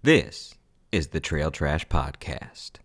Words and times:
This 0.00 0.54
is 0.92 1.08
the 1.08 1.18
Trail 1.18 1.50
Trash 1.50 1.88
Podcast. 1.88 2.78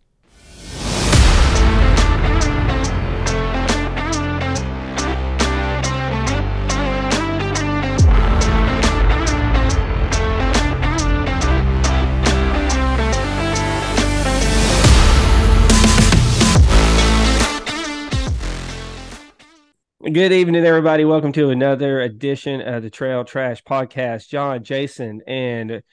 Good 20.02 20.32
evening, 20.32 20.66
everybody. 20.66 21.06
Welcome 21.06 21.32
to 21.34 21.52
another 21.52 22.02
edition 22.02 22.60
of 22.62 22.82
the 22.82 22.90
Trail 22.90 23.24
Trash 23.24 23.64
Podcast. 23.64 24.30
John, 24.30 24.64
Jason, 24.64 25.22
and 25.28 25.84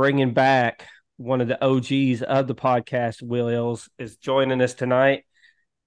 bringing 0.00 0.32
back 0.32 0.86
one 1.18 1.42
of 1.42 1.48
the 1.48 1.62
OGs 1.62 2.22
of 2.22 2.46
the 2.46 2.54
podcast, 2.54 3.20
Will 3.20 3.48
Ills, 3.48 3.90
is 3.98 4.16
joining 4.16 4.62
us 4.62 4.72
tonight. 4.72 5.24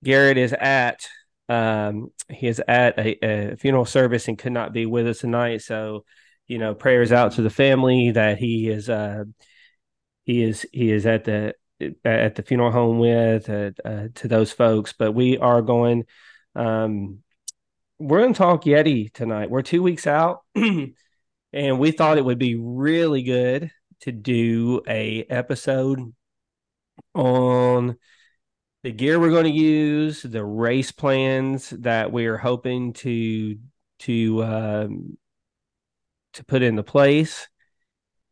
Garrett 0.03 0.37
is 0.37 0.53
at 0.53 1.07
um, 1.49 2.11
he 2.29 2.45
is 2.45 2.61
at 2.67 2.99
a, 2.99 3.25
a 3.25 3.55
funeral 3.55 3.85
service 3.85 4.27
and 4.27 4.37
could 4.37 4.51
not 4.51 4.71
be 4.71 4.85
with 4.85 5.07
us 5.07 5.21
tonight. 5.21 5.63
So, 5.63 6.05
you 6.45 6.59
know, 6.59 6.75
prayers 6.75 7.11
out 7.11 7.31
to 7.33 7.41
the 7.41 7.49
family 7.49 8.11
that 8.11 8.37
he 8.37 8.69
is 8.69 8.87
uh, 8.87 9.23
he 10.25 10.43
is 10.43 10.63
he 10.71 10.91
is 10.91 11.07
at 11.07 11.23
the 11.23 11.55
at 12.05 12.35
the 12.35 12.43
funeral 12.43 12.69
home 12.69 12.99
with 12.99 13.49
uh, 13.49 13.71
uh, 13.83 14.09
to 14.13 14.27
those 14.27 14.51
folks. 14.51 14.93
But 14.93 15.13
we 15.13 15.39
are 15.39 15.63
going. 15.63 16.03
Um, 16.53 17.23
we're 17.97 18.19
going 18.19 18.33
to 18.33 18.37
talk 18.37 18.65
Yeti 18.65 19.11
tonight. 19.11 19.49
We're 19.49 19.63
two 19.63 19.81
weeks 19.81 20.05
out, 20.05 20.41
and 20.55 20.93
we 21.51 21.89
thought 21.89 22.19
it 22.19 22.25
would 22.25 22.37
be 22.37 22.53
really 22.53 23.23
good 23.23 23.71
to 24.03 24.11
do 24.11 24.81
a 24.87 25.23
episode 25.29 26.13
on 27.15 27.97
the 28.83 28.91
gear 28.91 29.17
we're 29.17 29.29
going 29.29 29.45
to 29.45 29.49
use, 29.49 30.21
the 30.23 30.43
race 30.43 30.91
plans 30.91 31.69
that 31.69 32.11
we're 32.11 32.37
hoping 32.37 32.91
to 32.93 33.57
to 33.99 34.43
um, 34.43 35.17
to 36.33 36.43
put 36.43 36.63
into 36.63 36.83
place, 36.83 37.47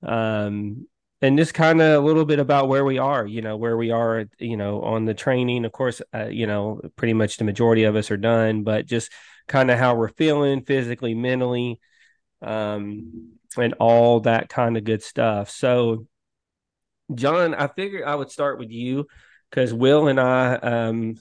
um, 0.03 0.87
and 1.21 1.37
just 1.37 1.53
kind 1.53 1.81
of 1.81 2.03
a 2.03 2.05
little 2.05 2.25
bit 2.25 2.39
about 2.39 2.67
where 2.67 2.83
we 2.83 2.97
are. 2.97 3.25
You 3.25 3.41
know, 3.41 3.55
where 3.55 3.77
we 3.77 3.91
are. 3.91 4.25
You 4.39 4.57
know, 4.57 4.81
on 4.81 5.05
the 5.05 5.13
training. 5.13 5.63
Of 5.63 5.71
course, 5.71 6.01
uh, 6.13 6.27
you 6.27 6.47
know, 6.47 6.81
pretty 6.97 7.13
much 7.13 7.37
the 7.37 7.45
majority 7.45 7.85
of 7.85 7.95
us 7.95 8.11
are 8.11 8.17
done, 8.17 8.63
but 8.63 8.85
just 8.85 9.09
kind 9.47 9.71
of 9.71 9.79
how 9.79 9.95
we're 9.95 10.09
feeling 10.09 10.65
physically, 10.65 11.15
mentally, 11.15 11.79
um, 12.41 13.37
and 13.57 13.73
all 13.79 14.21
that 14.21 14.49
kind 14.49 14.77
of 14.77 14.83
good 14.83 15.03
stuff. 15.03 15.49
So, 15.49 16.07
John, 17.13 17.53
I 17.53 17.67
figured 17.67 18.03
I 18.03 18.15
would 18.15 18.31
start 18.31 18.59
with 18.59 18.71
you 18.71 19.07
because 19.49 19.73
Will 19.73 20.07
and 20.07 20.19
I, 20.19 20.55
um, 20.55 21.15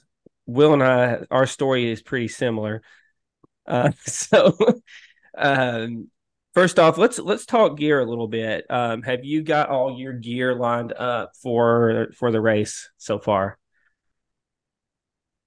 Will 0.45 0.73
and 0.73 0.83
I, 0.83 1.25
our 1.29 1.45
story 1.45 1.89
is 1.89 2.01
pretty 2.01 2.27
similar. 2.27 2.81
Uh, 3.67 3.91
so, 4.05 4.57
um, 5.37 6.09
first 6.53 6.79
off, 6.79 6.97
let's 6.97 7.19
let's 7.19 7.45
talk 7.45 7.77
gear 7.77 7.99
a 7.99 8.05
little 8.05 8.27
bit. 8.27 8.65
Um, 8.69 9.01
have 9.03 9.23
you 9.23 9.43
got 9.43 9.69
all 9.69 9.99
your 9.99 10.13
gear 10.13 10.55
lined 10.55 10.93
up 10.93 11.33
for 11.41 12.09
for 12.17 12.31
the 12.31 12.41
race 12.41 12.89
so 12.97 13.19
far? 13.19 13.57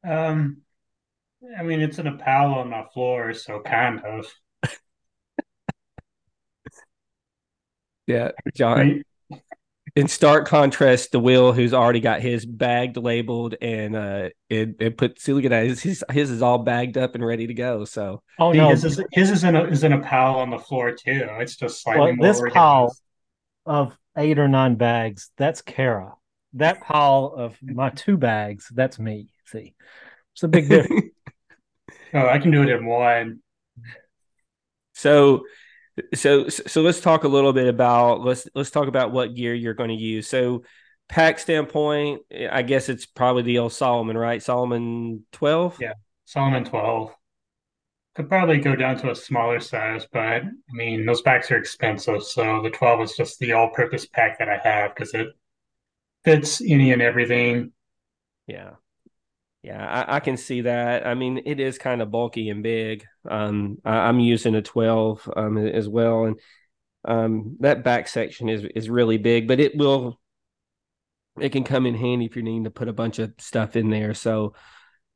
Um, 0.06 0.58
I 1.58 1.62
mean, 1.62 1.80
it's 1.80 1.98
in 1.98 2.06
a 2.06 2.16
pile 2.16 2.54
on 2.54 2.70
my 2.70 2.84
floor, 2.92 3.32
so 3.34 3.60
kind 3.60 4.00
of. 4.00 4.26
Yeah, 8.06 8.30
John. 8.54 9.02
In 9.96 10.08
stark 10.08 10.48
contrast 10.48 11.12
to 11.12 11.20
Will, 11.20 11.52
who's 11.52 11.72
already 11.72 12.00
got 12.00 12.20
his 12.20 12.44
bagged, 12.44 12.96
labeled, 12.96 13.54
and 13.60 13.94
uh, 13.94 14.30
it, 14.48 14.76
it 14.80 14.96
put. 14.96 15.20
See, 15.20 15.32
look 15.32 15.44
at 15.44 15.50
that. 15.50 15.66
His, 15.66 15.82
his 15.82 16.04
his 16.10 16.30
is 16.30 16.42
all 16.42 16.58
bagged 16.58 16.98
up 16.98 17.14
and 17.14 17.24
ready 17.24 17.46
to 17.46 17.54
go. 17.54 17.84
So, 17.84 18.22
oh 18.40 18.50
no, 18.50 18.70
his 18.70 18.84
is, 18.84 19.00
his 19.12 19.30
is 19.30 19.44
in 19.44 19.54
a 19.54 19.64
is 19.64 19.84
in 19.84 19.92
a 19.92 20.00
pile 20.00 20.36
on 20.36 20.50
the 20.50 20.58
floor 20.58 20.90
too. 20.92 21.28
It's 21.38 21.54
just 21.54 21.82
slightly 21.82 22.00
well, 22.00 22.16
more. 22.16 22.26
This 22.26 22.38
organized. 22.38 22.54
pile 22.54 22.96
of 23.66 23.96
eight 24.16 24.38
or 24.38 24.48
nine 24.48 24.76
bags, 24.76 25.30
that's 25.36 25.62
Kara. 25.62 26.14
That 26.54 26.82
pile 26.82 27.32
of 27.36 27.56
my 27.62 27.90
two 27.90 28.16
bags, 28.16 28.70
that's 28.72 28.98
me. 28.98 29.30
See, 29.46 29.74
it's 30.32 30.42
a 30.42 30.48
big 30.48 30.68
difference. 30.68 31.10
oh, 32.14 32.26
I 32.26 32.38
can 32.38 32.50
do 32.50 32.62
it 32.62 32.68
in 32.68 32.86
one. 32.86 33.40
So 34.94 35.44
so 36.14 36.48
so 36.48 36.82
let's 36.82 37.00
talk 37.00 37.24
a 37.24 37.28
little 37.28 37.52
bit 37.52 37.68
about 37.68 38.20
let's 38.20 38.48
let's 38.54 38.70
talk 38.70 38.88
about 38.88 39.12
what 39.12 39.34
gear 39.34 39.54
you're 39.54 39.74
going 39.74 39.90
to 39.90 39.94
use. 39.94 40.28
So 40.28 40.64
pack 41.08 41.38
standpoint, 41.38 42.22
I 42.50 42.62
guess 42.62 42.88
it's 42.88 43.06
probably 43.06 43.42
the 43.42 43.58
old 43.58 43.72
Salomon, 43.72 44.16
right? 44.16 44.42
Salomon 44.42 45.24
12? 45.32 45.78
Yeah, 45.80 45.92
Salomon 46.24 46.64
12. 46.64 47.14
Could 48.16 48.28
probably 48.28 48.58
go 48.58 48.76
down 48.76 48.96
to 48.98 49.10
a 49.10 49.14
smaller 49.14 49.58
size, 49.58 50.06
but 50.12 50.22
I 50.22 50.42
mean, 50.70 51.04
those 51.04 51.20
packs 51.20 51.50
are 51.50 51.56
expensive. 51.56 52.22
So 52.22 52.62
the 52.62 52.70
12 52.70 53.00
is 53.02 53.16
just 53.16 53.38
the 53.40 53.52
all 53.52 53.70
purpose 53.70 54.06
pack 54.06 54.38
that 54.38 54.48
I 54.48 54.56
have 54.58 54.94
because 54.94 55.14
it 55.14 55.28
fits 56.24 56.60
any 56.60 56.92
and 56.92 57.02
everything. 57.02 57.72
Yeah. 58.46 58.74
Yeah, 59.64 59.82
I, 59.82 60.16
I, 60.16 60.20
can 60.20 60.36
see 60.36 60.60
that. 60.60 61.06
I 61.06 61.14
mean, 61.14 61.40
it 61.46 61.58
is 61.58 61.78
kind 61.78 62.02
of 62.02 62.10
bulky 62.10 62.50
and 62.50 62.62
big. 62.62 63.06
Um, 63.26 63.78
I, 63.82 64.10
am 64.10 64.20
using 64.20 64.54
a 64.54 64.60
12 64.60 65.30
um, 65.34 65.56
as 65.56 65.88
well, 65.88 66.26
and 66.26 66.38
um, 67.06 67.56
that 67.60 67.82
back 67.82 68.06
section 68.08 68.50
is 68.50 68.62
is 68.74 68.90
really 68.90 69.16
big, 69.16 69.48
but 69.48 69.60
it 69.60 69.74
will 69.74 70.20
it 71.40 71.50
can 71.52 71.64
come 71.64 71.86
in 71.86 71.94
handy 71.94 72.26
if 72.26 72.36
you're 72.36 72.44
needing 72.44 72.64
to 72.64 72.70
put 72.70 72.88
a 72.88 72.92
bunch 72.92 73.18
of 73.18 73.32
stuff 73.38 73.74
in 73.74 73.88
there. 73.88 74.12
So, 74.12 74.52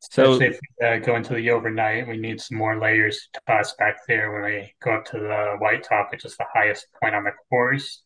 Especially 0.03 0.39
so 0.39 0.45
if 0.45 0.61
we 0.81 0.87
uh, 0.87 0.97
go 1.01 1.17
into 1.17 1.35
the 1.35 1.51
overnight, 1.51 2.09
we 2.09 2.17
need 2.17 2.41
some 2.41 2.57
more 2.57 2.81
layers 2.81 3.29
to 3.35 3.43
toss 3.47 3.75
back 3.75 3.99
there 4.09 4.33
when 4.33 4.51
we 4.51 4.73
go 4.83 4.95
up 4.95 5.05
to 5.07 5.19
the 5.19 5.57
white 5.59 5.83
top, 5.83 6.11
which 6.11 6.25
is 6.25 6.39
the 6.39 6.47
highest 6.55 6.87
point 7.03 7.15
on 7.15 7.25
the 7.25 7.33
course. 7.51 8.03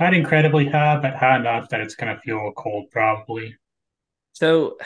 Not 0.00 0.12
incredibly 0.12 0.66
high, 0.66 0.98
but 0.98 1.14
high 1.14 1.36
enough 1.36 1.68
that 1.68 1.80
it's 1.80 1.94
going 1.94 2.12
to 2.12 2.20
feel 2.22 2.50
cold 2.56 2.86
probably. 2.90 3.54
So 4.32 4.76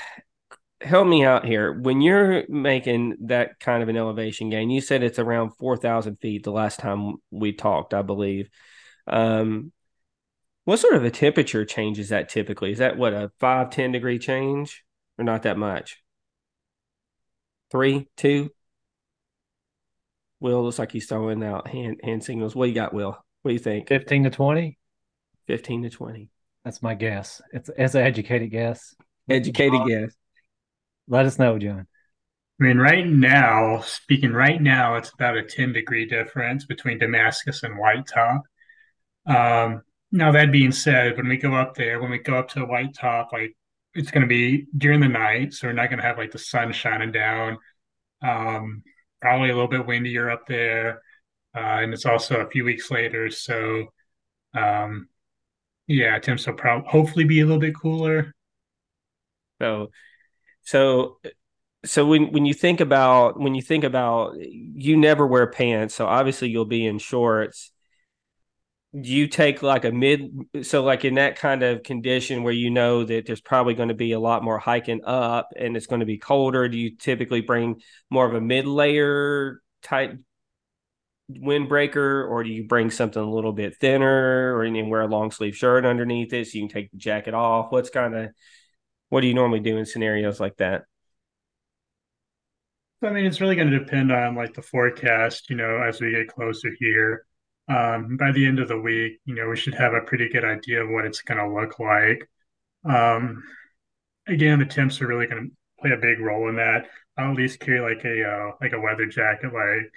help 0.83 1.07
me 1.07 1.25
out 1.25 1.45
here. 1.45 1.73
When 1.73 2.01
you're 2.01 2.45
making 2.49 3.17
that 3.27 3.59
kind 3.61 3.83
of 3.83 3.89
an 3.89 3.97
elevation 3.97 4.51
gain, 4.51 4.71
you 4.71 4.81
said 4.81 5.03
it's 5.03 5.19
around 5.19 5.51
4,000 5.59 6.17
feet 6.17 6.45
the 6.45 6.53
last 6.53 6.79
time 6.79 7.17
we 7.31 7.53
talked, 7.53 7.95
I 7.95 8.03
believe. 8.03 8.49
Um, 9.07 9.73
what 10.65 10.79
sort 10.79 10.95
of 10.95 11.05
a 11.05 11.11
temperature 11.11 11.65
change 11.65 11.99
is 11.99 12.11
that 12.11 12.29
typically? 12.29 12.73
Is 12.73 12.79
that 12.79 12.97
what 12.97 13.13
a 13.13 13.31
five, 13.41 13.71
10 13.71 13.93
degree 13.93 14.19
change 14.19 14.85
or 15.19 15.25
not 15.25 15.43
that 15.43 15.59
much? 15.59 16.03
Three, 17.71 18.09
two? 18.17 18.51
Will 20.41 20.63
looks 20.63 20.79
like 20.79 20.93
he's 20.93 21.07
throwing 21.07 21.43
out 21.43 21.69
hand 21.69 22.01
hand 22.03 22.23
signals. 22.23 22.55
What 22.55 22.67
do 22.67 22.71
you 22.71 22.75
got, 22.75 22.93
Will? 22.93 23.17
What 23.43 23.49
do 23.49 23.53
you 23.53 23.59
think? 23.59 23.89
15 23.89 24.25
to 24.25 24.31
20? 24.31 24.79
15 25.47 25.83
to 25.85 25.91
20. 25.91 26.29
That's 26.65 26.83
my 26.83 26.95
guess. 26.95 27.41
It's, 27.53 27.71
it's 27.77 27.95
an 27.95 28.03
educated 28.03 28.51
guess. 28.51 28.95
Educated 29.29 29.81
guess. 29.87 30.15
Let 31.09 31.27
us 31.27 31.39
know, 31.39 31.59
John. 31.59 31.87
I 32.61 32.65
mean, 32.65 32.79
right 32.79 33.07
now, 33.07 33.81
speaking 33.81 34.33
right 34.33 34.61
now, 34.61 34.97
it's 34.97 35.11
about 35.11 35.37
a 35.37 35.43
10 35.43 35.73
degree 35.73 36.07
difference 36.07 36.65
between 36.65 36.99
Damascus 36.99 37.63
and 37.63 37.79
White 37.79 38.07
Top. 38.07 38.43
Um, 39.27 39.83
now, 40.13 40.33
that 40.33 40.53
being 40.53 40.73
said, 40.73 41.17
when 41.17 41.29
we 41.29 41.39
go 41.39 41.55
up 41.55 41.75
there, 41.75 42.01
when 42.01 42.11
we 42.11 42.19
go 42.19 42.37
up 42.39 42.51
to 42.51 42.65
White 42.65 42.95
Top, 42.95 43.33
like 43.33 43.57
it's 43.95 44.11
going 44.11 44.23
to 44.23 44.29
be 44.29 44.67
during 44.77 45.01
the 45.01 45.09
night, 45.09 45.55
so 45.55 45.67
we're 45.67 45.73
not 45.73 45.89
going 45.89 45.99
to 45.99 46.05
have 46.05 46.19
like 46.19 46.31
the 46.31 46.39
sun 46.39 46.73
shining 46.73 47.13
down. 47.13 47.59
Um, 48.23 48.83
probably 49.21 49.51
a 49.51 49.55
little 49.55 49.69
bit 49.69 49.87
windier 49.87 50.31
up 50.31 50.47
there, 50.47 51.03
uh, 51.57 51.81
and 51.81 51.93
it's 51.93 52.07
also 52.07 52.41
a 52.41 52.51
few 52.51 52.65
weeks 52.65 52.91
later, 52.91 53.31
so 53.31 53.87
um, 54.55 55.09
yeah, 55.87 56.19
temps 56.19 56.47
will 56.47 56.55
probably 56.55 56.89
hopefully 56.89 57.25
be 57.25 57.41
a 57.41 57.45
little 57.45 57.61
bit 57.61 57.75
cooler. 57.75 58.33
So 59.61 59.91
so 60.65 61.19
so 61.85 62.07
when 62.07 62.33
when 62.33 62.47
you 62.47 62.55
think 62.55 62.81
about 62.81 63.39
when 63.39 63.55
you 63.55 63.63
think 63.63 63.85
about 63.85 64.37
you 64.39 64.97
never 64.97 65.27
wear 65.27 65.47
pants, 65.47 65.95
so 65.95 66.07
obviously 66.07 66.49
you'll 66.49 66.65
be 66.65 66.87
in 66.87 66.99
shorts. 66.99 67.73
Do 68.95 69.09
you 69.09 69.27
take 69.27 69.63
like 69.63 69.87
a 69.87 69.91
mid 69.91 70.31
so 70.63 70.85
like 70.85 71.05
in 71.05 71.15
that 71.15 71.37
kind 71.37 71.63
of 71.63 71.83
condition 71.83 72.43
where 72.43 72.53
you 72.53 72.71
know 72.71 73.05
that 73.05 73.25
there's 73.27 73.41
probably 73.41 73.75
going 73.75 73.89
to 73.89 73.95
be 73.95 74.13
a 74.13 74.21
lot 74.21 74.45
more 74.45 74.59
hiking 74.59 75.03
up 75.05 75.49
and 75.57 75.77
it's 75.77 75.87
going 75.87 76.01
to 76.01 76.07
be 76.07 76.19
colder, 76.19 76.69
do 76.69 76.77
you 76.77 76.97
typically 76.97 77.41
bring 77.41 77.81
more 78.11 78.27
of 78.27 78.35
a 78.35 78.41
mid 78.41 78.67
layer 78.67 79.63
type 79.83 80.19
windbreaker 81.31 82.29
or 82.29 82.45
do 82.45 82.51
you 82.51 82.65
bring 82.65 82.91
something 82.91 83.23
a 83.23 83.31
little 83.31 83.53
bit 83.53 83.77
thinner 83.77 84.55
or 84.55 84.65
you 84.65 84.85
wear 84.85 85.01
a 85.01 85.07
long 85.07 85.31
sleeve 85.31 85.57
shirt 85.57 85.87
underneath 85.87 86.33
it 86.33 86.47
so 86.47 86.59
you 86.59 86.69
can 86.69 86.75
take 86.75 86.91
the 86.91 86.99
jacket 86.99 87.35
off? 87.35 87.73
What's 87.73 87.91
kind 87.91 88.15
of 88.15 88.31
what 89.13 89.21
do 89.21 89.29
you 89.29 89.35
normally 89.35 89.61
do 89.61 89.77
in 89.77 89.85
scenarios 89.87 90.41
like 90.41 90.57
that? 90.57 90.87
I 93.05 93.11
mean, 93.11 93.27
it's 93.27 93.41
really 93.41 93.57
going 93.57 93.71
to 93.71 93.79
depend 93.79 94.13
on 94.13 94.37
like 94.37 94.55
the 94.55 94.63
forecast, 94.63 95.51
you 95.51 95.57
know, 95.57 95.83
as 95.83 96.01
we 96.01 96.13
get 96.13 96.29
closer 96.29 96.71
here. 96.79 97.25
um, 97.69 98.17
by 98.19 98.33
the 98.33 98.47
end 98.47 98.61
of 98.61 98.69
the 98.69 98.81
week, 98.81 99.21
you 99.25 99.35
know, 99.35 99.49
we 99.49 99.57
should 99.57 99.75
have 99.75 99.95
a 99.95 100.03
pretty 100.03 100.29
good 100.29 100.45
idea 100.45 100.83
of 100.85 100.91
what 100.91 101.07
it's 101.07 101.23
going 101.23 101.39
to 101.39 101.53
look 101.55 101.79
like. 101.81 102.29
Um, 102.89 103.43
again, 104.29 104.59
the 104.61 104.67
temps 104.67 105.03
are 105.03 105.09
really 105.09 105.27
going 105.27 105.51
to 105.51 105.57
play 105.81 105.93
a 105.93 105.99
big 105.99 106.21
role 106.21 106.49
in 106.49 106.57
that. 106.57 106.89
I'll 107.19 107.33
at 107.33 107.37
least 107.37 107.61
carry 107.61 107.81
like 107.81 108.05
a 108.05 108.25
uh, 108.25 108.53
like 108.61 108.73
a 108.75 108.81
weather 108.81 109.07
jacket. 109.07 109.53
Like 109.55 109.93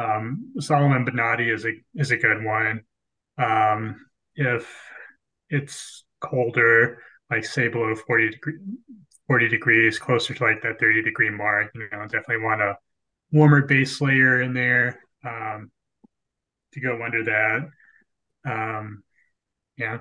um, 0.00 0.52
Salomon 0.60 1.06
Bonatti 1.06 1.52
is 1.54 1.64
a 1.66 1.72
is 1.96 2.10
a 2.12 2.18
good 2.18 2.44
one. 2.44 2.82
Um, 3.38 4.06
if 4.36 4.72
it's 5.50 6.04
colder, 6.20 7.02
like 7.34 7.44
say 7.44 7.68
below 7.68 7.94
40 7.94 8.30
degree, 8.30 8.58
40 9.26 9.48
degrees, 9.48 9.98
closer 9.98 10.34
to 10.34 10.44
like 10.44 10.62
that 10.62 10.78
30 10.78 11.02
degree 11.02 11.30
mark, 11.30 11.70
you 11.74 11.88
know, 11.90 12.02
definitely 12.02 12.44
want 12.44 12.62
a 12.62 12.78
warmer 13.32 13.62
base 13.62 14.00
layer 14.00 14.40
in 14.40 14.54
there 14.54 15.00
um, 15.24 15.70
to 16.72 16.80
go 16.80 17.02
under 17.02 17.24
that. 17.24 17.70
Um, 18.46 19.02
yeah. 19.76 20.00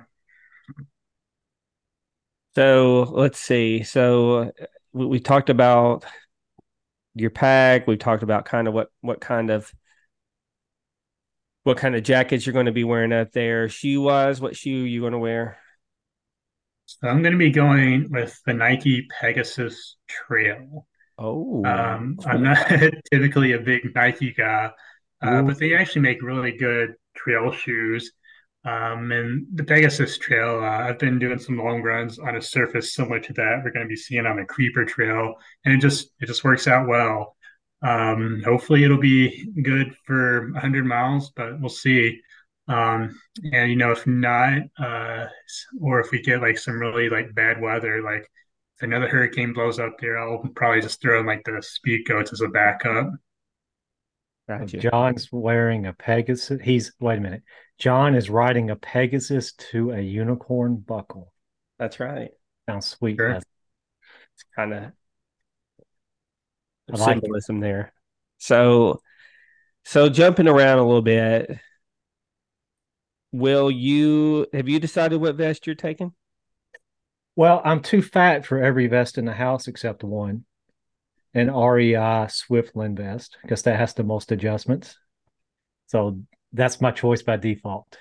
So 2.56 3.10
let's 3.12 3.40
see. 3.40 3.82
So 3.82 4.52
we, 4.92 5.08
we 5.08 5.20
talked 5.20 5.50
about 5.50 6.06
your 7.16 7.32
pack. 7.32 7.88
We 7.88 7.98
talked 7.98 8.22
about 8.22 8.46
kind 8.46 8.68
of 8.68 8.76
what 8.76 8.90
what 9.02 9.22
kind 9.22 9.50
of 9.50 9.72
what 11.64 11.78
kind 11.78 11.96
of 11.96 12.04
jackets 12.04 12.46
you're 12.46 12.54
going 12.54 12.68
to 12.68 12.72
be 12.72 12.84
wearing 12.84 13.14
out 13.14 13.32
there. 13.32 13.70
Shoe 13.70 14.02
wise, 14.02 14.40
what 14.40 14.56
shoe 14.56 14.70
you 14.70 15.00
going 15.00 15.14
to 15.14 15.20
wear? 15.20 15.58
So 17.00 17.08
I'm 17.08 17.22
going 17.22 17.34
to 17.34 17.38
be 17.40 17.52
going 17.52 18.10
with 18.12 18.40
the 18.46 18.54
Nike 18.54 19.08
Pegasus 19.20 19.98
Trail. 20.08 20.88
Oh, 21.18 21.64
Um, 21.66 22.18
I'm 22.26 22.44
not 22.44 22.68
typically 23.12 23.54
a 23.54 23.60
big 23.60 23.94
Nike 23.96 24.34
guy, 24.34 24.72
uh, 25.22 25.42
but 25.44 25.60
they 25.60 25.76
actually 25.76 26.02
make 26.02 26.22
really 26.22 26.58
good 26.58 26.96
trail 27.16 27.52
shoes. 27.52 28.12
Um, 28.66 29.12
and 29.12 29.46
the 29.54 29.64
Pegasus 29.64 30.18
Trail, 30.18 30.60
uh, 30.60 30.88
I've 30.88 31.00
been 31.00 31.20
doing 31.20 31.40
some 31.40 31.58
long 31.58 31.82
runs 31.82 32.18
on 32.20 32.38
a 32.38 32.42
surface 32.42 32.94
similar 32.94 33.20
to 33.20 33.34
that 33.34 33.62
we're 33.64 33.72
going 33.72 33.86
to 33.86 33.90
be 33.90 33.96
seeing 33.98 34.26
on 34.26 34.38
the 34.38 34.46
Creeper 34.46 34.86
Trail, 34.86 35.36
and 35.66 35.74
it 35.74 35.82
just 35.82 36.12
it 36.22 36.28
just 36.28 36.44
works 36.46 36.68
out 36.68 36.88
well. 36.88 37.36
Um, 37.82 38.42
hopefully 38.46 38.86
it'll 38.86 38.98
be 38.98 39.46
good 39.62 39.94
for 40.06 40.52
100 40.54 40.86
miles, 40.86 41.32
but 41.36 41.60
we'll 41.60 41.70
see. 41.70 42.22
Um, 42.68 43.20
and 43.52 43.70
you 43.70 43.76
know, 43.76 43.92
if 43.92 44.08
not, 44.08 44.62
uh, 44.80 45.26
or 45.82 46.00
if 46.00 46.12
we 46.12 46.22
get 46.22 46.42
like 46.42 46.58
some 46.58 46.80
really 46.80 47.10
like 47.10 47.34
bad 47.36 47.62
weather, 47.62 48.02
like 48.02 48.24
if 48.78 48.84
another 48.84 49.08
hurricane 49.08 49.54
blows 49.54 49.80
up 49.80 49.98
there, 50.00 50.18
I'll 50.18 50.44
probably 50.56 50.82
just 50.82 51.02
throw 51.02 51.20
in 51.20 51.26
like 51.26 51.44
the 51.46 51.62
speed 51.62 52.06
goats 52.08 52.32
as 52.34 52.42
a 52.42 52.48
backup. 52.48 53.12
gotcha. 54.48 54.78
John's 54.78 55.30
wearing 55.32 55.86
a 55.88 55.94
Pegasus. 55.94 56.62
He's 56.62 56.94
wait 57.00 57.18
a 57.18 57.22
minute. 57.22 57.44
John 57.78 58.16
is 58.16 58.30
riding 58.30 58.70
a 58.70 58.76
Pegasus 58.76 59.54
to 59.72 59.92
a 59.92 60.00
unicorn 60.00 60.78
buckle. 60.78 61.34
That's 61.80 62.00
right. 62.00 62.32
Sounds 62.70 62.86
sweet. 62.88 63.18
Sure. 63.18 63.32
It's 63.32 64.46
kind 64.56 64.74
of 64.74 64.92
I 66.92 66.98
like 66.98 67.18
it. 67.18 67.22
symbolism 67.22 67.60
there. 67.60 67.94
So, 68.38 69.02
so 69.86 70.10
jumping 70.10 70.48
around 70.48 70.80
a 70.80 70.86
little 70.86 71.02
bit, 71.02 71.58
will 73.34 73.70
you 73.70 74.48
have 74.54 74.70
you 74.70 74.80
decided 74.80 75.20
what 75.20 75.36
vest 75.36 75.68
you're 75.68 75.76
taking? 75.76 76.14
Well, 77.36 77.62
I'm 77.66 77.82
too 77.82 78.02
fat 78.02 78.46
for 78.46 78.64
every 78.64 78.88
vest 78.88 79.18
in 79.18 79.26
the 79.26 79.34
house 79.34 79.68
except 79.68 80.04
one, 80.04 80.46
an 81.34 81.52
REI 81.54 82.28
Swiftland 82.30 82.96
vest 82.98 83.38
because 83.42 83.64
that 83.64 83.80
has 83.80 83.96
the 83.96 84.04
most 84.04 84.32
adjustments. 84.32 84.98
So 85.88 86.22
that's 86.54 86.80
my 86.80 86.92
choice 86.92 87.24
by 87.24 87.38
default. 87.38 87.98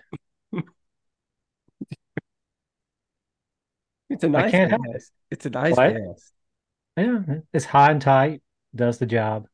It's 4.11 4.25
a 4.25 4.29
nice 4.29 4.49
I 4.49 4.51
can't 4.51 4.71
help 4.71 4.83
vest. 4.93 5.11
It's 5.31 5.47
a 5.47 5.51
nice 5.51 5.75
What? 5.75 5.95
vest. 5.95 6.33
Yeah, 6.99 7.21
it's 7.55 7.65
high 7.65 7.91
and 7.91 8.03
tight, 8.03 8.43
does 8.75 8.99
the 8.99 9.07
job. 9.07 9.47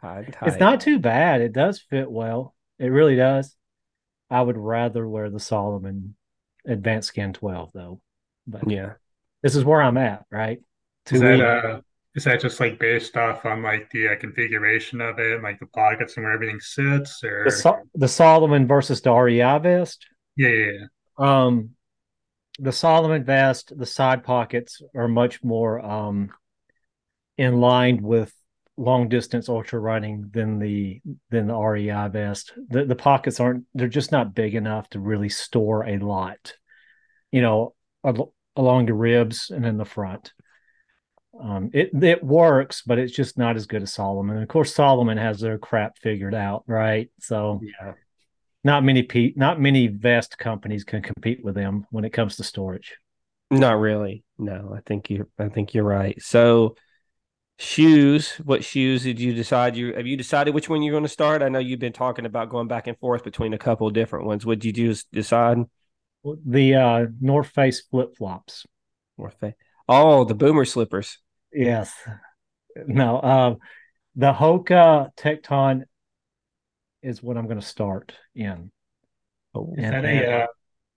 High 0.00 0.20
and 0.20 0.36
It's 0.46 0.60
not 0.60 0.80
too 0.80 1.00
bad. 1.00 1.40
It 1.40 1.52
does 1.52 1.80
fit 1.80 2.08
well. 2.08 2.54
It 2.78 2.86
really 2.86 3.16
does. 3.16 3.56
I 4.30 4.42
would 4.42 4.56
rather 4.56 5.08
wear 5.08 5.30
the 5.30 5.40
Salomon 5.40 6.14
Advanced 6.66 7.08
Skin 7.08 7.32
12 7.32 7.70
though. 7.72 8.00
But 8.46 8.70
Yeah. 8.70 8.94
this 9.42 9.56
is 9.56 9.64
where 9.64 9.80
I'm 9.80 9.96
at, 9.96 10.24
right? 10.30 10.58
Is 11.12 11.20
Two 11.20 11.20
that 11.20 11.40
uh 11.40 11.80
is 12.14 12.24
that 12.24 12.40
just 12.40 12.58
like 12.60 12.78
based 12.78 13.16
off 13.16 13.46
on 13.46 13.62
like 13.62 13.90
the 13.90 14.08
uh, 14.08 14.16
configuration 14.16 15.00
of 15.00 15.18
it, 15.18 15.42
like 15.42 15.60
the 15.60 15.66
pockets 15.66 16.16
and 16.16 16.24
where 16.24 16.32
everything 16.34 16.58
sits, 16.60 17.22
or 17.22 17.44
the, 17.44 17.50
Sol- 17.50 17.82
the 17.94 18.08
Salomon 18.08 18.66
versus 18.66 19.00
the 19.00 19.12
REI 19.12 19.58
vest. 19.58 20.04
yeah, 20.36 20.48
yeah, 20.48 20.72
yeah. 20.72 20.86
Um, 21.16 21.70
the 22.58 22.72
Salomon 22.72 23.24
vest, 23.24 23.72
the 23.76 23.86
side 23.86 24.24
pockets 24.24 24.82
are 24.94 25.08
much 25.08 25.42
more 25.44 25.80
um 25.84 26.30
in 27.36 27.60
line 27.60 28.02
with 28.02 28.32
long 28.78 29.08
distance 29.08 29.48
ultra 29.48 29.78
running 29.80 30.30
than 30.32 30.58
the 30.58 31.00
than 31.30 31.48
the 31.48 31.54
REI 31.54 32.08
vest. 32.08 32.52
The 32.68 32.84
the 32.84 32.94
pockets 32.94 33.40
aren't 33.40 33.64
they're 33.74 33.88
just 33.88 34.12
not 34.12 34.34
big 34.34 34.54
enough 34.54 34.88
to 34.90 35.00
really 35.00 35.28
store 35.28 35.84
a 35.84 35.98
lot. 35.98 36.54
You 37.32 37.42
know, 37.42 37.74
al- 38.04 38.32
along 38.56 38.86
the 38.86 38.94
ribs 38.94 39.50
and 39.50 39.66
in 39.66 39.76
the 39.76 39.84
front. 39.84 40.32
Um, 41.40 41.70
it 41.72 41.90
it 42.02 42.22
works, 42.24 42.82
but 42.86 42.98
it's 42.98 43.12
just 43.12 43.36
not 43.36 43.56
as 43.56 43.66
good 43.66 43.82
as 43.82 43.92
Salomon. 43.92 44.36
And 44.36 44.42
Of 44.42 44.48
course, 44.48 44.74
Salomon 44.74 45.18
has 45.18 45.40
their 45.40 45.58
crap 45.58 45.98
figured 45.98 46.34
out, 46.34 46.64
right? 46.66 47.10
So 47.20 47.60
Yeah. 47.62 47.94
not 48.64 48.84
many 48.84 49.02
pe- 49.02 49.34
not 49.36 49.60
many 49.60 49.88
vest 49.88 50.38
companies 50.38 50.84
can 50.84 51.02
compete 51.02 51.44
with 51.44 51.54
them 51.54 51.86
when 51.90 52.04
it 52.04 52.10
comes 52.10 52.36
to 52.36 52.44
storage. 52.44 52.96
Not 53.50 53.78
really. 53.78 54.24
No, 54.38 54.72
I 54.76 54.80
think 54.84 55.10
you 55.10 55.28
I 55.38 55.48
think 55.48 55.74
you're 55.74 55.84
right. 55.84 56.20
So 56.22 56.76
shoes, 57.58 58.32
what 58.44 58.64
shoes 58.64 59.02
did 59.02 59.20
you 59.20 59.34
decide 59.34 59.76
you 59.76 59.92
have 59.94 60.06
you 60.06 60.16
decided 60.16 60.54
which 60.54 60.68
one 60.68 60.82
you're 60.82 60.92
going 60.92 61.02
to 61.02 61.08
start? 61.08 61.42
I 61.42 61.48
know 61.48 61.58
you've 61.58 61.80
been 61.80 61.92
talking 61.92 62.24
about 62.24 62.50
going 62.50 62.68
back 62.68 62.86
and 62.86 62.98
forth 62.98 63.24
between 63.24 63.52
a 63.52 63.58
couple 63.58 63.86
of 63.86 63.94
different 63.94 64.26
ones. 64.26 64.46
What 64.46 64.60
did 64.60 64.76
you 64.76 64.88
just 64.88 65.10
decide? 65.12 65.58
The 66.24 66.74
uh, 66.74 67.06
North 67.20 67.48
Face 67.48 67.80
flip 67.90 68.16
flops. 68.16 68.66
north 69.16 69.34
face 69.40 69.54
Oh, 69.88 70.24
the 70.24 70.34
boomer 70.34 70.64
slippers. 70.64 71.18
Yes. 71.52 71.92
No. 72.86 73.18
Uh, 73.18 73.54
the 74.16 74.32
Hoka 74.32 75.10
Tecton 75.16 75.84
is 77.02 77.22
what 77.22 77.36
I'm 77.36 77.46
going 77.46 77.60
to 77.60 77.66
start 77.66 78.12
in. 78.34 78.70
Oh, 79.54 79.72
Is 79.76 79.84
And 79.84 79.94
that 79.94 80.02
then- 80.02 80.24
a 80.24 80.36
uh, 80.42 80.46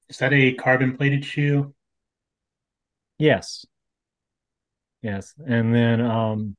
is 0.10 0.18
that 0.18 0.34
a 0.34 0.54
carbon 0.56 0.98
plated 0.98 1.24
shoe? 1.24 1.74
Yes. 3.18 3.66
Yes. 5.02 5.34
And 5.46 5.74
then 5.74 6.02
um, 6.02 6.56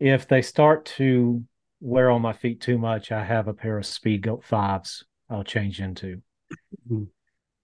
if 0.00 0.26
they 0.28 0.42
start 0.42 0.86
to 0.96 1.44
wear 1.80 2.10
on 2.10 2.22
my 2.22 2.32
feet 2.32 2.60
too 2.60 2.78
much, 2.78 3.12
I 3.12 3.24
have 3.24 3.48
a 3.48 3.54
pair 3.54 3.78
of 3.78 3.86
Speed 3.86 4.22
Goat 4.22 4.44
fives 4.44 5.04
I'll 5.30 5.44
change 5.44 5.80
into. 5.80 6.22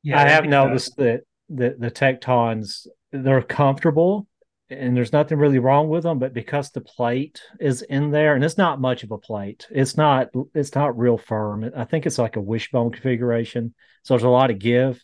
Yeah, 0.03 0.21
I 0.21 0.29
have 0.29 0.45
noticed 0.45 0.97
that 0.99 1.23
the 1.49 1.77
the 1.79 1.91
Tectons 1.91 2.87
they're 3.11 3.43
comfortable 3.43 4.27
and 4.71 4.97
there's 4.97 5.13
nothing 5.13 5.39
really 5.39 5.59
wrong 5.59 5.89
with 5.89 6.03
them, 6.03 6.19
but 6.19 6.33
because 6.33 6.71
the 6.71 6.81
plate 6.81 7.41
is 7.61 7.83
in 7.83 8.11
there 8.11 8.35
and 8.35 8.45
it's 8.45 8.59
not 8.59 8.81
much 8.81 9.03
of 9.03 9.11
a 9.11 9.19
plate, 9.19 9.67
it's 9.71 9.97
not 9.97 10.29
it's 10.55 10.75
not 10.75 10.99
real 10.99 11.19
firm. 11.19 11.71
I 11.77 11.85
think 11.85 12.07
it's 12.07 12.19
like 12.19 12.37
a 12.37 12.41
wishbone 12.41 12.93
configuration, 12.93 13.75
so 14.03 14.15
there's 14.15 14.25
a 14.25 14.29
lot 14.29 14.51
of 14.51 14.59
give. 14.59 15.03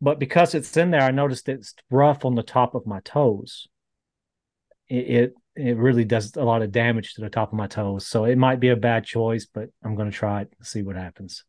But 0.00 0.20
because 0.20 0.54
it's 0.54 0.76
in 0.76 0.92
there, 0.92 1.02
I 1.02 1.10
noticed 1.10 1.48
it's 1.48 1.74
rough 1.90 2.24
on 2.24 2.36
the 2.36 2.42
top 2.44 2.76
of 2.76 2.86
my 2.86 3.00
toes. 3.00 3.66
It 4.88 4.94
it, 4.96 5.34
it 5.56 5.76
really 5.76 6.04
does 6.04 6.36
a 6.36 6.44
lot 6.44 6.62
of 6.62 6.72
damage 6.72 7.14
to 7.14 7.20
the 7.20 7.30
top 7.30 7.52
of 7.52 7.58
my 7.58 7.66
toes, 7.66 8.06
so 8.06 8.24
it 8.24 8.38
might 8.38 8.60
be 8.60 8.68
a 8.68 8.76
bad 8.76 9.04
choice, 9.04 9.46
but 9.46 9.70
I'm 9.84 9.96
going 9.96 10.10
to 10.10 10.16
try 10.16 10.42
it 10.42 10.52
and 10.58 10.66
see 10.66 10.82
what 10.82 10.96
happens. 10.96 11.44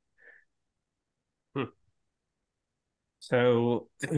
So 3.19 3.88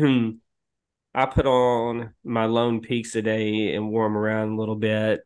I 1.13 1.25
put 1.25 1.45
on 1.45 2.13
my 2.23 2.45
Lone 2.45 2.81
Peaks 2.81 3.11
today 3.11 3.73
and 3.75 3.89
wore 3.89 4.05
them 4.05 4.17
around 4.17 4.49
a 4.49 4.55
little 4.55 4.75
bit. 4.75 5.21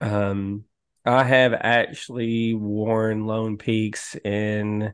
Um, 0.00 0.64
I 1.04 1.24
have 1.24 1.54
actually 1.54 2.54
worn 2.54 3.26
Lone 3.26 3.56
Peaks 3.56 4.16
in 4.16 4.92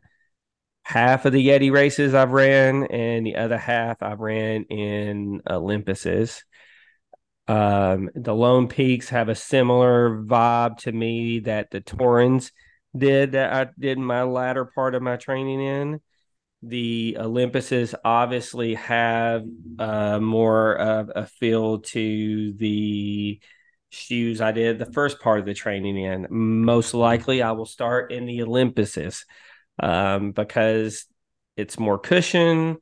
half 0.85 1.25
of 1.25 1.33
the 1.33 1.49
Yeti 1.49 1.73
races 1.73 2.15
I've 2.15 2.33
ran, 2.33 2.85
and 2.85 3.27
the 3.27 3.37
other 3.37 3.59
half 3.59 4.03
I've 4.03 4.21
ran 4.21 4.65
in 4.65 5.41
Olympuses. 5.49 6.43
Um, 7.49 8.11
the 8.15 8.35
Lone 8.35 8.69
Peaks 8.69 9.09
have 9.09 9.29
a 9.29 9.35
similar 9.35 10.23
vibe 10.23 10.79
to 10.79 10.93
me 10.93 11.41
that 11.41 11.71
the 11.71 11.81
Torrents 11.81 12.53
did 12.97 13.33
that 13.33 13.53
I 13.53 13.71
did 13.79 13.99
my 13.99 14.23
latter 14.23 14.65
part 14.65 14.95
of 14.95 15.03
my 15.03 15.17
training 15.17 15.61
in 15.61 16.01
the 16.63 17.17
Olympuses 17.19 17.95
obviously 18.05 18.75
have 18.75 19.45
uh, 19.79 20.21
more 20.21 20.77
of 20.77 21.11
a 21.15 21.27
feel 21.27 21.81
to 21.81 22.53
the 22.53 23.41
shoes 23.91 24.41
I 24.41 24.53
did 24.53 24.79
the 24.79 24.93
first 24.93 25.21
part 25.21 25.41
of 25.41 25.47
the 25.47 25.55
training 25.55 25.97
in. 25.97 26.27
Most 26.31 26.95
likely, 26.95 27.43
I 27.43 27.53
will 27.53 27.67
start 27.67 28.13
in 28.13 28.27
the 28.27 28.39
Olympuses. 28.41 29.25
um, 29.81 30.33
because 30.33 31.07
it's 31.57 31.79
more 31.79 31.99
cushion. 31.99 32.79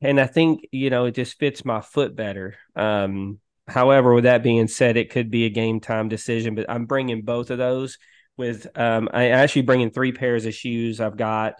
And 0.00 0.18
I 0.20 0.26
think, 0.26 0.66
you 0.72 0.90
know, 0.90 1.04
it 1.04 1.14
just 1.14 1.38
fits 1.38 1.64
my 1.64 1.80
foot 1.80 2.16
better. 2.16 2.56
Um, 2.74 3.38
however, 3.68 4.14
with 4.14 4.24
that 4.24 4.42
being 4.42 4.66
said, 4.66 4.96
it 4.96 5.10
could 5.10 5.30
be 5.30 5.44
a 5.44 5.50
game 5.50 5.80
time 5.80 6.08
decision, 6.08 6.54
but 6.54 6.70
I'm 6.70 6.86
bringing 6.86 7.22
both 7.22 7.50
of 7.50 7.58
those 7.58 7.98
with, 8.36 8.66
um, 8.78 9.08
I 9.12 9.28
actually 9.28 9.62
bringing 9.62 9.90
three 9.90 10.12
pairs 10.12 10.46
of 10.46 10.54
shoes. 10.54 11.00
I've 11.00 11.18
got 11.18 11.54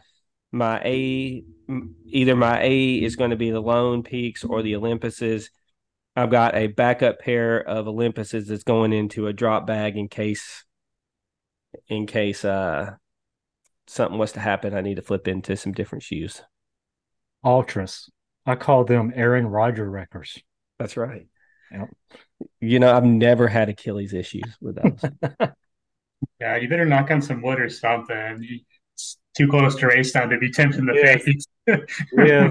my 0.52 0.80
A, 0.84 1.44
either 2.06 2.34
my 2.34 2.62
A 2.62 2.94
is 2.94 3.16
going 3.16 3.30
to 3.30 3.36
be 3.36 3.50
the 3.50 3.60
Lone 3.60 4.02
Peaks 4.02 4.42
or 4.42 4.62
the 4.62 4.72
Olympuses. 4.72 5.50
I've 6.16 6.30
got 6.30 6.54
a 6.56 6.66
backup 6.66 7.20
pair 7.20 7.60
of 7.60 7.86
Olympuses 7.86 8.46
that's 8.46 8.64
going 8.64 8.92
into 8.92 9.26
a 9.26 9.32
drop 9.32 9.66
bag 9.66 9.96
in 9.96 10.08
case, 10.08 10.64
in 11.88 12.06
case, 12.06 12.44
uh, 12.44 12.92
something 13.86 14.18
was 14.18 14.32
to 14.32 14.40
happen, 14.40 14.74
I 14.74 14.80
need 14.80 14.96
to 14.96 15.02
flip 15.02 15.28
into 15.28 15.56
some 15.56 15.72
different 15.72 16.02
shoes. 16.02 16.42
Altras. 17.44 18.08
I 18.46 18.54
call 18.56 18.84
them 18.84 19.12
Aaron 19.14 19.46
Rodgers 19.46 19.88
wreckers. 19.88 20.38
That's 20.78 20.96
right. 20.96 21.26
Yep. 21.70 21.90
You 22.60 22.78
know, 22.78 22.94
I've 22.94 23.04
never 23.04 23.48
had 23.48 23.68
Achilles 23.68 24.12
issues 24.14 24.56
with 24.60 24.76
those. 24.76 25.10
yeah, 26.40 26.56
you 26.56 26.68
better 26.68 26.84
knock 26.86 27.10
on 27.10 27.22
some 27.22 27.42
wood 27.42 27.60
or 27.60 27.68
something. 27.68 28.46
It's 28.94 29.18
too 29.36 29.48
close 29.48 29.76
to 29.76 29.86
race 29.86 30.12
time 30.12 30.30
to 30.30 30.38
be 30.38 30.50
tempting 30.50 30.86
the 30.86 30.94
Yeah. 30.94 31.18
face. 31.18 31.46
Yeah. 32.12 32.50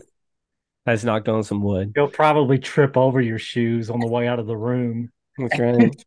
I 0.85 0.93
just 0.93 1.05
knocked 1.05 1.27
on 1.27 1.43
some 1.43 1.61
wood. 1.61 1.93
You'll 1.95 2.07
probably 2.07 2.57
trip 2.57 2.95
over 2.97 3.19
your 3.19 3.37
shoes 3.39 3.89
on 3.89 3.99
the 3.99 4.07
way 4.07 4.27
out 4.27 4.39
of 4.39 4.47
the 4.47 4.55
room. 4.57 5.11
That's 5.37 5.59
right. 5.59 6.03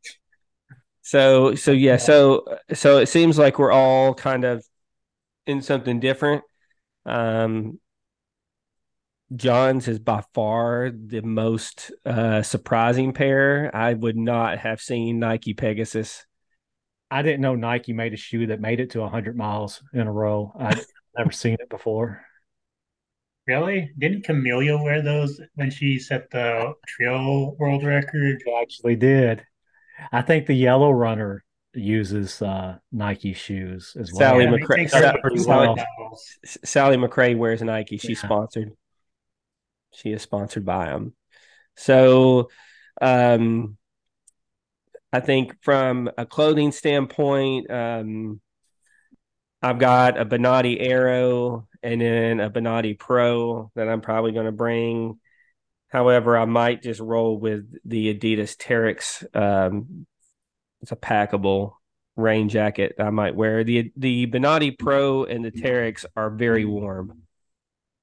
so, 1.03 1.55
so 1.55 1.73
yeah, 1.73 1.99
so 1.99 2.59
so 2.73 2.99
it 2.99 3.07
seems 3.07 3.39
like 3.39 3.59
we're 3.59 3.73
all 3.73 4.15
kind 4.15 4.45
of 4.45 4.65
in 5.47 5.63
something 5.63 6.01
different. 6.01 6.43
Um, 7.05 7.79
John's 9.37 9.89
is 9.89 9.99
by 9.99 10.23
far 10.35 10.91
the 10.91 11.23
most 11.23 11.91
uh, 12.05 12.43
surprising 12.43 13.13
pair. 13.13 13.71
I 13.75 13.95
would 13.95 14.17
not 14.17 14.59
have 14.59 14.81
seen 14.81 15.19
Nike 15.19 15.55
Pegasus. 15.55 16.25
I 17.11 17.23
didn't 17.23 17.41
know 17.41 17.55
Nike 17.55 17.93
made 17.93 18.15
a 18.15 18.17
shoe 18.17 18.47
that 18.49 18.61
made 18.61 18.81
it 18.81 18.91
to 18.91 19.01
100 19.01 19.37
miles 19.37 19.83
in 19.93 20.07
a 20.07 20.13
row. 20.13 20.53
I'd 20.59 20.81
never 21.19 21.31
seen 21.33 21.55
it 21.61 21.69
before. 21.69 22.23
Really? 23.47 23.91
Didn't 23.99 24.25
Camellia 24.25 24.79
wear 24.79 25.03
those 25.03 25.41
when 25.57 25.71
she 25.71 25.99
set 25.99 26.31
the 26.31 26.75
trail 26.87 27.57
world 27.59 27.85
record? 27.85 28.41
It 28.47 28.53
actually 28.63 28.97
did. 28.97 29.45
I 30.13 30.23
think 30.23 30.47
the 30.47 30.55
Yellow 30.55 30.91
Runner 30.91 31.45
uses 31.75 32.41
uh, 32.41 32.79
Nike 32.93 33.33
shoes 33.33 33.97
as 33.99 34.13
well. 34.13 34.19
Sally 34.21 34.45
Yeah, 34.45 34.51
they 34.53 34.57
McCra- 34.59 34.91
Sally- 34.91 35.03
care 35.03 35.15
of 35.15 35.21
Pretty 35.21 35.39
Sally 36.65 36.97
McRae 36.97 37.37
wears 37.37 37.63
Nike. 37.63 37.97
She's 37.99 38.23
Yeah. 38.23 38.29
sponsored. 38.29 38.73
She 39.95 40.13
is 40.13 40.23
sponsored 40.23 40.65
by 40.65 40.87
them. 40.87 41.15
So, 41.77 42.51
um, 43.01 43.77
I 45.13 45.21
think 45.21 45.63
from 45.63 46.11
a 46.17 46.25
clothing 46.25 46.73
standpoint, 46.73 47.71
um, 47.71 48.41
I've 49.61 49.79
got 49.79 50.19
a 50.19 50.25
Bonatti 50.25 50.79
Aero 50.81 51.69
and 51.83 52.01
then 52.01 52.41
a 52.41 52.51
Bonatti 52.51 52.99
Pro 52.99 53.71
that 53.75 53.89
I'm 53.89 54.01
probably 54.01 54.33
going 54.33 54.47
to 54.47 54.53
bring. 54.53 55.21
However, 55.89 56.37
I 56.37 56.47
might 56.47 56.83
just 56.83 57.01
roll 57.01 57.39
with 57.39 57.71
the 57.85 58.15
Adidas 58.15 58.57
Terrex. 58.57 59.25
Um, 59.37 60.07
it's 60.81 60.93
a 60.93 60.97
packable 60.97 61.75
rain 62.17 62.49
jacket 62.49 62.95
I 62.99 63.11
might 63.11 63.35
wear. 63.37 63.65
The 63.65 63.93
the 63.97 64.27
Bonatti 64.27 64.77
Pro 64.79 65.25
and 65.25 65.45
the 65.45 65.53
Terrex 65.53 66.05
are 66.17 66.31
very 66.31 66.65
warm, 66.65 67.22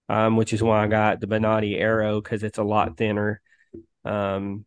um, 0.10 0.38
which 0.38 0.54
is 0.54 0.64
why 0.64 0.84
I 0.84 0.88
got 0.88 1.22
the 1.22 1.28
Bonatti 1.28 1.80
Aero 1.80 2.22
because 2.22 2.44
it's 2.44 2.60
a 2.60 2.64
lot 2.64 2.98
thinner. 2.98 3.42
Um, 4.06 4.66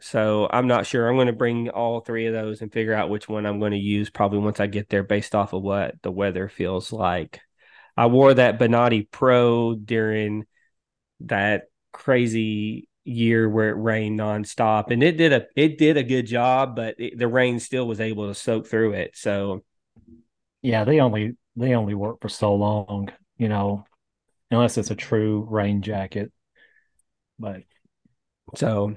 so 0.00 0.48
I'm 0.50 0.66
not 0.68 0.86
sure. 0.86 1.08
I'm 1.08 1.16
going 1.16 1.28
to 1.28 1.32
bring 1.34 1.70
all 1.70 2.00
three 2.00 2.26
of 2.26 2.34
those 2.34 2.62
and 2.62 2.72
figure 2.72 2.94
out 2.94 3.10
which 3.10 3.28
one 3.28 3.46
I'm 3.46 3.60
going 3.60 3.72
to 3.72 3.78
use 3.78 4.10
probably 4.10 4.40
once 4.40 4.60
I 4.60 4.66
get 4.66 4.88
there 4.90 5.04
based 5.04 5.34
off 5.34 5.52
of 5.54 5.62
what 5.62 5.96
the 6.02 6.10
weather 6.12 6.48
feels 6.48 6.92
like. 6.92 7.40
I 7.96 8.06
wore 8.06 8.34
that 8.34 8.58
Bonatti 8.58 9.10
Pro 9.10 9.74
during 9.76 10.46
that 11.20 11.64
crazy 11.92 12.88
year 13.04 13.48
where 13.48 13.70
it 13.70 13.74
rained 13.74 14.18
nonstop 14.18 14.90
and 14.90 15.02
it 15.02 15.16
did 15.18 15.32
a 15.32 15.46
it 15.56 15.76
did 15.78 15.96
a 15.98 16.02
good 16.02 16.26
job 16.26 16.74
but 16.74 16.94
it, 16.98 17.18
the 17.18 17.28
rain 17.28 17.60
still 17.60 17.86
was 17.86 18.00
able 18.00 18.28
to 18.28 18.34
soak 18.34 18.66
through 18.66 18.92
it 18.94 19.16
so 19.16 19.62
Yeah, 20.62 20.84
they 20.84 21.00
only 21.00 21.36
they 21.56 21.74
only 21.74 21.94
work 21.94 22.20
for 22.20 22.28
so 22.28 22.54
long, 22.54 23.10
you 23.36 23.48
know, 23.48 23.84
unless 24.54 24.78
it's 24.78 24.90
a 24.90 24.96
true 24.96 25.46
rain 25.50 25.82
jacket. 25.82 26.32
But 27.38 27.62
so 28.56 28.94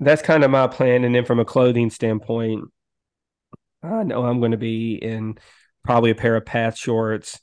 that's 0.00 0.22
kind 0.22 0.44
of 0.44 0.50
my 0.50 0.66
plan. 0.68 1.04
And 1.04 1.14
then 1.14 1.24
from 1.24 1.40
a 1.40 1.44
clothing 1.44 1.90
standpoint 1.90 2.64
I 3.82 4.02
know 4.02 4.24
I'm 4.24 4.40
going 4.40 4.52
to 4.52 4.56
be 4.56 4.94
in 4.94 5.38
probably 5.84 6.10
a 6.10 6.14
pair 6.14 6.36
of 6.36 6.46
path 6.46 6.76
shorts 6.78 7.40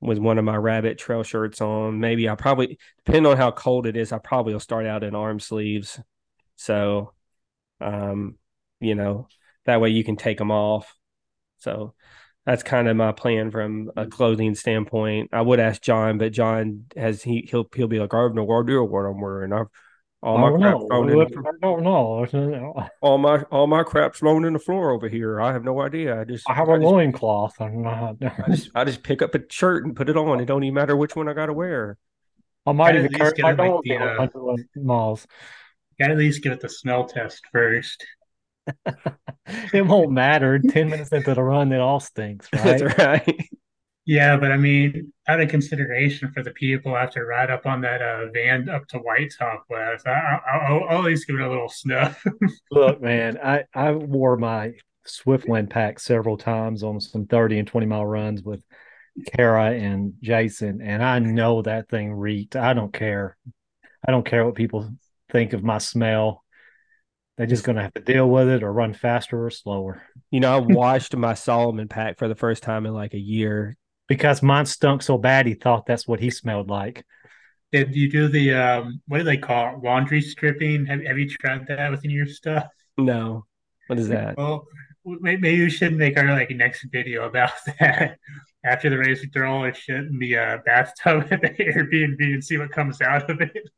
with 0.00 0.18
one 0.18 0.38
of 0.38 0.44
my 0.44 0.56
rabbit 0.56 0.98
trail 0.98 1.22
shirts 1.22 1.60
on. 1.60 2.00
Maybe 2.00 2.28
I 2.28 2.34
probably 2.34 2.78
depending 3.04 3.30
on 3.30 3.36
how 3.36 3.50
cold 3.50 3.86
it 3.86 3.96
is 3.96 4.12
I 4.12 4.18
probably 4.18 4.52
will 4.52 4.60
start 4.60 4.86
out 4.86 5.04
in 5.04 5.14
arm 5.14 5.40
sleeves. 5.40 6.00
So 6.56 7.12
um 7.80 8.38
you 8.80 8.94
know 8.94 9.28
that 9.66 9.80
way 9.80 9.90
you 9.90 10.04
can 10.04 10.16
take 10.16 10.38
them 10.38 10.50
off. 10.50 10.94
So 11.58 11.94
that's 12.46 12.62
kind 12.62 12.88
of 12.88 12.96
my 12.96 13.10
plan 13.12 13.50
from 13.50 13.90
a 13.96 14.06
clothing 14.06 14.54
standpoint. 14.54 15.30
I 15.32 15.42
would 15.42 15.58
ask 15.58 15.82
John, 15.82 16.16
but 16.16 16.32
John 16.32 16.84
has 16.96 17.22
he 17.22 17.46
he'll 17.50 17.68
he'll 17.74 17.88
be 17.88 17.98
like, 17.98 18.14
I 18.14 18.22
have 18.22 18.34
no 18.34 18.50
idea 18.60 18.82
what 18.82 19.00
I'm 19.00 19.20
wearing. 19.20 19.52
I've 19.52 19.66
all 20.22 20.38
my 20.38 20.48
don't 20.48 20.60
crap 20.60 20.74
know. 20.74 20.86
thrown 20.86 21.10
in 21.10 21.18
the, 21.18 21.24
I 21.46 21.52
don't 21.60 21.82
know. 21.82 22.88
all 23.00 23.18
my 23.18 23.42
all 23.50 23.66
my 23.66 23.82
crap's 23.82 24.20
thrown 24.20 24.44
in 24.44 24.52
the 24.52 24.58
floor 24.58 24.92
over 24.92 25.08
here. 25.08 25.40
I 25.40 25.52
have 25.52 25.64
no 25.64 25.80
idea. 25.82 26.20
I 26.20 26.24
just 26.24 26.48
I 26.48 26.54
have 26.54 26.68
a 26.68 26.72
I 26.72 26.76
just, 26.76 26.84
loincloth. 26.84 27.60
I'm 27.60 27.82
not. 27.82 28.16
I 28.22 28.50
just 28.50 28.70
I 28.74 28.84
just 28.84 29.02
pick 29.02 29.22
up 29.22 29.34
a 29.34 29.40
shirt 29.50 29.84
and 29.84 29.94
put 29.94 30.08
it 30.08 30.16
on. 30.16 30.40
It 30.40 30.46
don't 30.46 30.64
even 30.64 30.74
matter 30.74 30.96
which 30.96 31.16
one 31.16 31.28
I 31.28 31.34
got 31.34 31.46
to 31.46 31.52
wear. 31.52 31.98
I 32.64 32.72
might 32.72 32.96
even 32.96 33.12
carry 33.12 33.32
my 33.40 33.50
get, 33.52 33.58
like, 33.58 33.70
dog 33.70 33.80
the, 33.84 33.90
down 33.90 34.08
uh, 34.08 34.28
100 34.34 34.66
miles. 34.76 35.26
Got 35.98 36.08
to 36.08 36.12
at 36.12 36.18
least 36.18 36.42
give 36.42 36.52
it 36.52 36.60
the 36.60 36.68
smell 36.68 37.06
test 37.06 37.42
first. 37.52 38.04
It 39.72 39.86
won't 39.86 40.10
matter. 40.10 40.58
Ten 40.58 40.88
minutes 40.88 41.12
into 41.12 41.34
the 41.34 41.42
run, 41.42 41.72
it 41.72 41.80
all 41.80 42.00
stinks, 42.00 42.48
right? 42.54 42.78
That's 42.78 42.98
right. 42.98 43.48
Yeah, 44.04 44.36
but 44.36 44.52
I 44.52 44.56
mean, 44.56 45.12
out 45.26 45.40
of 45.40 45.48
consideration 45.48 46.30
for 46.32 46.42
the 46.42 46.52
people 46.52 46.92
who 46.92 46.96
have 46.96 47.10
to 47.12 47.24
ride 47.24 47.50
up 47.50 47.66
on 47.66 47.80
that 47.80 48.00
uh, 48.00 48.26
van 48.32 48.68
up 48.68 48.86
to 48.88 48.98
White 48.98 49.32
Top 49.36 49.64
with, 49.68 50.06
I, 50.06 50.10
I, 50.10 50.56
I'll, 50.68 50.84
I'll 50.88 50.98
at 50.98 51.04
least 51.04 51.26
give 51.26 51.36
it 51.36 51.42
a 51.42 51.48
little 51.48 51.68
snuff. 51.68 52.24
Look, 52.70 53.00
man, 53.00 53.38
I 53.42 53.64
I 53.74 53.92
wore 53.92 54.36
my 54.36 54.74
Swiftland 55.04 55.70
pack 55.70 55.98
several 55.98 56.36
times 56.36 56.82
on 56.84 57.00
some 57.00 57.26
thirty 57.26 57.58
and 57.58 57.66
twenty 57.66 57.86
mile 57.86 58.06
runs 58.06 58.42
with 58.42 58.62
Kara 59.34 59.72
and 59.72 60.14
Jason, 60.22 60.80
and 60.82 61.02
I 61.02 61.18
know 61.18 61.62
that 61.62 61.88
thing 61.88 62.12
reeked. 62.12 62.54
I 62.54 62.74
don't 62.74 62.92
care. 62.92 63.36
I 64.06 64.12
don't 64.12 64.26
care 64.26 64.44
what 64.44 64.54
people 64.54 64.88
think 65.30 65.52
of 65.52 65.64
my 65.64 65.78
smell. 65.78 66.44
They're 67.36 67.46
just 67.46 67.64
going 67.64 67.76
to 67.76 67.82
have 67.82 67.94
to 67.94 68.00
deal 68.00 68.28
with 68.28 68.48
it 68.48 68.62
or 68.62 68.72
run 68.72 68.94
faster 68.94 69.44
or 69.44 69.50
slower 69.50 70.02
You 70.30 70.40
know, 70.40 70.54
I 70.54 70.58
washed 70.58 71.14
my 71.14 71.34
Salomon 71.34 71.88
pack 71.88 72.18
for 72.18 72.28
the 72.28 72.34
first 72.34 72.62
time 72.62 72.86
in 72.86 72.94
like 72.94 73.14
a 73.14 73.18
year. 73.18 73.76
because 74.08 74.42
mine 74.42 74.66
stunk 74.66 75.02
so 75.02 75.18
bad 75.18 75.46
he 75.46 75.54
thought 75.54 75.84
that's 75.86 76.06
what 76.08 76.20
he 76.20 76.30
smelled 76.30 76.68
like. 76.70 77.04
Did 77.72 77.94
you 77.94 78.10
do 78.10 78.28
the 78.28 78.54
um, 78.54 79.02
what 79.08 79.18
do 79.18 79.24
they 79.24 79.36
call 79.36 79.74
it? 79.74 79.82
Laundry 79.84 80.20
stripping? 80.22 80.86
Have, 80.86 81.04
have 81.04 81.18
you 81.18 81.28
tried 81.28 81.66
that 81.66 81.90
within 81.90 82.10
your 82.10 82.26
stuff? 82.26 82.68
No, 82.96 83.44
what 83.88 83.98
is 83.98 84.08
that? 84.08 84.36
Well, 84.36 84.64
may- 85.04 85.36
maybe 85.36 85.62
we 85.64 85.70
should 85.70 85.94
make 85.94 86.16
our 86.16 86.30
like 86.30 86.50
next 86.50 86.86
video 86.92 87.24
about 87.24 87.50
that. 87.80 88.18
After 88.64 88.88
the 88.88 88.98
race, 88.98 89.20
we 89.20 89.28
throw 89.28 89.52
all 89.52 89.62
our 89.62 89.74
shit 89.74 89.96
in 89.96 90.18
the 90.18 90.36
uh, 90.38 90.58
bathtub 90.64 91.26
at 91.32 91.40
the 91.42 91.50
Airbnb 91.50 92.20
and 92.20 92.42
see 92.42 92.56
what 92.56 92.70
comes 92.72 93.00
out 93.02 93.28
of 93.30 93.40
it. 93.40 93.68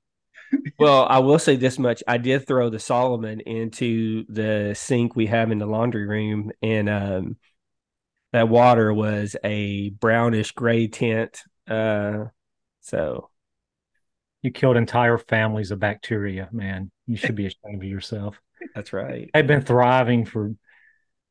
Well, 0.79 1.07
I 1.09 1.19
will 1.19 1.39
say 1.39 1.57
this 1.57 1.79
much: 1.79 2.03
I 2.07 2.19
did 2.19 2.47
throw 2.47 2.71
the 2.71 2.79
Salomon 2.79 3.41
into 3.41 4.25
the 4.29 4.75
sink 4.77 5.17
we 5.17 5.27
have 5.27 5.51
in 5.51 5.59
the 5.59 5.67
laundry 5.67 6.07
room, 6.07 6.53
and 6.63 6.89
um, 6.89 7.37
that 8.33 8.49
water 8.49 8.93
was 8.93 9.37
a 9.45 9.91
brownish 9.91 10.53
gray 10.53 10.87
tint. 10.89 11.43
Uh, 11.69 12.27
so 12.81 13.31
You 14.43 14.51
killed 14.53 14.77
entire 14.77 15.19
families 15.19 15.71
of 15.71 15.81
bacteria, 15.81 16.49
man. 16.53 16.91
You 17.07 17.17
should 17.17 17.35
be 17.35 17.47
ashamed 17.47 17.83
of 17.83 17.89
yourself. 17.89 18.41
that's 18.75 18.93
right. 18.93 19.31
They've 19.35 19.47
been 19.47 19.63
thriving 19.63 20.25
for, 20.25 20.55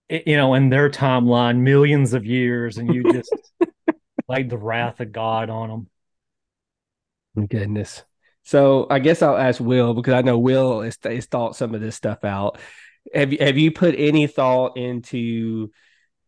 you 0.10 0.38
know, 0.38 0.54
in 0.54 0.70
their 0.70 0.90
timeline, 0.90 1.60
millions 1.60 2.14
of 2.14 2.26
years, 2.26 2.78
and 2.78 2.94
you 2.94 3.04
just 3.12 3.34
laid 4.30 4.50
the 4.50 4.58
wrath 4.58 5.00
of 5.00 5.12
God 5.12 5.50
on 5.50 5.88
them. 7.36 7.48
Goodness. 7.48 8.04
So 8.48 8.88
I 8.90 9.00
guess 9.00 9.22
I'll 9.22 9.36
ask 9.36 9.60
Will 9.60 9.94
because 9.94 10.14
I 10.14 10.22
know 10.22 10.40
Will 10.40 10.80
has, 10.80 10.98
has 11.04 11.26
thought 11.26 11.58
some 11.58 11.76
of 11.76 11.82
this 11.82 11.98
stuff 11.98 12.24
out. 12.24 12.58
Have 13.14 13.34
you 13.34 13.40
have 13.42 13.58
you 13.58 13.74
put 13.74 13.94
any 13.98 14.26
thought 14.26 14.78
into 14.78 15.70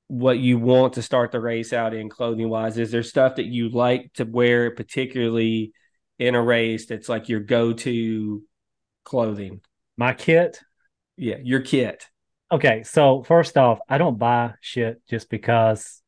what 0.07 0.38
you 0.38 0.59
want 0.59 0.95
to 0.95 1.01
start 1.01 1.31
the 1.31 1.39
race 1.39 1.71
out 1.71 1.93
in 1.93 2.09
clothing 2.09 2.49
wise? 2.49 2.77
Is 2.77 2.91
there 2.91 3.03
stuff 3.03 3.38
that 3.38 3.45
you 3.45 3.69
like 3.69 4.11
to 4.15 4.25
wear, 4.25 4.69
particularly 4.71 5.71
in 6.17 6.35
a 6.35 6.41
race, 6.41 6.88
that's 6.88 7.07
like 7.07 7.29
your 7.29 7.39
go 7.39 7.71
to 7.71 8.43
clothing? 9.05 9.61
My 9.95 10.11
kit. 10.13 10.59
Yeah, 11.15 11.38
your 11.41 11.61
kit. 11.61 12.05
Okay, 12.51 12.83
so 12.83 13.23
first 13.23 13.57
off, 13.57 13.79
I 13.88 13.97
don't 13.97 14.19
buy 14.19 14.55
shit 14.59 15.01
just 15.09 15.29
because 15.29 16.01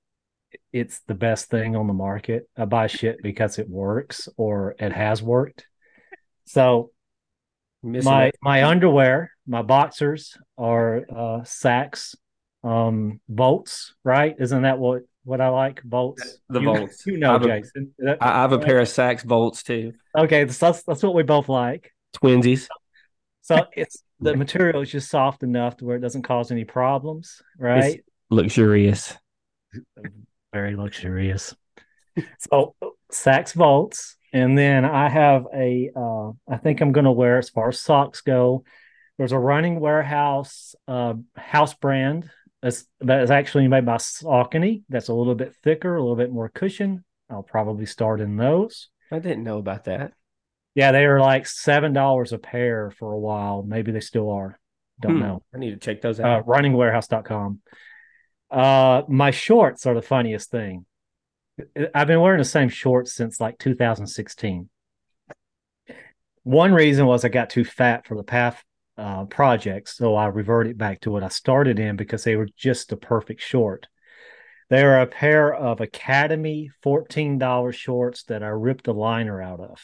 it's 0.74 1.00
the 1.08 1.16
best 1.16 1.50
thing 1.50 1.78
on 1.78 1.88
the 1.88 1.94
market. 1.94 2.50
I 2.58 2.66
buy 2.66 2.88
shit 2.88 3.24
because 3.24 3.60
it 3.60 3.70
works 3.70 4.28
or 4.36 4.76
it 4.78 4.92
has 4.92 5.24
worked. 5.24 5.68
So 6.46 6.92
Missing 7.84 8.12
my 8.12 8.26
it. 8.28 8.36
my 8.42 8.64
underwear, 8.64 9.32
my 9.48 9.62
boxers 9.64 10.38
are 10.58 10.98
uh 11.10 11.42
Saxx 11.42 12.16
um 12.64 13.20
bolts, 13.28 13.96
right? 14.04 14.36
Isn't 14.40 14.64
that 14.64 14.78
what 14.78 15.04
what 15.24 15.42
I 15.42 15.50
like? 15.50 15.82
Bolts. 15.84 16.40
The 16.50 16.60
you, 16.60 16.66
bolts. 16.66 17.06
You 17.06 17.18
know, 17.18 17.36
a- 17.36 17.40
Jason. 17.40 17.94
I, 18.08 18.18
I 18.20 18.42
have 18.42 18.52
a 18.52 18.60
pair 18.60 18.80
of 18.80 18.88
Saxx 18.88 19.26
bolts 19.26 19.64
too. 19.64 19.94
okay, 20.18 20.44
that's 20.44 20.84
that's 20.84 21.04
what 21.04 21.16
we 21.16 21.24
both 21.24 21.50
like. 21.50 21.92
Twinsies. 22.16 22.68
So 23.42 23.66
it's 23.76 24.04
the 24.20 24.36
material 24.36 24.82
is 24.82 24.92
just 24.92 25.10
soft 25.10 25.42
enough 25.42 25.78
to 25.78 25.86
where 25.86 25.96
it 25.98 26.02
doesn't 26.02 26.22
cause 26.22 26.52
any 26.52 26.66
problems, 26.66 27.42
right? 27.58 28.04
Luxurious. 28.30 29.18
very 30.54 30.76
luxurious. 30.76 31.56
so 32.40 32.76
Saxx 33.12 33.54
Volts, 33.54 34.18
and 34.34 34.58
then 34.58 34.86
I 34.86 35.10
have 35.10 35.46
a. 35.54 35.90
Uh, 35.96 36.32
I 36.48 36.58
think 36.58 36.82
I'm 36.82 36.92
going 36.92 37.06
to 37.06 37.12
wear 37.12 37.38
as 37.38 37.50
far 37.50 37.70
as 37.70 37.80
socks 37.80 38.22
go. 38.22 38.64
There's 39.18 39.32
a 39.34 39.40
running 39.40 39.80
warehouse 39.80 40.74
uh, 40.88 41.14
house 41.36 41.74
brand 41.74 42.30
that's, 42.62 42.86
that 43.02 43.22
is 43.24 43.32
actually 43.32 43.68
made 43.68 43.86
by 43.86 43.98
Saucony. 43.98 44.84
That's 44.90 45.10
a 45.10 45.14
little 45.14 45.36
bit 45.36 45.56
thicker, 45.64 45.96
a 45.96 46.02
little 46.02 46.16
bit 46.16 46.32
more 46.32 46.50
cushion. 46.50 47.04
I'll 47.30 47.44
probably 47.44 47.86
start 47.86 48.20
in 48.22 48.36
those. 48.38 48.90
I 49.12 49.20
didn't 49.20 49.44
know 49.44 49.58
about 49.58 49.84
that. 49.86 50.14
Yeah, 50.74 50.92
they 50.92 51.06
were 51.06 51.20
like 51.20 51.46
seven 51.48 51.92
dollars 51.94 52.32
a 52.34 52.38
pair 52.38 52.92
for 52.92 53.12
a 53.12 53.20
while. 53.20 53.64
Maybe 53.64 53.92
they 53.92 54.00
still 54.00 54.32
are. 54.32 54.60
Don't 55.02 55.16
Hmm. 55.18 55.20
know 55.22 55.44
I 55.54 55.58
need 55.58 55.72
to 55.72 55.78
check 55.78 56.02
those 56.02 56.20
uh, 56.20 56.24
out. 56.24 56.46
runningwarehouse.com. 56.48 57.60
Uh, 58.50 59.04
my 59.08 59.32
shorts 59.32 59.86
are 59.86 59.94
the 59.94 60.02
funniest 60.02 60.52
thing. 60.52 60.86
I've 61.94 62.08
been 62.08 62.22
wearing 62.22 62.40
the 62.40 62.46
same 62.46 62.70
shorts 62.70 63.14
since 63.14 63.40
like 63.40 63.58
2016. 63.58 64.70
One 66.44 66.74
reason 66.74 67.06
was 67.06 67.24
I 67.24 67.30
got 67.30 67.50
too 67.50 67.64
fat 67.64 68.08
for 68.08 68.16
the 68.16 68.24
path 68.24 68.64
uh, 68.98 69.26
projects, 69.26 69.98
so 69.98 70.16
I 70.16 70.28
reverted 70.28 70.78
back 70.78 71.02
to 71.02 71.12
what 71.12 71.24
I 71.24 71.28
started 71.28 71.80
in 71.80 71.96
because 71.96 72.24
they 72.24 72.36
were 72.36 72.50
just 72.58 72.90
the 72.90 72.98
perfect 72.98 73.42
short. 73.42 73.88
They 74.70 74.82
are 74.84 75.02
a 75.02 75.08
pair 75.08 75.54
of 75.54 75.82
Academy 75.82 76.72
$14 76.84 77.74
shorts 77.74 78.24
that 78.24 78.42
I 78.42 78.48
ripped 78.48 78.86
the 78.86 78.94
liner 78.94 79.42
out 79.42 79.60
of. 79.60 79.80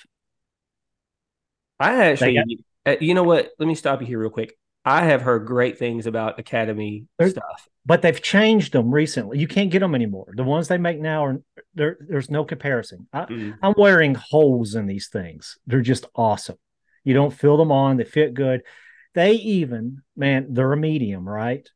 I 1.80 2.06
actually, 2.06 2.36
got- 2.36 2.94
uh, 2.94 2.96
you 3.02 3.14
know 3.14 3.24
what? 3.24 3.50
Let 3.60 3.68
me 3.68 3.76
stop 3.76 4.02
you 4.02 4.08
here 4.08 4.20
real 4.20 4.30
quick. 4.30 4.58
I 4.88 5.04
have 5.06 5.22
heard 5.22 5.46
great 5.46 5.78
things 5.78 6.08
about 6.08 6.40
Academy 6.40 7.06
They're- 7.20 7.30
stuff. 7.30 7.68
but 7.86 8.02
they've 8.02 8.22
changed 8.22 8.72
them 8.74 8.94
recently. 8.94 9.38
You 9.40 9.48
can't 9.48 9.70
get 9.72 9.80
them 9.80 9.96
anymore. 9.96 10.28
The 10.36 10.44
ones 10.44 10.68
they 10.68 10.78
make 10.78 11.00
now 11.00 11.26
are 11.26 11.42
there. 11.76 11.98
There's 12.00 12.30
no 12.30 12.46
comparison. 12.46 13.08
I, 13.12 13.26
Mm. 13.26 13.58
I'm 13.62 13.74
wearing 13.78 14.16
holes 14.16 14.76
in 14.76 14.86
these 14.88 15.08
things. 15.10 15.58
They're 15.68 15.82
just 15.82 16.06
awesome. 16.16 16.58
You 17.04 17.14
don't 17.14 17.34
feel 17.34 17.58
them 17.58 17.72
on. 17.72 17.98
They 17.98 18.04
fit 18.06 18.34
good. 18.34 18.62
They 19.14 19.34
even, 19.34 20.04
man, 20.16 20.54
they're 20.54 20.74
a 20.74 20.78
medium, 20.78 21.28
right? 21.28 21.70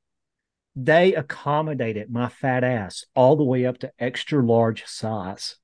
They 0.76 1.14
accommodated 1.16 2.10
my 2.12 2.30
fat 2.30 2.64
ass 2.64 3.06
all 3.16 3.36
the 3.36 3.44
way 3.44 3.66
up 3.66 3.80
to 3.80 3.92
extra 4.00 4.42
large 4.46 4.86
size. 4.86 5.58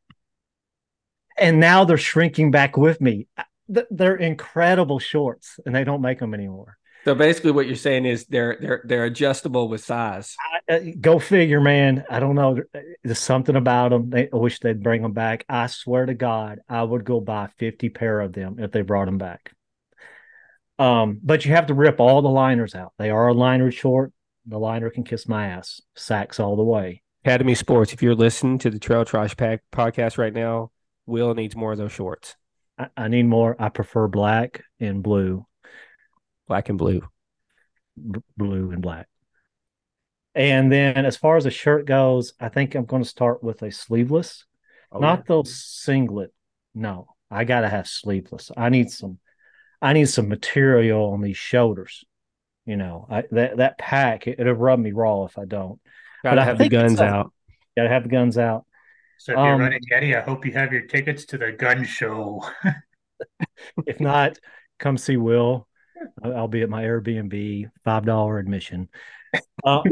And 1.38 1.60
now 1.60 1.86
they're 1.86 1.98
shrinking 1.98 2.52
back 2.52 2.78
with 2.78 3.00
me. 3.00 3.28
They're 3.70 4.16
incredible 4.16 5.00
shorts, 5.00 5.60
and 5.66 5.76
they 5.76 5.84
don't 5.84 6.02
make 6.02 6.20
them 6.20 6.34
anymore. 6.34 6.77
So 7.08 7.16
basically, 7.16 7.52
what 7.52 7.68
you're 7.68 7.78
saying 7.78 8.06
is 8.06 8.26
they're 8.26 8.58
they're 8.60 8.82
they're 8.84 9.06
adjustable 9.06 9.70
with 9.70 9.82
size. 9.82 10.36
Uh, 10.70 10.80
go 11.00 11.20
figure, 11.20 11.62
man. 11.62 12.04
I 12.10 12.20
don't 12.20 12.36
know. 12.36 12.60
There's 13.02 13.18
something 13.18 13.56
about 13.56 13.92
them. 13.92 14.10
They, 14.10 14.28
I 14.30 14.36
wish 14.36 14.60
they'd 14.60 14.84
bring 14.84 15.04
them 15.04 15.14
back. 15.14 15.46
I 15.48 15.68
swear 15.68 16.06
to 16.06 16.14
God, 16.14 16.60
I 16.68 16.84
would 16.84 17.06
go 17.06 17.22
buy 17.22 17.48
50 17.60 17.88
pair 17.92 18.20
of 18.20 18.34
them 18.34 18.58
if 18.60 18.74
they 18.74 18.82
brought 18.82 19.06
them 19.06 19.18
back. 19.18 19.54
Um, 20.80 21.22
but 21.24 21.46
you 21.46 21.54
have 21.54 21.68
to 21.68 21.74
rip 21.74 22.02
all 22.02 22.22
the 22.22 22.28
liners 22.28 22.76
out. 22.76 22.92
They 22.98 23.10
are 23.10 23.30
a 23.30 23.34
liner 23.34 23.72
short. 23.72 24.12
The 24.46 24.60
liner 24.60 24.90
can 24.90 25.06
kiss 25.06 25.30
my 25.30 25.48
ass. 25.48 25.80
Saxx 25.98 26.42
all 26.42 26.58
the 26.58 26.64
way. 26.64 27.04
Academy 27.24 27.56
Sports. 27.56 27.94
If 27.94 28.04
you're 28.04 28.16
listening 28.16 28.58
to 28.58 28.70
the 28.70 28.80
Trail 28.80 29.06
Trash 29.06 29.38
Pack 29.38 29.62
podcast 29.72 30.18
right 30.18 30.34
now, 30.34 30.72
Will 31.06 31.34
needs 31.34 31.56
more 31.56 31.72
of 31.72 31.78
those 31.78 31.94
shorts, 31.94 32.36
I, 32.78 32.90
I 32.98 33.08
need 33.08 33.28
more. 33.28 33.56
I 33.58 33.70
prefer 33.70 34.10
black 34.10 34.62
and 34.82 35.02
blue, 35.02 35.46
black 36.48 36.70
and 36.70 36.78
blue. 36.78 37.02
b- 37.96 38.20
blue 38.36 38.72
and 38.72 38.82
black. 38.82 39.08
And 40.36 40.72
then 40.72 41.06
as 41.06 41.18
far 41.18 41.36
as 41.38 41.46
a 41.46 41.52
shirt 41.52 41.86
goes, 41.86 42.34
I 42.40 42.50
think 42.50 42.76
I'm 42.76 42.86
going 42.86 43.02
to 43.04 43.10
start 43.10 43.44
with 43.44 43.62
a 43.64 43.72
sleeveless. 43.72 44.46
Oh, 44.92 45.00
not 45.00 45.26
those 45.26 45.56
singlet. 45.64 46.32
No, 46.76 47.08
I 47.32 47.44
gotta 47.44 47.68
have 47.68 47.88
sleeveless. 47.88 48.52
I 48.56 48.70
need 48.70 48.90
some. 48.92 49.18
I 49.82 49.94
need 49.94 50.08
some 50.10 50.30
material 50.30 51.12
on 51.12 51.22
these 51.22 51.38
shoulders. 51.38 52.06
You 52.66 52.78
know, 52.78 53.08
I, 53.10 53.24
that 53.32 53.58
that 53.58 53.78
pack 53.78 54.28
it, 54.28 54.40
it'll 54.40 54.54
rub 54.54 54.80
me 54.80 54.92
raw 54.92 55.26
if 55.26 55.38
I 55.38 55.46
don't. 55.46 55.80
gotta 56.24 56.36
but 56.36 56.40
I 56.40 56.46
have 56.46 56.58
the 56.60 56.70
guns 56.70 57.00
a- 57.02 57.06
out. 57.06 57.34
Gotta 57.76 57.90
have 57.90 58.04
the 58.04 58.10
guns 58.10 58.38
out. 58.38 58.66
So 59.18 59.34
if 59.34 59.38
you're 59.38 59.54
Um, 59.56 59.60
running 59.62 59.82
Yeti, 59.92 60.16
I 60.16 60.22
hope 60.22 60.46
you 60.46 60.52
have 60.54 60.72
your 60.72 60.84
tickets 60.84 61.26
to 61.28 61.38
the 61.38 61.52
gun 61.52 61.84
show. 61.84 62.44
If 63.88 64.00
not, 64.00 64.38
come 64.78 64.98
see 64.98 65.18
Will. 65.18 65.68
I'll 66.24 66.48
be 66.48 66.62
at 66.62 66.70
my 66.70 66.84
Airbnb. 66.84 67.70
Five 67.84 68.06
dollar 68.06 68.40
admission. 68.40 68.90
Uh, 69.64 69.84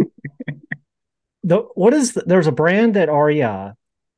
the 1.43 1.57
what 1.75 1.93
is 1.93 2.13
the, 2.13 2.23
there's 2.25 2.47
a 2.47 2.51
brand 2.51 2.97
at 2.97 3.09
REI, 3.11 3.71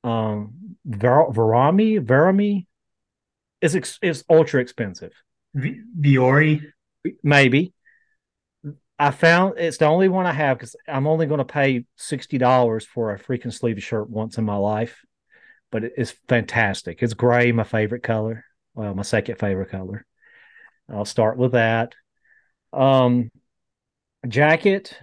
um, 0.03 0.75
Ver, 0.85 1.27
Verami, 1.27 1.99
Verami, 1.99 2.65
is 3.61 3.75
ex, 3.75 3.99
is 4.01 4.23
ultra 4.29 4.61
expensive. 4.61 5.13
Vi- 5.53 5.81
Vuori, 5.99 6.61
maybe. 7.23 7.73
I 8.99 9.11
found 9.11 9.59
it's 9.59 9.77
the 9.77 9.85
only 9.85 10.09
one 10.09 10.25
I 10.25 10.31
have 10.31 10.57
because 10.57 10.75
I'm 10.87 11.05
only 11.05 11.27
going 11.27 11.37
to 11.39 11.45
pay 11.45 11.85
sixty 11.97 12.37
dollars 12.37 12.85
for 12.85 13.13
a 13.13 13.19
freaking 13.19 13.53
sleeve 13.53 13.81
shirt 13.83 14.09
once 14.09 14.37
in 14.37 14.45
my 14.45 14.55
life, 14.55 15.05
but 15.71 15.83
it's 15.83 16.11
fantastic. 16.27 17.03
It's 17.03 17.13
gray, 17.13 17.51
my 17.51 17.63
favorite 17.63 18.03
color. 18.03 18.45
Well, 18.73 18.93
my 18.95 19.03
second 19.03 19.37
favorite 19.37 19.69
color. 19.69 20.05
I'll 20.89 21.05
start 21.05 21.37
with 21.37 21.53
that. 21.53 21.93
Um, 22.73 23.29
jacket. 24.27 24.97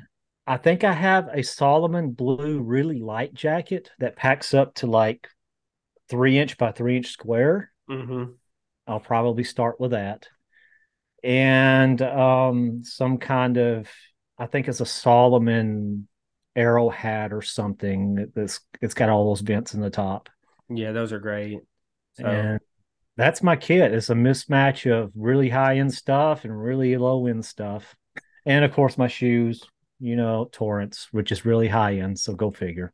I 0.47 0.57
think 0.59 0.85
I 0.85 0.92
have 0.92 1.29
a 1.33 1.42
Salomon 1.42 2.11
blue, 2.11 2.61
really 2.61 2.99
light 2.99 3.33
jacket 3.35 3.90
that 3.99 4.16
packs 4.16 4.53
up 4.53 4.75
to 4.77 4.87
like 4.87 5.29
three 6.11 6.38
inch 6.38 6.59
by 6.59 6.73
three 6.73 6.97
inch 6.97 7.09
square. 7.09 7.70
Mm-hmm. 7.88 8.33
I'll 8.87 9.01
probably 9.01 9.44
start 9.44 9.81
with 9.81 9.92
that. 9.92 10.29
And 11.23 12.01
um, 12.03 12.85
some 12.85 13.16
kind 13.16 13.57
of, 13.57 13.88
I 14.38 14.47
think 14.47 14.68
it's 14.68 14.81
a 14.81 14.87
Salomon 14.87 16.07
arrow 16.55 16.90
hat 16.90 17.33
or 17.33 17.40
something. 17.40 18.31
That's 18.35 18.61
it's 18.83 18.94
got 18.94 19.09
all 19.09 19.31
those 19.31 19.40
vents 19.40 19.75
in 19.75 19.81
the 19.81 19.90
top. 19.90 20.29
Yeah, 20.68 20.92
those 20.92 21.12
are 21.12 21.18
great. 21.18 21.61
So 22.14 22.27
And 22.27 22.61
that's 23.16 23.42
my 23.42 23.57
kit. 23.57 23.92
It's 23.92 24.11
a 24.11 24.14
mismatch 24.14 24.90
of 24.90 25.12
really 25.14 25.48
high 25.48 25.79
end 25.79 25.92
stuff 25.94 26.44
and 26.44 26.59
really 26.62 26.96
low 26.96 27.27
end 27.27 27.44
stuff. 27.44 27.94
And 28.46 28.64
of 28.64 28.72
course, 28.72 28.98
my 28.98 29.09
shoes, 29.09 29.62
you 30.00 30.16
know, 30.16 30.48
Torrents, 30.50 31.09
which 31.12 31.33
is 31.33 31.44
really 31.44 31.68
high 31.68 31.96
end. 31.96 32.18
So 32.18 32.35
go 32.35 32.50
figure. 32.50 32.92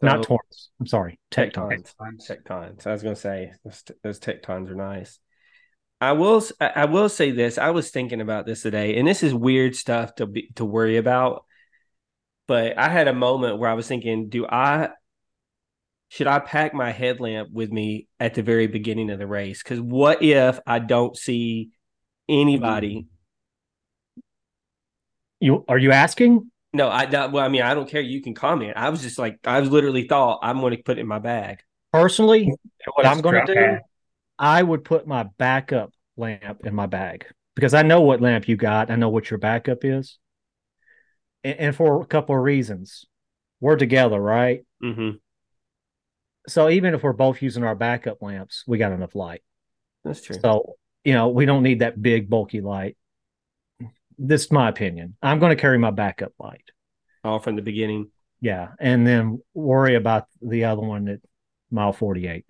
Not 0.00 0.24
So- 0.24 0.28
Torrents. 0.28 0.70
I'm 0.80 0.86
sorry. 0.86 1.20
Tectons. 1.30 1.94
Tectons. 2.00 2.86
I 2.86 2.92
was 2.92 3.02
gonna 3.02 3.16
say 3.16 3.52
those, 3.64 3.84
those 4.02 4.20
Tectons 4.20 4.70
are 4.70 4.74
nice. 4.74 5.18
I 6.00 6.12
will. 6.12 6.42
I 6.60 6.86
will 6.86 7.08
say 7.08 7.30
this. 7.30 7.58
I 7.58 7.70
was 7.70 7.92
thinking 7.92 8.20
about 8.20 8.44
this 8.44 8.62
today, 8.62 8.96
and 8.98 9.06
this 9.06 9.22
is 9.22 9.32
weird 9.32 9.76
stuff 9.76 10.16
to 10.16 10.26
be 10.26 10.48
to 10.56 10.64
worry 10.64 10.96
about. 10.96 11.44
But 12.48 12.76
I 12.76 12.88
had 12.88 13.06
a 13.06 13.14
moment 13.14 13.58
where 13.58 13.70
I 13.70 13.74
was 13.74 13.86
thinking, 13.86 14.28
do 14.28 14.44
I 14.44 14.88
should 16.12 16.26
I 16.26 16.40
pack 16.40 16.74
my 16.74 16.90
headlamp 16.90 17.48
with 17.52 17.72
me 17.72 18.06
at 18.20 18.34
the 18.34 18.42
very 18.42 18.66
beginning 18.66 19.08
of 19.08 19.18
the 19.18 19.26
race? 19.26 19.62
Because 19.62 19.80
what 19.80 20.22
if 20.22 20.60
I 20.66 20.78
don't 20.78 21.16
see 21.16 21.70
anybody? 22.28 23.06
You 25.40 25.64
are 25.68 25.78
you 25.78 25.90
asking? 25.90 26.50
No, 26.74 26.90
I 26.90 27.06
don't- 27.06 27.32
well, 27.32 27.42
I 27.42 27.48
mean, 27.48 27.62
I 27.62 27.72
don't 27.72 27.88
care. 27.88 28.02
You 28.02 28.20
can 28.20 28.34
comment. 28.34 28.74
I 28.76 28.90
was 28.90 29.00
just 29.00 29.18
like, 29.18 29.38
I 29.46 29.58
was 29.60 29.70
literally 29.70 30.06
thought 30.06 30.40
I'm 30.42 30.60
going 30.60 30.76
to 30.76 30.82
put 30.82 30.98
it 30.98 31.00
in 31.00 31.06
my 31.06 31.18
bag. 31.18 31.60
Personally, 31.94 32.52
what 32.94 33.06
I'm 33.06 33.22
going 33.22 33.46
to 33.46 33.54
do, 33.54 33.58
that. 33.58 33.82
I 34.38 34.62
would 34.62 34.84
put 34.84 35.06
my 35.06 35.24
backup 35.38 35.92
lamp 36.18 36.66
in 36.66 36.74
my 36.74 36.86
bag 36.86 37.24
because 37.54 37.72
I 37.72 37.80
know 37.80 38.02
what 38.02 38.20
lamp 38.20 38.48
you 38.48 38.56
got. 38.56 38.90
I 38.90 38.96
know 38.96 39.08
what 39.08 39.30
your 39.30 39.38
backup 39.38 39.82
is. 39.82 40.18
and, 41.42 41.58
and 41.58 41.74
for 41.76 42.02
a 42.02 42.06
couple 42.06 42.34
of 42.36 42.42
reasons. 42.42 43.06
We're 43.60 43.76
together, 43.76 44.20
right? 44.20 44.66
Mm-hmm. 44.84 45.10
So 46.48 46.68
even 46.68 46.94
if 46.94 47.02
we're 47.02 47.12
both 47.12 47.42
using 47.42 47.64
our 47.64 47.74
backup 47.74 48.22
lamps, 48.22 48.64
we 48.66 48.78
got 48.78 48.92
enough 48.92 49.14
light. 49.14 49.42
That's 50.04 50.20
true. 50.20 50.36
So, 50.42 50.74
you 51.04 51.12
know, 51.12 51.28
we 51.28 51.46
don't 51.46 51.62
need 51.62 51.80
that 51.80 52.00
big 52.00 52.28
bulky 52.28 52.60
light. 52.60 52.96
This 54.18 54.44
is 54.44 54.52
my 54.52 54.68
opinion. 54.68 55.16
I'm 55.22 55.38
going 55.38 55.50
to 55.50 55.60
carry 55.60 55.78
my 55.78 55.90
backup 55.90 56.32
light. 56.38 56.64
All 57.24 57.38
from 57.38 57.56
the 57.56 57.62
beginning. 57.62 58.10
Yeah. 58.40 58.68
And 58.80 59.06
then 59.06 59.40
worry 59.54 59.94
about 59.94 60.26
the 60.40 60.64
other 60.64 60.82
one 60.82 61.08
at 61.08 61.20
mile 61.70 61.92
48. 61.92 62.44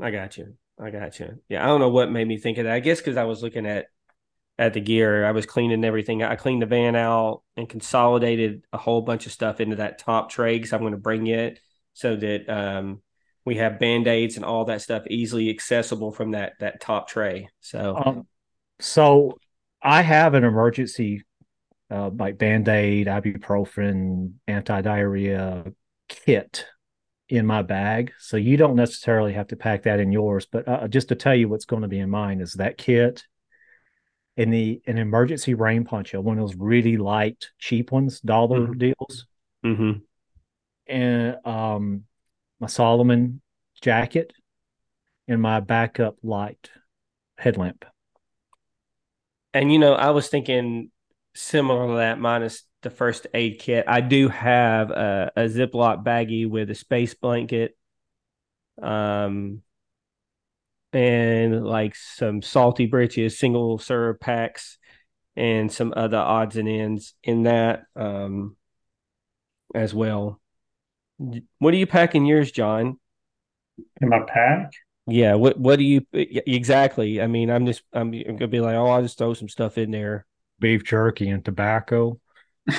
I 0.00 0.10
got 0.10 0.36
you. 0.36 0.54
I 0.80 0.90
got 0.90 1.18
you. 1.18 1.40
Yeah, 1.48 1.64
I 1.64 1.66
don't 1.66 1.80
know 1.80 1.88
what 1.88 2.10
made 2.10 2.28
me 2.28 2.38
think 2.38 2.58
of 2.58 2.64
that. 2.64 2.74
I 2.74 2.80
guess 2.80 2.98
because 2.98 3.16
I 3.16 3.24
was 3.24 3.42
looking 3.42 3.66
at 3.66 3.86
at 4.58 4.74
the 4.74 4.80
gear. 4.80 5.24
I 5.24 5.30
was 5.30 5.46
cleaning 5.46 5.84
everything. 5.84 6.22
I 6.22 6.36
cleaned 6.36 6.62
the 6.62 6.66
van 6.66 6.96
out 6.96 7.42
and 7.56 7.68
consolidated 7.68 8.64
a 8.72 8.78
whole 8.78 9.02
bunch 9.02 9.26
of 9.26 9.32
stuff 9.32 9.60
into 9.60 9.76
that 9.76 9.98
top 9.98 10.30
tray 10.30 10.56
because 10.56 10.72
I'm 10.72 10.80
going 10.80 10.92
to 10.92 10.98
bring 10.98 11.28
it 11.28 11.60
so 11.94 12.16
that 12.16 12.48
um, 12.48 13.00
we 13.48 13.56
have 13.56 13.78
band 13.78 14.06
aids 14.06 14.36
and 14.36 14.44
all 14.44 14.66
that 14.66 14.82
stuff 14.82 15.06
easily 15.08 15.48
accessible 15.48 16.12
from 16.12 16.32
that 16.32 16.52
that 16.60 16.80
top 16.80 17.08
tray. 17.08 17.48
So, 17.60 17.96
um, 17.96 18.26
so 18.78 19.38
I 19.82 20.02
have 20.02 20.34
an 20.34 20.44
emergency 20.44 21.24
uh, 21.90 22.10
like 22.10 22.36
band 22.36 22.68
aid, 22.68 23.06
ibuprofen, 23.06 24.34
anti 24.46 24.82
diarrhea 24.82 25.64
kit 26.08 26.66
in 27.28 27.46
my 27.46 27.62
bag. 27.62 28.12
So 28.18 28.36
you 28.36 28.58
don't 28.58 28.76
necessarily 28.76 29.32
have 29.32 29.48
to 29.48 29.56
pack 29.56 29.84
that 29.84 29.98
in 29.98 30.12
yours. 30.12 30.46
But 30.46 30.68
uh, 30.68 30.88
just 30.88 31.08
to 31.08 31.14
tell 31.14 31.34
you 31.34 31.48
what's 31.48 31.64
going 31.64 31.82
to 31.82 31.88
be 31.88 31.98
in 31.98 32.10
mine 32.10 32.40
is 32.40 32.52
that 32.54 32.76
kit 32.76 33.24
in 34.36 34.50
the 34.50 34.82
an 34.86 34.98
emergency 34.98 35.54
rain 35.54 35.84
poncho, 35.84 36.20
one 36.20 36.38
of 36.38 36.46
those 36.46 36.56
really 36.56 36.98
light, 36.98 37.48
cheap 37.58 37.92
ones, 37.92 38.20
dollar 38.20 38.60
mm-hmm. 38.60 38.78
deals. 38.78 39.26
Mm-hmm. 39.64 39.92
And 40.86 41.36
um, 41.46 42.04
my 42.60 42.66
Salomon 42.66 43.40
jacket 43.80 44.32
and 45.26 45.40
my 45.40 45.60
backup 45.60 46.16
light 46.22 46.70
headlamp. 47.36 47.84
And 49.54 49.72
you 49.72 49.78
know, 49.78 49.94
I 49.94 50.10
was 50.10 50.28
thinking 50.28 50.90
similar 51.34 51.88
to 51.88 51.94
that, 51.96 52.18
minus 52.18 52.64
the 52.82 52.90
first 52.90 53.26
aid 53.34 53.58
kit. 53.58 53.84
I 53.88 54.00
do 54.00 54.28
have 54.28 54.90
a, 54.90 55.32
a 55.36 55.40
Ziploc 55.42 56.04
baggie 56.04 56.48
with 56.48 56.70
a 56.70 56.74
space 56.74 57.14
blanket, 57.14 57.76
um, 58.80 59.62
and 60.92 61.64
like 61.64 61.94
some 61.94 62.42
salty 62.42 62.86
britches, 62.86 63.38
single 63.38 63.78
serve 63.78 64.20
packs, 64.20 64.78
and 65.36 65.70
some 65.70 65.92
other 65.96 66.18
odds 66.18 66.56
and 66.56 66.68
ends 66.68 67.14
in 67.22 67.44
that 67.44 67.84
um, 67.96 68.56
as 69.74 69.94
well. 69.94 70.40
What 71.18 71.72
do 71.72 71.76
you 71.76 71.86
pack 71.86 72.14
in 72.14 72.26
yours, 72.26 72.52
John? 72.52 72.98
In 74.00 74.08
my 74.08 74.20
pack? 74.26 74.70
Yeah. 75.06 75.34
What 75.34 75.58
What 75.58 75.78
do 75.78 75.84
you 75.84 76.06
exactly? 76.12 77.20
I 77.20 77.26
mean, 77.26 77.50
I'm 77.50 77.66
just 77.66 77.82
I'm, 77.92 78.12
I'm 78.12 78.36
gonna 78.36 78.48
be 78.48 78.60
like, 78.60 78.74
oh, 78.74 78.86
I'll 78.86 79.02
just 79.02 79.18
throw 79.18 79.34
some 79.34 79.48
stuff 79.48 79.78
in 79.78 79.90
there. 79.90 80.26
Beef 80.60 80.84
jerky 80.84 81.28
and 81.28 81.44
tobacco. 81.44 82.20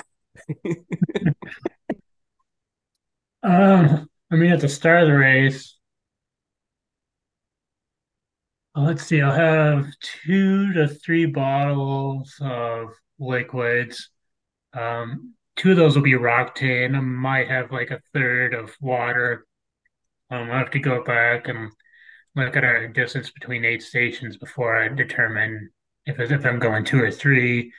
um, 3.43 4.10
I 4.32 4.36
mean, 4.36 4.52
at 4.52 4.60
the 4.62 4.69
start 4.69 5.04
of 5.04 5.10
the 5.10 5.15
race, 5.15 5.78
uh, 8.75 8.82
let's 8.82 9.04
see, 9.06 9.21
I'll 9.21 9.32
have 9.34 9.88
two 10.02 10.73
to 10.73 10.88
three 10.88 11.25
bottles 11.25 12.36
of 12.41 12.89
liquids. 13.19 14.10
Um, 14.73 15.36
two 15.60 15.72
of 15.72 15.78
those 15.78 15.95
will 15.95 16.04
be 16.04 16.13
Roctane. 16.13 16.95
I 16.95 17.02
might 17.02 17.50
have 17.50 17.72
like 17.72 17.91
a 17.91 18.00
third 18.13 18.54
of 18.54 18.76
water. 18.80 19.45
Um, 20.32 20.50
I'll 20.50 20.60
have 20.60 20.72
to 20.72 20.80
go 20.80 21.04
back 21.04 21.50
and 21.50 21.69
look 22.36 22.56
at 22.56 22.63
our 22.63 22.88
distance 22.88 23.30
between 23.30 23.65
aid 23.65 23.82
stations 23.82 24.38
before 24.38 24.82
I 24.82 24.88
determine 24.88 25.69
if 26.06 26.19
if 26.19 26.45
I'm 26.45 26.60
going 26.60 26.86
two 26.86 27.04
or 27.04 27.12
three. 27.12 27.74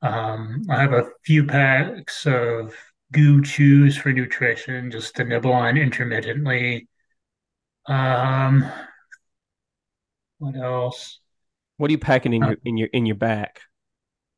Um, 0.00 0.62
I 0.70 0.80
have 0.80 0.94
a 0.94 1.10
few 1.24 1.44
packs 1.44 2.26
of 2.26 2.74
goo 3.12 3.42
chews 3.42 3.98
for 3.98 4.12
nutrition, 4.12 4.90
just 4.90 5.14
to 5.16 5.24
nibble 5.24 5.52
on 5.52 5.76
intermittently. 5.76 6.88
Um, 7.86 8.64
what 10.38 10.56
else? 10.56 11.20
What 11.76 11.88
are 11.88 11.92
you 11.92 11.98
packing 11.98 12.32
in 12.32 12.42
uh, 12.42 12.48
your 12.48 12.56
in 12.64 12.76
your 12.78 12.88
in 12.94 13.04
your 13.04 13.16
back? 13.16 13.60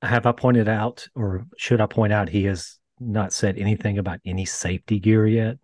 Have 0.03 0.27
I 0.27 0.33
pointed 0.33 0.69
out, 0.69 1.07
or 1.15 1.47
should 1.59 1.81
I 1.81 1.87
point 1.87 2.13
out, 2.13 2.29
he 2.29 2.45
has 2.45 2.79
not 3.01 3.33
said 3.33 3.59
anything 3.59 3.99
about 3.99 4.21
any 4.25 4.45
safety 4.45 4.99
gear 4.99 5.27
yet? 5.27 5.59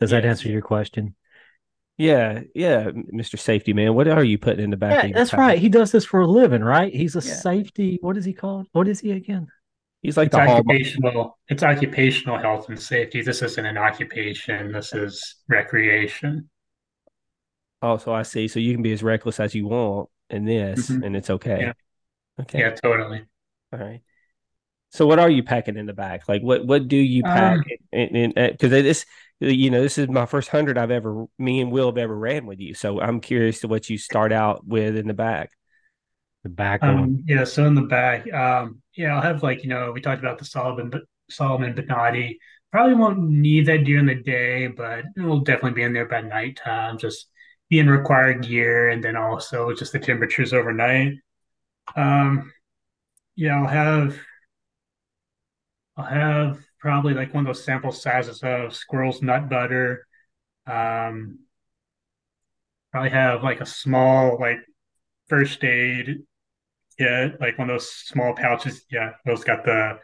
Does 0.00 0.10
that 0.10 0.24
answer 0.24 0.48
your 0.48 0.62
question? 0.62 1.14
Yeah, 1.96 2.40
yeah, 2.54 2.90
Mr. 2.90 3.38
Safety 3.38 3.72
Man. 3.72 3.94
What 3.94 4.08
are 4.08 4.24
you 4.24 4.36
putting 4.36 4.64
in 4.64 4.70
the 4.70 4.76
back? 4.76 5.04
Yeah, 5.04 5.12
that's 5.14 5.32
right. 5.32 5.58
He 5.58 5.68
does 5.68 5.92
this 5.92 6.04
for 6.04 6.20
a 6.20 6.26
living, 6.26 6.62
right? 6.62 6.92
He's 6.92 7.14
a 7.14 7.20
yeah. 7.20 7.34
safety. 7.34 7.98
What 8.00 8.16
is 8.16 8.24
he 8.24 8.32
called? 8.32 8.66
What 8.72 8.88
is 8.88 9.00
he 9.00 9.12
again? 9.12 9.46
He's 10.02 10.16
like 10.16 10.26
it's 10.26 10.34
occupational. 10.34 11.38
It's 11.48 11.62
occupational 11.62 12.38
health 12.38 12.68
and 12.68 12.80
safety. 12.80 13.22
This 13.22 13.42
isn't 13.42 13.64
an 13.64 13.78
occupation. 13.78 14.72
This 14.72 14.92
is 14.92 15.36
recreation. 15.48 16.50
Oh, 17.80 17.96
so 17.96 18.12
I 18.12 18.22
see. 18.22 18.48
So 18.48 18.58
you 18.58 18.74
can 18.74 18.82
be 18.82 18.92
as 18.92 19.02
reckless 19.02 19.38
as 19.38 19.54
you 19.54 19.68
want 19.68 20.08
in 20.30 20.44
this, 20.44 20.90
mm-hmm. 20.90 21.04
and 21.04 21.16
it's 21.16 21.30
okay. 21.30 21.60
Yeah. 21.60 21.72
Okay. 22.40 22.58
Yeah, 22.58 22.70
totally. 22.70 23.24
All 23.72 23.78
right. 23.78 24.00
So 24.94 25.08
what 25.08 25.18
are 25.18 25.28
you 25.28 25.42
packing 25.42 25.76
in 25.76 25.86
the 25.86 25.92
back? 25.92 26.28
Like 26.28 26.42
what 26.42 26.64
what 26.64 26.86
do 26.86 26.96
you 26.96 27.24
pack? 27.24 27.58
Because 27.90 28.22
um, 28.62 28.70
this 28.70 29.04
you 29.40 29.68
know 29.68 29.82
this 29.82 29.98
is 29.98 30.08
my 30.08 30.24
first 30.24 30.50
hundred 30.50 30.78
I've 30.78 30.92
ever 30.92 31.26
me 31.36 31.60
and 31.60 31.72
Will 31.72 31.86
have 31.86 31.98
ever 31.98 32.16
ran 32.16 32.46
with 32.46 32.60
you. 32.60 32.74
So 32.74 33.00
I'm 33.00 33.20
curious 33.20 33.60
to 33.62 33.68
what 33.68 33.90
you 33.90 33.98
start 33.98 34.32
out 34.32 34.64
with 34.64 34.96
in 34.96 35.08
the 35.08 35.14
back. 35.14 35.50
The 36.44 36.50
back 36.50 36.84
um, 36.84 37.24
yeah. 37.26 37.42
So 37.42 37.66
in 37.66 37.74
the 37.74 37.82
back, 37.82 38.32
um, 38.32 38.82
yeah, 38.94 39.16
I'll 39.16 39.20
have 39.20 39.42
like 39.42 39.64
you 39.64 39.68
know 39.68 39.90
we 39.90 40.00
talked 40.00 40.20
about 40.20 40.38
the 40.38 40.44
Salomon 40.44 40.90
but 40.90 41.02
Salomon 41.28 41.74
Bonatti. 41.74 42.36
Probably 42.70 42.94
won't 42.94 43.18
need 43.18 43.66
that 43.66 43.82
during 43.82 44.06
the 44.06 44.14
day, 44.14 44.68
but 44.68 45.06
it 45.16 45.22
will 45.22 45.40
definitely 45.40 45.72
be 45.72 45.82
in 45.82 45.92
there 45.92 46.06
by 46.06 46.20
nighttime. 46.20 46.98
Just 46.98 47.30
being 47.68 47.88
required 47.88 48.46
gear, 48.46 48.90
and 48.90 49.02
then 49.02 49.16
also 49.16 49.74
just 49.74 49.92
the 49.92 49.98
temperatures 49.98 50.52
overnight. 50.52 51.14
Um, 51.96 52.52
yeah, 53.34 53.56
I'll 53.56 53.66
have 53.66 54.16
I'll 55.96 56.04
have 56.04 56.58
probably 56.80 57.14
like 57.14 57.32
one 57.32 57.46
of 57.46 57.46
those 57.46 57.64
sample 57.64 57.92
sizes 57.92 58.42
of 58.42 58.74
squirrel's 58.74 59.22
nut 59.22 59.48
butter. 59.48 60.06
Um, 60.66 61.40
probably 62.90 63.10
have 63.10 63.42
like 63.42 63.60
a 63.60 63.66
small 63.66 64.38
like 64.38 64.58
first 65.28 65.62
aid 65.64 66.22
kit, 66.98 67.40
like 67.40 67.58
one 67.58 67.70
of 67.70 67.74
those 67.74 67.90
small 67.90 68.34
pouches. 68.34 68.84
Yeah, 68.90 69.12
those 69.24 69.44
got 69.44 69.64
the 69.64 69.98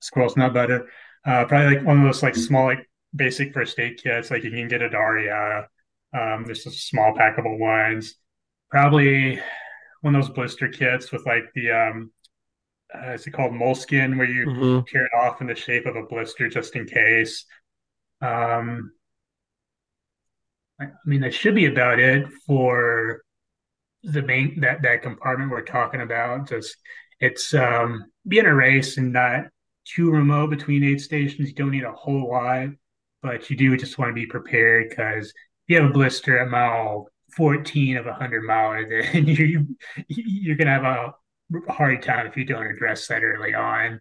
squirrel's 0.00 0.36
nut 0.36 0.54
butter. 0.54 0.88
Uh, 1.24 1.44
probably 1.44 1.76
like 1.76 1.86
one 1.86 1.98
of 1.98 2.04
those 2.04 2.22
like 2.22 2.34
small 2.34 2.66
like 2.66 2.88
basic 3.14 3.52
first 3.52 3.78
aid 3.78 4.00
kits, 4.02 4.30
like 4.30 4.44
you 4.44 4.50
can 4.50 4.68
get 4.68 4.82
at 4.82 4.92
REI. 4.94 5.64
Um, 6.14 6.44
there's 6.44 6.64
just 6.64 6.88
small 6.88 7.14
packable 7.14 7.58
ones. 7.58 8.16
Probably 8.70 9.40
one 10.00 10.14
of 10.14 10.22
those 10.22 10.34
blister 10.34 10.68
kits 10.68 11.12
with 11.12 11.24
like 11.26 11.44
the 11.54 11.70
um, 11.70 12.12
uh, 12.94 13.12
is 13.12 13.26
it 13.26 13.30
called 13.32 13.54
moleskin 13.54 14.16
where 14.16 14.28
you 14.28 14.46
mm-hmm. 14.46 14.80
tear 14.86 15.06
it 15.06 15.12
off 15.14 15.40
in 15.40 15.46
the 15.46 15.54
shape 15.54 15.86
of 15.86 15.96
a 15.96 16.02
blister 16.02 16.48
just 16.48 16.76
in 16.76 16.86
case? 16.86 17.44
Um 18.20 18.92
i 20.80 20.86
mean 21.04 21.20
that 21.20 21.34
should 21.34 21.54
be 21.54 21.66
about 21.66 22.00
it 22.00 22.26
for 22.46 23.22
the 24.02 24.22
main 24.22 24.58
that 24.60 24.82
that 24.82 25.02
compartment 25.02 25.50
we're 25.50 25.62
talking 25.62 26.00
about. 26.00 26.48
Just 26.48 26.76
it's 27.20 27.54
um 27.54 28.04
being 28.26 28.46
a 28.46 28.54
race 28.54 28.96
and 28.96 29.12
not 29.12 29.44
too 29.84 30.10
remote 30.10 30.50
between 30.50 30.84
aid 30.84 31.00
stations. 31.00 31.48
You 31.48 31.54
don't 31.54 31.70
need 31.70 31.84
a 31.84 31.92
whole 31.92 32.30
lot 32.30 32.68
but 33.22 33.48
you 33.48 33.56
do 33.56 33.76
just 33.76 33.98
want 33.98 34.10
to 34.10 34.14
be 34.14 34.26
prepared 34.26 34.90
because 34.90 35.28
if 35.28 35.34
you 35.68 35.80
have 35.80 35.90
a 35.90 35.92
blister 35.92 36.38
at 36.38 36.48
mile 36.48 37.08
14 37.36 37.96
of 37.96 38.06
a 38.06 38.10
100 38.10 38.42
mile 38.42 38.84
then 38.88 39.26
you 39.26 39.66
you're 40.08 40.56
gonna 40.56 40.70
have 40.70 40.84
a 40.84 41.14
hard 41.68 42.02
time 42.02 42.26
if 42.26 42.36
you 42.36 42.44
don't 42.44 42.66
address 42.66 43.06
that 43.08 43.22
early 43.22 43.54
on. 43.54 44.00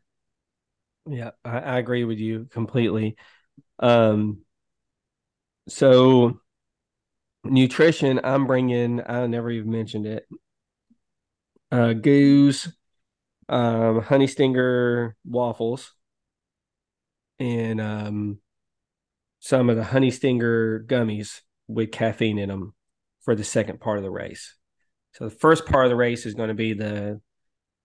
Yeah, 1.07 1.31
I, 1.43 1.59
I 1.59 1.79
agree 1.79 2.03
with 2.03 2.19
you 2.19 2.47
completely. 2.51 3.15
Um, 3.79 4.41
so 5.67 6.39
nutrition, 7.43 8.19
I'm 8.23 8.47
bringing. 8.47 9.01
I 9.05 9.25
never 9.27 9.49
even 9.51 9.71
mentioned 9.71 10.05
it. 10.05 10.27
Uh, 11.71 11.93
goose, 11.93 12.67
um, 13.47 14.01
honey 14.01 14.27
stinger 14.27 15.15
waffles, 15.25 15.93
and 17.39 17.79
um, 17.79 18.39
some 19.39 19.69
of 19.69 19.77
the 19.77 19.83
honey 19.83 20.11
stinger 20.11 20.83
gummies 20.83 21.41
with 21.67 21.91
caffeine 21.91 22.37
in 22.37 22.49
them 22.49 22.73
for 23.21 23.35
the 23.35 23.43
second 23.43 23.79
part 23.79 23.97
of 23.97 24.03
the 24.03 24.11
race. 24.11 24.55
So 25.13 25.25
the 25.25 25.35
first 25.35 25.65
part 25.65 25.85
of 25.85 25.89
the 25.89 25.95
race 25.95 26.25
is 26.25 26.33
going 26.33 26.49
to 26.49 26.53
be 26.53 26.73
the 26.73 27.21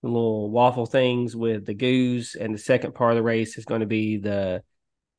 little 0.07 0.51
waffle 0.51 0.87
things 0.87 1.37
with 1.37 1.66
the 1.66 1.75
goos, 1.75 2.35
and 2.35 2.55
the 2.55 2.59
second 2.59 2.95
part 2.95 3.12
of 3.12 3.16
the 3.16 3.23
race 3.23 3.59
is 3.59 3.64
going 3.64 3.81
to 3.81 3.87
be 3.87 4.19
the 4.19 4.62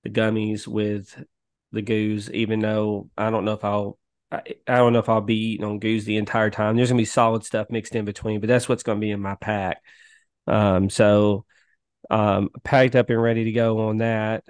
the 0.04 0.10
gummies 0.10 0.68
with 0.68 1.24
the 1.72 1.82
goos. 1.82 2.30
Even 2.32 2.60
though 2.60 3.10
I 3.18 3.30
don't 3.30 3.46
know 3.46 3.54
if 3.54 3.64
I'll 3.66 3.98
I, 4.32 4.42
I 4.68 4.78
don't 4.78 4.94
know 4.94 5.00
if 5.00 5.10
I'll 5.10 5.22
be 5.22 5.54
eating 5.54 5.66
on 5.66 5.80
goos 5.80 6.06
the 6.06 6.18
entire 6.18 6.50
time. 6.50 6.76
There's 6.76 6.90
gonna 6.90 6.98
be 6.98 7.06
solid 7.06 7.44
stuff 7.44 7.70
mixed 7.70 7.96
in 7.96 8.06
between, 8.06 8.40
but 8.40 8.48
that's 8.48 8.68
what's 8.70 8.84
gonna 8.84 9.00
be 9.00 9.12
in 9.12 9.22
my 9.22 9.36
pack. 9.36 9.82
Um, 10.48 10.90
so 10.90 11.46
um, 12.10 12.50
packed 12.64 12.96
up 12.96 13.10
and 13.10 13.22
ready 13.22 13.46
to 13.46 13.52
go 13.52 13.88
on 13.90 13.98
that. 13.98 14.44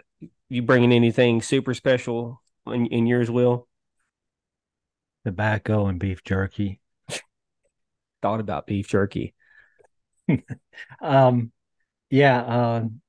You 0.49 0.61
bringing 0.61 0.93
anything 0.93 1.41
super 1.41 1.73
special 1.73 2.41
in, 2.65 2.85
in 2.87 3.07
yours, 3.07 3.29
Will? 3.29 3.67
Tobacco 5.25 5.87
and 5.87 5.99
beef 5.99 6.23
jerky. 6.23 6.79
Thought 8.21 8.39
about 8.39 8.67
beef 8.67 8.87
jerky. 8.87 9.33
um, 11.01 11.51
yeah. 12.09 12.43
Um, 12.43 13.01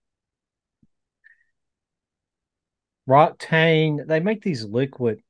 Roctane, 3.09 4.07
they 4.07 4.21
make 4.21 4.43
these 4.43 4.65
liquid 4.65 5.21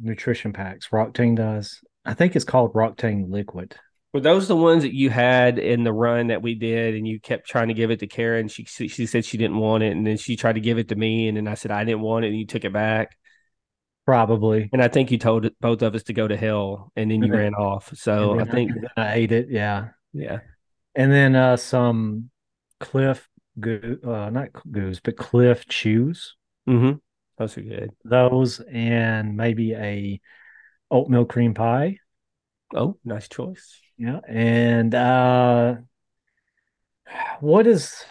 nutrition 0.00 0.52
packs. 0.52 0.88
Roctane 0.88 1.36
does. 1.36 1.80
I 2.04 2.14
think 2.14 2.34
it's 2.34 2.44
called 2.44 2.72
Roctane 2.72 3.30
Liquid. 3.30 3.76
Were 4.12 4.20
those 4.20 4.48
the 4.48 4.56
ones 4.56 4.82
that 4.84 4.94
you 4.94 5.10
had 5.10 5.58
in 5.58 5.84
the 5.84 5.92
run 5.92 6.28
that 6.28 6.40
we 6.40 6.54
did, 6.54 6.94
and 6.94 7.06
you 7.06 7.20
kept 7.20 7.46
trying 7.46 7.68
to 7.68 7.74
give 7.74 7.90
it 7.90 8.00
to 8.00 8.06
Karen? 8.06 8.48
She 8.48 8.64
she 8.64 9.04
said 9.04 9.24
she 9.24 9.36
didn't 9.36 9.58
want 9.58 9.82
it, 9.82 9.92
and 9.94 10.06
then 10.06 10.16
she 10.16 10.36
tried 10.36 10.54
to 10.54 10.60
give 10.60 10.78
it 10.78 10.88
to 10.88 10.94
me, 10.94 11.28
and 11.28 11.36
then 11.36 11.46
I 11.46 11.54
said 11.54 11.70
I 11.70 11.84
didn't 11.84 12.00
want 12.00 12.24
it, 12.24 12.28
and 12.28 12.38
you 12.38 12.46
took 12.46 12.64
it 12.64 12.72
back. 12.72 13.16
Probably. 14.06 14.70
And 14.72 14.80
I 14.80 14.88
think 14.88 15.10
you 15.10 15.18
told 15.18 15.50
both 15.60 15.82
of 15.82 15.94
us 15.94 16.04
to 16.04 16.12
go 16.12 16.26
to 16.26 16.36
hell, 16.36 16.92
and 16.96 17.10
then 17.10 17.22
you 17.22 17.32
ran 17.34 17.54
off. 17.54 17.90
So 17.94 18.40
I 18.40 18.44
think 18.44 18.70
I 18.96 19.14
ate 19.14 19.32
it. 19.32 19.48
Yeah, 19.50 19.88
yeah. 20.14 20.38
And 20.96 21.12
then 21.12 21.36
uh, 21.36 21.58
some 21.58 22.30
Clif 22.80 23.28
goo, 23.60 23.98
uh, 24.02 24.30
not 24.30 24.48
goose, 24.70 24.98
but 24.98 25.16
Clif 25.16 25.68
chews. 25.68 26.34
Mm-hmm. 26.68 26.98
Those 27.38 27.58
are 27.58 27.62
good. 27.62 27.90
Those 28.02 28.60
and 28.60 29.36
maybe 29.36 29.74
a 29.74 30.20
oatmeal 30.90 31.26
cream 31.26 31.52
pie. 31.52 31.98
Oh, 32.74 32.96
nice 33.04 33.28
choice. 33.28 33.78
Yeah, 33.98 34.20
and 34.26 34.94
uh, 34.94 35.76
what 37.40 37.66
is 37.66 38.04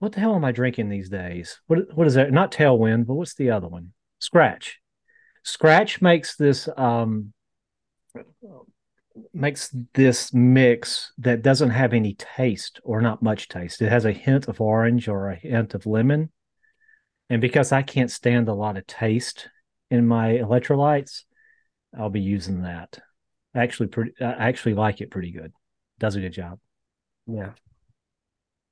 what 0.00 0.12
the 0.12 0.20
hell 0.20 0.34
am 0.34 0.44
I 0.44 0.52
drinking 0.52 0.88
these 0.88 1.08
days? 1.08 1.60
What 1.68 1.96
what 1.96 2.06
is 2.08 2.14
that? 2.14 2.32
Not 2.32 2.52
Tailwind, 2.52 3.06
but 3.06 3.14
what's 3.14 3.34
the 3.34 3.50
other 3.50 3.68
one? 3.68 3.92
Scratch. 4.18 4.80
Scratch 5.44 6.02
makes 6.02 6.36
this 6.36 6.68
um 6.76 7.32
makes 9.32 9.74
this 9.94 10.32
mix 10.34 11.12
that 11.18 11.42
doesn't 11.42 11.70
have 11.70 11.92
any 11.92 12.14
taste 12.14 12.80
or 12.82 13.00
not 13.00 13.22
much 13.22 13.48
taste. 13.48 13.80
It 13.80 13.90
has 13.90 14.04
a 14.04 14.12
hint 14.12 14.48
of 14.48 14.60
orange 14.60 15.08
or 15.08 15.30
a 15.30 15.36
hint 15.36 15.74
of 15.74 15.86
lemon. 15.86 16.30
And 17.30 17.40
because 17.40 17.72
I 17.72 17.82
can't 17.82 18.10
stand 18.10 18.48
a 18.48 18.54
lot 18.54 18.76
of 18.76 18.86
taste 18.86 19.48
in 19.90 20.06
my 20.06 20.32
electrolytes, 20.32 21.22
I'll 21.96 22.10
be 22.10 22.20
using 22.20 22.62
that. 22.62 22.98
Actually, 23.54 23.88
pretty, 23.88 24.12
I 24.20 24.48
actually 24.48 24.74
like 24.74 25.00
it 25.00 25.10
pretty 25.10 25.30
good. 25.30 25.52
Does 25.98 26.16
a 26.16 26.20
good 26.20 26.32
job. 26.32 26.58
Yeah. 27.26 27.50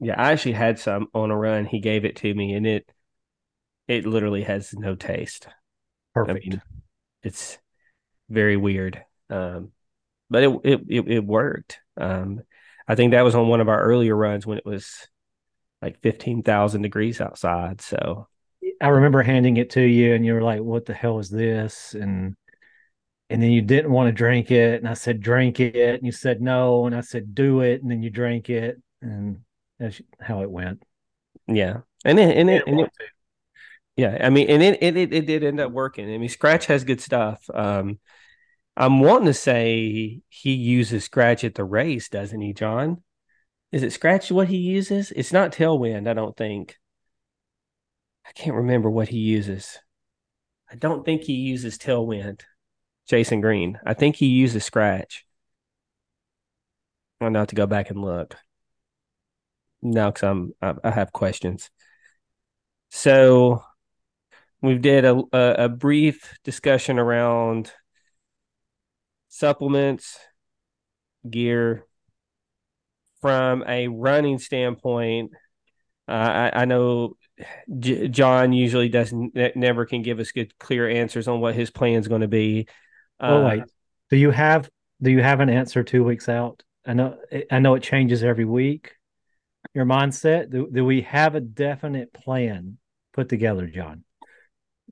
Yeah, 0.01 0.21
I 0.21 0.33
actually 0.33 0.53
had 0.53 0.81
some 0.81 1.07
on 1.15 1.31
a 1.31 1.37
run. 1.37 1.65
He 1.65 1.79
gave 1.79 2.05
it 2.05 2.17
to 2.17 2.35
me, 2.35 2.55
and 2.55 2.67
it 2.67 2.91
it 3.87 4.05
literally 4.05 4.43
has 4.43 4.75
no 4.75 4.97
taste. 4.97 5.47
Perfect. 6.13 6.45
I 6.45 6.51
mean, 6.51 6.63
it's 7.23 7.59
very 8.29 8.57
weird, 8.57 9.05
um, 9.31 9.71
but 10.33 10.43
it, 10.43 10.61
it 10.65 10.81
it 10.89 11.09
it 11.09 11.25
worked. 11.25 11.79
Um, 11.97 12.43
I 12.89 12.95
think 12.95 13.13
that 13.13 13.23
was 13.23 13.35
on 13.35 13.49
one 13.49 13.61
of 13.61 13.69
our 13.69 13.81
earlier 13.83 14.17
runs 14.17 14.47
when 14.47 14.59
it 14.59 14.67
was 14.67 15.09
like 15.81 16.01
fifteen 16.01 16.43
thousand 16.43 16.83
degrees 16.83 17.21
outside. 17.21 17.81
So 17.81 18.29
I 18.81 18.89
remember 18.89 19.23
handing 19.23 19.57
it 19.57 19.71
to 19.71 19.83
you, 19.83 20.15
and 20.15 20.27
you 20.27 20.35
were 20.35 20.43
like, 20.43 20.61
"What 20.61 20.87
the 20.87 20.95
hell 20.95 21.19
is 21.19 21.31
this?" 21.31 21.95
and 21.95 22.37
and 23.31 23.43
then 23.43 23.51
you 23.51 23.63
didn't 23.63 23.93
want 23.93 24.09
to 24.09 24.13
drink 24.13 24.51
it, 24.51 24.81
and 24.81 24.89
I 24.89 24.95
said, 24.95 25.21
"Drink 25.21 25.59
it," 25.61 25.75
and 25.77 26.05
you 26.05 26.13
said 26.13 26.43
no, 26.43 26.87
and 26.87 26.95
I 26.95 27.01
said, 27.01 27.35
"Do 27.35 27.61
it," 27.63 27.83
and 27.83 27.91
then 27.91 28.03
you 28.03 28.11
drank 28.11 28.51
it, 28.51 28.81
and 29.01 29.41
that's 29.79 30.01
how 30.21 30.43
it 30.43 30.51
went. 30.51 30.83
Yeah, 31.47 31.81
and 32.05 32.19
it, 32.19 32.37
and 32.37 32.51
it, 32.51 32.65
and 32.67 32.81
it, 32.81 32.91
yeah, 33.97 34.19
I 34.21 34.31
mean, 34.31 34.49
and 34.49 34.63
it, 34.63 34.83
it 34.83 34.97
it 34.97 35.27
did 35.27 35.45
end 35.45 35.61
up 35.61 35.73
working. 35.73 36.13
I 36.13 36.19
mean, 36.19 36.29
Scratch 36.29 36.67
has 36.67 36.85
good 36.85 37.01
stuff. 37.01 37.43
Um, 37.53 37.99
I'm 38.77 39.01
wanting 39.01 39.27
to 39.27 39.35
say 39.35 40.23
he 40.29 40.53
uses 40.53 41.05
Scratch 41.05 41.45
at 41.45 41.55
the 41.55 41.65
race, 41.65 42.09
doesn't 42.09 42.41
he, 42.41 42.53
John? 42.53 43.03
Is 43.71 43.83
it 43.83 43.93
Scratch 43.93 44.31
what 44.31 44.49
he 44.49 44.57
uses? 44.57 45.13
It's 45.13 45.33
not 45.33 45.53
Tailwind, 45.53 46.09
I 46.09 46.15
don't 46.15 46.37
think. 46.37 46.79
I 48.27 48.33
can't 48.33 48.57
remember 48.57 48.91
what 48.91 49.09
he 49.09 49.19
uses. 49.19 49.79
I 50.71 50.77
don't 50.77 51.05
think 51.05 51.23
he 51.23 51.35
uses 51.35 51.77
Tailwind, 51.77 52.41
Jason 53.09 53.41
Green. 53.41 53.79
I 53.85 53.95
think 53.95 54.17
he 54.17 54.27
uses 54.27 54.65
Scratch. 54.65 55.27
I'll 57.21 57.33
have 57.35 57.49
to 57.49 57.55
go 57.55 57.67
back 57.67 57.91
and 57.91 58.01
look. 58.03 58.37
No, 59.83 60.11
because 60.11 60.23
I'm 60.23 60.53
I, 60.61 60.91
have 60.91 61.13
questions. 61.13 61.71
So 62.91 63.63
we 64.61 64.79
did 64.79 65.05
a, 65.05 65.23
a 65.33 65.69
brief 65.69 66.39
discussion 66.45 66.99
around 66.99 67.73
supplements, 69.33 70.19
gear. 71.29 71.87
From 73.21 73.65
a 73.67 73.87
running 73.87 74.39
standpoint, 74.39 75.31
uh, 76.09 76.11
I, 76.13 76.63
I 76.63 76.65
know 76.65 77.17
J- 77.79 78.09
John 78.09 78.53
usually 78.53 78.89
doesn't 78.89 79.35
never 79.57 79.87
can 79.87 80.03
give 80.03 80.19
us 80.19 80.33
good 80.33 80.57
clear 80.59 80.89
answers 80.89 81.29
on 81.29 81.41
what 81.41 81.55
his 81.55 81.71
plan 81.71 82.01
is 82.01 82.09
going 82.09 82.23
to 82.23 82.29
be. 82.29 82.67
Oh 83.21 83.45
uh, 83.45 83.49
wait, 83.49 83.63
do 84.11 84.17
you 84.17 84.33
have 84.33 84.69
do 85.01 85.13
you 85.13 85.23
have 85.23 85.39
an 85.39 85.51
answer 85.51 85.85
two 85.85 86.03
weeks 86.03 86.29
out? 86.29 86.65
I 86.85 86.95
know 86.95 87.17
I 87.49 87.61
know 87.61 87.75
it 87.75 87.85
changes 87.85 88.25
every 88.25 88.45
week. 88.45 88.93
Your 89.73 89.87
mindset. 89.87 90.51
Do, 90.51 90.69
do 90.71 90.85
we 90.85 91.03
have 91.03 91.37
a 91.37 91.41
definite 91.41 92.13
plan 92.13 92.79
put 93.15 93.29
together, 93.29 93.69
John? 93.69 94.03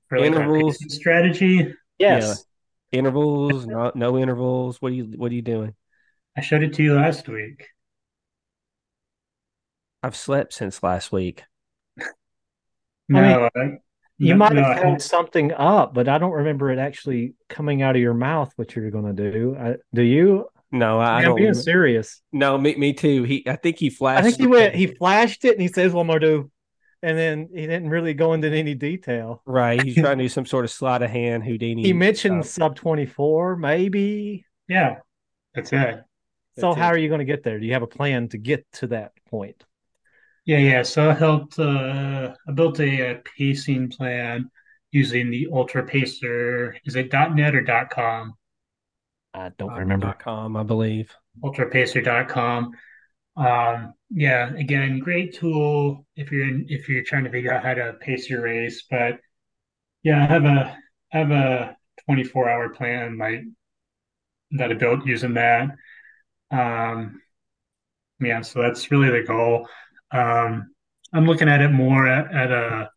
For 0.07 0.19
like 0.19 0.27
intervals 0.27 0.77
strategy. 0.87 1.73
Yes. 1.99 2.45
Yeah. 2.91 2.99
Intervals, 2.99 3.65
no, 3.65 3.91
no 3.95 4.17
intervals. 4.17 4.81
What 4.81 4.91
are 4.91 4.95
you 4.95 5.05
What 5.15 5.31
are 5.31 5.35
you 5.35 5.41
doing? 5.41 5.75
I 6.37 6.41
showed 6.41 6.63
it 6.63 6.73
to 6.75 6.83
you 6.83 6.95
last 6.95 7.27
week. 7.27 7.67
I've 10.03 10.15
slept 10.15 10.53
since 10.53 10.81
last 10.81 11.11
week. 11.11 11.43
No, 13.09 13.49
I 13.53 13.59
mean, 13.59 13.79
you 14.17 14.35
might 14.35 14.55
have 14.55 14.77
no, 14.77 14.91
had 14.91 15.01
something 15.01 15.51
up, 15.51 15.93
but 15.93 16.07
I 16.07 16.17
don't 16.17 16.31
remember 16.31 16.71
it 16.71 16.79
actually 16.79 17.33
coming 17.49 17.81
out 17.81 17.95
of 17.95 18.01
your 18.01 18.13
mouth. 18.13 18.53
What 18.55 18.75
you're 18.75 18.89
going 18.91 19.13
to 19.15 19.31
do? 19.31 19.57
I, 19.59 19.75
do 19.93 20.01
you? 20.01 20.47
No, 20.71 20.99
I, 20.99 21.17
am 21.17 21.23
don't. 21.23 21.37
Being 21.37 21.53
serious. 21.53 22.21
No, 22.31 22.57
me, 22.57 22.75
me 22.75 22.93
too. 22.93 23.23
He, 23.23 23.43
I 23.47 23.57
think 23.57 23.77
he 23.77 23.89
flashed. 23.89 24.19
I 24.19 24.23
think 24.23 24.37
he 24.37 24.47
went. 24.47 24.75
He 24.75 24.87
flashed 24.87 25.43
it, 25.43 25.53
and 25.53 25.61
he 25.61 25.67
says 25.67 25.91
one 25.91 26.07
more 26.07 26.19
do, 26.19 26.49
and 27.03 27.17
then 27.17 27.49
he 27.53 27.61
didn't 27.61 27.89
really 27.89 28.13
go 28.13 28.33
into 28.33 28.49
any 28.49 28.75
detail. 28.75 29.41
Right. 29.45 29.81
He's 29.81 29.95
trying 29.99 30.17
to 30.17 30.23
do 30.23 30.29
some 30.29 30.45
sort 30.45 30.65
of 30.65 30.71
sleight 30.71 31.01
of 31.01 31.09
hand 31.09 31.43
Houdini. 31.43 31.83
He 31.83 31.93
mentioned 31.93 32.45
sub 32.45 32.75
twenty 32.75 33.05
four, 33.05 33.55
maybe. 33.55 34.45
Yeah, 34.67 34.97
that's 35.53 35.73
it. 35.73 36.03
So, 36.57 36.67
that's 36.67 36.77
how 36.77 36.89
it. 36.89 36.95
are 36.95 36.97
you 36.97 37.07
going 37.07 37.19
to 37.19 37.25
get 37.25 37.43
there? 37.43 37.59
Do 37.59 37.65
you 37.65 37.73
have 37.73 37.81
a 37.81 37.87
plan 37.87 38.27
to 38.29 38.37
get 38.37 38.65
to 38.73 38.87
that 38.87 39.13
point? 39.29 39.63
Yeah, 40.45 40.57
yeah. 40.57 40.83
So 40.83 41.09
I 41.09 41.13
helped. 41.13 41.59
Uh, 41.59 42.33
I 42.47 42.51
built 42.51 42.79
a, 42.79 43.11
a, 43.11 43.21
pacing 43.37 43.89
plan 43.89 44.49
using 44.91 45.29
the 45.29 45.47
Ultra 45.51 45.85
Pacer. 45.85 46.75
Is 46.85 46.95
it 46.95 47.13
.net 47.13 47.55
or 47.55 47.87
.com? 47.89 48.33
I 49.33 49.49
don't 49.57 49.73
remember. 49.73 50.13
.com, 50.19 50.57
I 50.57 50.63
believe. 50.63 51.15
UltraPacer.com. 51.43 52.71
Um, 53.37 53.93
yeah, 54.09 54.53
again, 54.55 54.99
great 54.99 55.35
tool 55.35 56.05
if 56.15 56.31
you're 56.31 56.47
in, 56.47 56.65
if 56.69 56.89
you're 56.89 57.03
trying 57.03 57.23
to 57.23 57.29
figure 57.31 57.53
out 57.53 57.63
how 57.63 57.73
to 57.73 57.93
pace 58.01 58.29
your 58.29 58.43
race. 58.43 58.83
But 58.89 59.19
yeah, 60.03 60.23
I 60.23 60.25
have 60.25 60.45
a 60.45 60.77
I 61.13 61.17
have 61.17 61.31
a 61.31 61.77
24 62.05 62.49
hour 62.49 62.69
plan 62.69 63.17
like 63.17 63.41
that 64.51 64.71
I 64.71 64.73
built 64.73 65.05
using 65.05 65.35
that. 65.35 65.69
Um, 66.51 67.21
yeah, 68.19 68.41
so 68.41 68.61
that's 68.61 68.91
really 68.91 69.09
the 69.09 69.25
goal. 69.25 69.67
Um, 70.11 70.73
I'm 71.13 71.25
looking 71.25 71.49
at 71.49 71.61
it 71.61 71.69
more 71.71 72.07
at, 72.07 72.33
at 72.33 72.51
a 72.51 72.89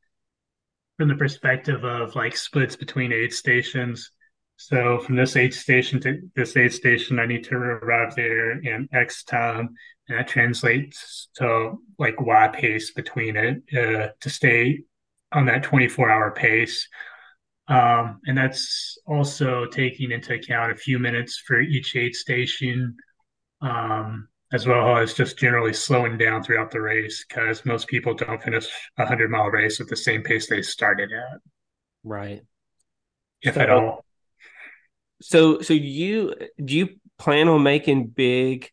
from 0.99 1.09
the 1.09 1.16
perspective 1.16 1.85
of 1.85 2.14
like 2.14 2.37
splits 2.37 2.77
between 2.77 3.12
aid 3.12 3.33
stations. 3.33 4.11
So 4.57 5.01
from 5.01 5.16
this 5.16 5.37
aid 5.37 5.53
station 5.53 6.01
to 6.01 6.20
this 6.37 6.57
aid 6.57 6.73
station, 6.73 7.18
I 7.18 7.27
need 7.27 7.44
to 7.44 7.57
arrive 7.57 8.14
there 8.14 8.53
in 8.53 8.88
X 8.92 9.25
time, 9.25 9.75
and 10.09 10.19
that 10.19 10.29
translates 10.29 11.29
to 11.37 11.79
like 11.99 12.21
Y 12.21 12.49
pace 12.49 12.90
between 12.93 13.37
it 13.37 13.62
uh, 13.73 14.09
to 14.21 14.31
stay 14.31 14.81
on 15.33 15.47
that 15.47 15.62
24 15.62 16.11
hour 16.11 16.31
pace. 16.31 16.88
Um, 17.67 18.21
and 18.27 18.37
that's 18.37 18.99
also 19.07 19.64
taking 19.67 20.11
into 20.11 20.35
account 20.35 20.73
a 20.73 20.77
few 20.77 20.99
minutes 20.99 21.43
for 21.47 21.61
each 21.61 21.97
aid 21.97 22.14
station. 22.14 22.97
Um, 23.62 24.29
as 24.55 24.69
well 24.69 24.97
as 24.97 25.14
just 25.14 25.37
generally 25.37 25.73
slowing 25.73 26.17
down 26.17 26.40
throughout 26.43 26.71
the 26.71 26.81
race 26.81 27.25
because 27.29 27.64
most 27.64 27.88
people 27.88 28.14
don't 28.14 28.40
finish 28.40 28.69
a 28.99 29.05
hundred 29.05 29.29
mile 29.29 29.49
race 29.49 29.81
at 29.81 29.88
the 29.88 29.97
same 29.97 30.23
pace 30.23 30.49
they 30.49 30.62
started 30.62 31.11
at. 31.12 31.40
Right. 32.05 32.43
If 33.43 33.55
so, 33.55 33.61
at 33.61 33.71
all. 33.71 34.05
So 35.21 35.61
so 35.61 35.75
you 35.75 36.35
do 36.62 36.77
you 36.77 36.88
plan 37.19 37.49
on 37.49 37.64
making 37.64 38.09
big 38.09 38.71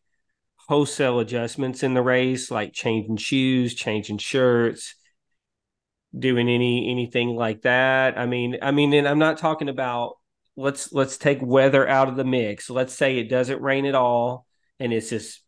wholesale 0.68 1.20
adjustments 1.20 1.84
in 1.84 1.94
the 1.94 2.02
race, 2.02 2.52
like 2.52 2.74
changing 2.74 3.18
shoes, 3.18 3.74
changing 3.76 4.18
shirts, 4.18 4.96
doing 6.18 6.50
any 6.50 6.90
anything 6.90 7.30
like 7.30 7.62
that? 7.64 8.18
I 8.18 8.26
mean, 8.26 8.58
I 8.62 8.72
mean, 8.72 8.94
and 8.94 9.08
I'm 9.08 9.20
not 9.20 9.38
talking 9.38 9.70
about 9.70 10.18
let's 10.56 10.92
let's 10.94 11.18
take 11.18 11.40
weather 11.42 11.88
out 11.88 12.08
of 12.10 12.16
the 12.16 12.24
mix. 12.26 12.70
Let's 12.70 12.94
say 12.94 13.18
it 13.18 13.30
doesn't 13.30 13.62
rain 13.62 13.86
at 13.86 13.96
all 13.96 14.46
and 14.82 14.92
it's 14.92 15.10
just 15.10 15.42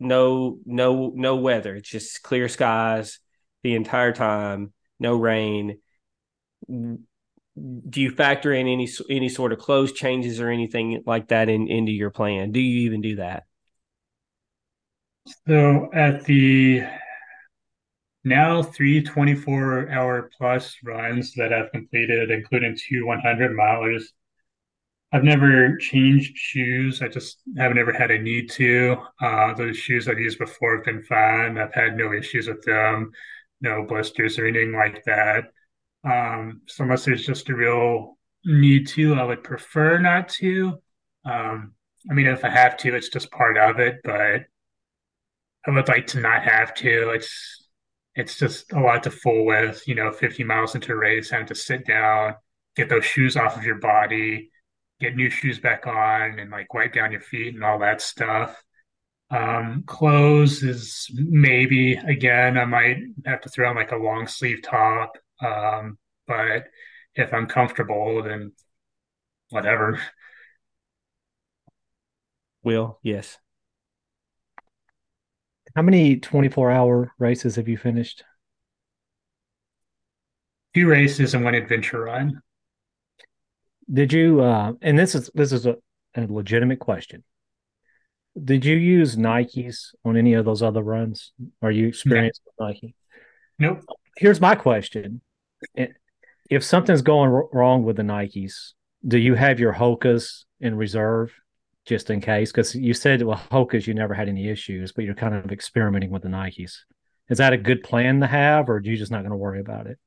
no 0.00 0.58
no 0.64 1.12
no 1.14 1.36
weather. 1.36 1.74
It's 1.74 1.88
just 1.88 2.22
clear 2.22 2.48
skies 2.48 3.18
the 3.62 3.74
entire 3.74 4.12
time, 4.12 4.72
no 5.00 5.16
rain. 5.16 5.78
Do 6.68 8.00
you 8.00 8.10
factor 8.12 8.52
in 8.52 8.68
any 8.68 8.88
any 9.10 9.28
sort 9.28 9.52
of 9.52 9.58
clothes 9.58 9.92
changes 9.92 10.40
or 10.40 10.48
anything 10.48 11.02
like 11.06 11.28
that 11.28 11.48
in 11.48 11.66
into 11.66 11.90
your 11.90 12.10
plan? 12.10 12.52
Do 12.52 12.60
you 12.60 12.82
even 12.82 13.00
do 13.00 13.16
that? 13.16 13.47
So 15.46 15.90
at 15.92 16.24
the 16.24 16.84
now 18.24 18.62
three 18.62 19.02
24 19.02 19.90
hour 19.90 20.30
plus 20.36 20.76
runs 20.84 21.34
that 21.34 21.52
I've 21.52 21.72
completed, 21.72 22.30
including 22.30 22.76
two 22.76 23.06
100 23.06 23.52
milers, 23.52 24.04
I've 25.12 25.24
never 25.24 25.76
changed 25.78 26.36
shoes. 26.36 27.00
I 27.00 27.08
just 27.08 27.38
haven't 27.56 27.78
ever 27.78 27.92
had 27.92 28.10
a 28.10 28.18
need 28.18 28.50
to. 28.52 28.96
Uh, 29.22 29.54
those 29.54 29.76
shoes 29.76 30.06
I've 30.06 30.18
used 30.18 30.38
before 30.38 30.76
have 30.76 30.84
been 30.84 31.02
fine. 31.02 31.56
I've 31.56 31.72
had 31.72 31.96
no 31.96 32.12
issues 32.12 32.46
with 32.46 32.62
them, 32.64 33.12
no 33.60 33.84
blisters 33.86 34.38
or 34.38 34.46
anything 34.46 34.72
like 34.72 35.02
that. 35.06 35.44
Um, 36.04 36.62
so 36.66 36.84
unless 36.84 37.06
there's 37.06 37.26
just 37.26 37.48
a 37.48 37.54
real 37.56 38.18
need 38.44 38.86
to, 38.88 39.14
I 39.14 39.24
would 39.24 39.44
prefer 39.44 39.98
not 39.98 40.28
to. 40.40 40.78
Um, 41.24 41.72
I 42.10 42.14
mean, 42.14 42.26
if 42.26 42.44
I 42.44 42.50
have 42.50 42.76
to, 42.78 42.94
it's 42.94 43.08
just 43.08 43.30
part 43.30 43.56
of 43.56 43.80
it, 43.80 44.00
but 44.04 44.42
I 45.66 45.70
would 45.70 45.88
like 45.88 46.06
to 46.08 46.20
not 46.20 46.42
have 46.42 46.74
to. 46.74 47.10
It's 47.10 47.68
it's 48.14 48.38
just 48.38 48.72
a 48.72 48.80
lot 48.80 49.04
to 49.04 49.10
fool 49.10 49.46
with, 49.46 49.86
you 49.86 49.94
know, 49.94 50.10
50 50.10 50.42
miles 50.44 50.74
into 50.74 50.92
a 50.92 50.96
race, 50.96 51.30
having 51.30 51.46
to 51.48 51.54
sit 51.54 51.86
down, 51.86 52.34
get 52.74 52.88
those 52.88 53.04
shoes 53.04 53.36
off 53.36 53.56
of 53.56 53.64
your 53.64 53.76
body 53.76 54.50
get 55.00 55.14
new 55.14 55.30
shoes 55.30 55.60
back 55.60 55.86
on 55.86 56.38
and 56.38 56.50
like 56.50 56.72
wipe 56.74 56.92
down 56.92 57.12
your 57.12 57.20
feet 57.20 57.54
and 57.54 57.64
all 57.64 57.78
that 57.78 58.00
stuff. 58.00 58.62
Um, 59.30 59.84
clothes 59.86 60.62
is 60.62 61.10
maybe 61.12 61.94
again, 61.94 62.56
I 62.56 62.64
might 62.64 62.98
have 63.26 63.42
to 63.42 63.48
throw 63.48 63.68
on 63.68 63.76
like 63.76 63.92
a 63.92 63.96
long 63.96 64.26
sleeve 64.26 64.62
top. 64.62 65.16
Um, 65.44 65.98
but 66.26 66.64
if 67.14 67.32
I'm 67.32 67.46
comfortable, 67.46 68.22
then 68.22 68.52
whatever. 69.50 70.00
Will, 72.62 72.98
yes. 73.02 73.38
How 75.78 75.82
many 75.82 76.16
24 76.16 76.72
hour 76.72 77.12
races 77.20 77.54
have 77.54 77.68
you 77.68 77.78
finished? 77.78 78.24
Two 80.74 80.88
races 80.88 81.34
and 81.34 81.44
one 81.44 81.54
adventure 81.54 82.02
run. 82.02 82.42
Did 83.88 84.12
you? 84.12 84.40
Uh, 84.40 84.72
and 84.82 84.98
this 84.98 85.14
is 85.14 85.30
this 85.34 85.52
is 85.52 85.66
a, 85.66 85.76
a 86.16 86.22
legitimate 86.22 86.80
question. 86.80 87.22
Did 88.44 88.64
you 88.64 88.74
use 88.74 89.14
Nikes 89.14 89.94
on 90.04 90.16
any 90.16 90.34
of 90.34 90.44
those 90.44 90.64
other 90.64 90.82
runs? 90.82 91.30
Are 91.62 91.70
you 91.70 91.86
experienced 91.86 92.40
no. 92.44 92.66
with 92.66 92.74
Nike? 92.74 92.94
Nope. 93.60 93.84
Here's 94.16 94.40
my 94.40 94.56
question: 94.56 95.20
If 96.50 96.64
something's 96.64 97.02
going 97.02 97.30
wrong 97.52 97.84
with 97.84 97.94
the 97.94 98.02
Nikes, 98.02 98.72
do 99.06 99.16
you 99.16 99.34
have 99.34 99.60
your 99.60 99.74
Hokas 99.74 100.42
in 100.60 100.74
reserve 100.74 101.32
just 101.88 102.10
in 102.10 102.20
case? 102.20 102.52
Because 102.52 102.74
you 102.74 102.94
said 102.94 103.22
well 103.22 103.42
Hokas 103.50 103.86
you 103.86 103.94
never 103.94 104.14
had 104.14 104.28
any 104.28 104.48
issues, 104.48 104.92
but 104.92 105.04
you're 105.04 105.14
kind 105.14 105.34
of 105.34 105.50
experimenting 105.50 106.10
with 106.10 106.22
the 106.22 106.28
Nikes. 106.28 106.76
Is 107.30 107.38
that 107.38 107.52
a 107.52 107.58
good 107.58 107.82
plan 107.82 108.20
to 108.20 108.26
have, 108.26 108.68
or 108.68 108.76
are 108.76 108.82
you 108.82 108.96
just 108.96 109.10
not 109.10 109.20
going 109.20 109.30
to 109.30 109.36
worry 109.36 109.60
about 109.60 109.86
it? 109.86 109.98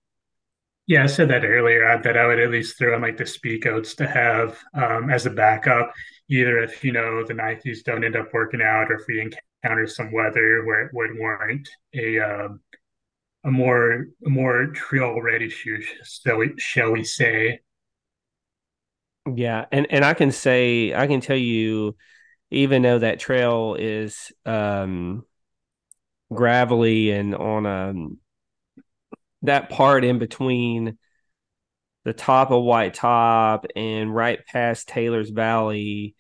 Yeah, 0.87 1.03
I 1.03 1.07
said 1.07 1.29
that 1.29 1.45
earlier 1.45 1.99
that 2.03 2.17
I 2.17 2.25
would 2.25 2.39
at 2.39 2.51
least 2.51 2.77
throw 2.77 2.95
in 2.95 3.01
like 3.01 3.17
the 3.17 3.23
speedgoats 3.23 3.95
to 3.97 4.07
have 4.07 4.59
um, 4.73 5.09
as 5.09 5.25
a 5.25 5.29
backup, 5.29 5.93
either 6.29 6.59
if 6.59 6.83
you 6.83 6.91
know 6.91 7.23
the 7.23 7.33
Nikes 7.33 7.83
don't 7.83 8.03
end 8.03 8.15
up 8.15 8.33
working 8.33 8.61
out, 8.61 8.91
or 8.91 8.95
if 8.95 9.05
we 9.07 9.21
encounter 9.21 9.87
some 9.87 10.11
weather 10.11 10.63
where 10.65 10.85
it 10.85 10.91
would 10.93 11.17
warrant 11.17 11.69
a 11.93 12.19
um, 12.19 12.61
a 13.43 13.51
more 13.51 14.07
a 14.25 14.29
more 14.29 14.67
trail 14.67 15.21
ready 15.21 15.49
shoe, 15.49 15.81
shall 16.03 16.37
we, 16.37 16.53
shall 16.57 16.91
we 16.91 17.03
say? 17.03 17.61
Yeah, 19.35 19.65
and 19.71 19.87
and 19.91 20.03
I 20.03 20.13
can 20.13 20.31
say 20.31 20.93
I 20.93 21.07
can 21.07 21.21
tell 21.21 21.37
you, 21.37 21.95
even 22.51 22.81
though 22.81 22.99
that 22.99 23.19
trail 23.19 23.75
is 23.79 24.31
um, 24.45 25.25
gravelly 26.33 27.11
and 27.11 27.35
on 27.35 27.65
a 27.65 27.93
that 29.43 29.69
part 29.69 30.03
in 30.03 30.19
between 30.19 30.97
the 32.03 32.13
top 32.13 32.51
of 32.51 32.63
White 32.63 32.93
Top 32.93 33.65
and 33.75 34.13
right 34.13 34.45
past 34.45 34.87
Taylor's 34.87 35.29
Valley. 35.29 36.15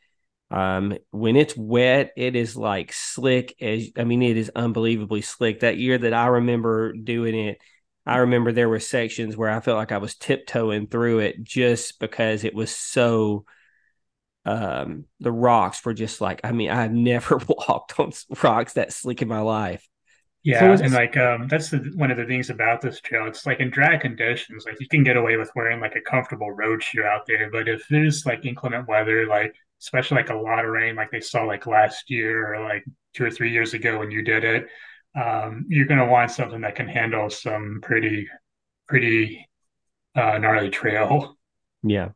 Um, 0.51 0.97
when 1.11 1.35
it's 1.37 1.55
wet, 1.55 2.11
it 2.17 2.35
is 2.35 2.57
like 2.57 2.93
slick 2.93 3.55
as 3.61 3.89
I 3.97 4.03
mean, 4.03 4.21
it 4.21 4.37
is 4.37 4.51
unbelievably 4.55 5.21
slick. 5.21 5.61
That 5.61 5.77
year 5.77 5.97
that 5.97 6.13
I 6.13 6.27
remember 6.27 6.93
doing 6.93 7.35
it, 7.35 7.57
I 8.05 8.17
remember 8.17 8.51
there 8.51 8.69
were 8.69 8.79
sections 8.79 9.37
where 9.37 9.49
I 9.49 9.59
felt 9.59 9.77
like 9.77 9.91
I 9.91 9.99
was 9.99 10.15
tiptoeing 10.15 10.87
through 10.87 11.19
it 11.19 11.43
just 11.43 11.99
because 11.99 12.43
it 12.43 12.55
was 12.55 12.75
so 12.75 13.45
um 14.43 15.05
the 15.19 15.31
rocks 15.31 15.85
were 15.85 15.93
just 15.93 16.19
like 16.19 16.41
I 16.43 16.51
mean 16.51 16.71
I've 16.71 16.91
never 17.11 17.37
walked 17.47 17.99
on 17.99 18.11
rocks 18.41 18.73
that 18.73 18.93
slick 18.93 19.21
in 19.21 19.27
my 19.27 19.41
life. 19.41 19.87
Yeah, 20.43 20.75
so 20.75 20.83
and 20.83 20.93
like 20.93 21.15
um, 21.17 21.47
that's 21.47 21.69
the, 21.69 21.91
one 21.95 22.09
of 22.09 22.17
the 22.17 22.25
things 22.25 22.49
about 22.49 22.81
this 22.81 22.99
trail. 22.99 23.27
It's 23.27 23.45
like 23.45 23.59
in 23.59 23.69
dry 23.69 23.97
conditions, 23.97 24.65
like 24.65 24.79
you 24.79 24.87
can 24.87 25.03
get 25.03 25.15
away 25.15 25.37
with 25.37 25.51
wearing 25.55 25.79
like 25.79 25.95
a 25.95 26.01
comfortable 26.01 26.51
road 26.51 26.81
shoe 26.81 27.03
out 27.03 27.27
there. 27.27 27.51
But 27.51 27.69
if 27.69 27.87
there's 27.89 28.25
like 28.25 28.43
inclement 28.43 28.87
weather, 28.87 29.27
like 29.27 29.53
especially 29.79 30.17
like 30.17 30.31
a 30.31 30.35
lot 30.35 30.65
of 30.65 30.71
rain, 30.71 30.95
like 30.95 31.11
they 31.11 31.19
saw 31.19 31.43
like 31.43 31.67
last 31.67 32.09
year 32.09 32.55
or 32.55 32.63
like 32.63 32.83
two 33.13 33.23
or 33.25 33.29
three 33.29 33.51
years 33.51 33.75
ago 33.75 33.99
when 33.99 34.09
you 34.09 34.23
did 34.23 34.43
it, 34.43 34.67
um, 35.15 35.65
you're 35.67 35.85
gonna 35.85 36.07
want 36.07 36.31
something 36.31 36.61
that 36.61 36.75
can 36.75 36.87
handle 36.87 37.29
some 37.29 37.79
pretty, 37.81 38.27
pretty 38.87 39.47
uh, 40.15 40.37
gnarly 40.37 40.69
trail. 40.69 41.37
Yeah. 41.83 42.09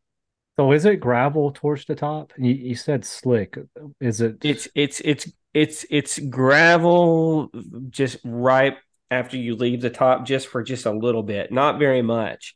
So 0.57 0.71
is 0.71 0.85
it 0.85 0.97
gravel 1.01 1.51
towards 1.51 1.85
the 1.85 1.95
top? 1.95 2.31
You, 2.37 2.53
you 2.53 2.75
said 2.75 3.03
slick. 3.03 3.57
Is 3.99 4.21
it? 4.21 4.37
It's 4.43 4.67
it's 4.73 5.01
it's 5.03 5.29
it's 5.53 5.85
it's 5.89 6.19
gravel 6.19 7.49
just 7.89 8.17
right 8.23 8.75
after 9.09 9.37
you 9.37 9.55
leave 9.55 9.81
the 9.81 9.89
top 9.89 10.25
just 10.25 10.47
for 10.47 10.61
just 10.61 10.85
a 10.85 10.91
little 10.91 11.23
bit 11.23 11.51
not 11.51 11.79
very 11.79 12.01
much 12.01 12.55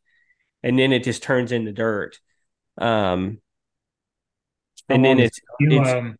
and 0.62 0.78
then 0.78 0.91
it 0.91 1.04
just 1.04 1.23
turns 1.23 1.52
into 1.52 1.71
dirt 1.71 2.19
um 2.78 3.39
and 4.89 5.06
then 5.06 5.19
it's, 5.19 5.39
you, 5.60 5.82
it's 5.82 5.89
um, 5.89 6.17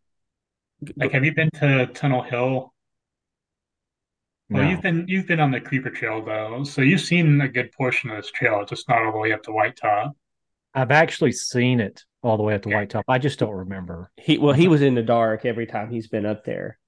like 0.96 1.12
have 1.12 1.24
you 1.24 1.34
been 1.34 1.50
to 1.50 1.86
tunnel 1.88 2.22
hill 2.22 2.72
well, 4.50 4.64
no. 4.64 4.68
you've 4.68 4.82
been 4.82 5.04
you've 5.06 5.26
been 5.26 5.40
on 5.40 5.52
the 5.52 5.60
creeper 5.60 5.90
trail 5.90 6.24
though, 6.24 6.64
so 6.64 6.82
you've 6.82 7.00
seen 7.00 7.40
a 7.40 7.48
good 7.48 7.70
portion 7.72 8.10
of 8.10 8.16
this 8.16 8.30
trail, 8.30 8.64
just 8.64 8.88
not 8.88 9.02
all 9.02 9.12
the 9.12 9.18
way 9.18 9.32
up 9.32 9.42
to 9.44 9.52
White 9.52 9.76
Top. 9.76 10.16
I've 10.74 10.90
actually 10.90 11.32
seen 11.32 11.80
it 11.80 12.04
all 12.22 12.36
the 12.36 12.42
way 12.42 12.54
up 12.54 12.62
to 12.62 12.68
White 12.68 12.90
Top. 12.90 13.04
I 13.08 13.18
just 13.18 13.38
don't 13.38 13.54
remember. 13.54 14.10
He 14.16 14.38
well, 14.38 14.54
he 14.54 14.68
was 14.68 14.82
in 14.82 14.94
the 14.94 15.02
dark 15.02 15.44
every 15.44 15.66
time 15.66 15.90
he's 15.90 16.08
been 16.08 16.26
up 16.26 16.44
there. 16.44 16.78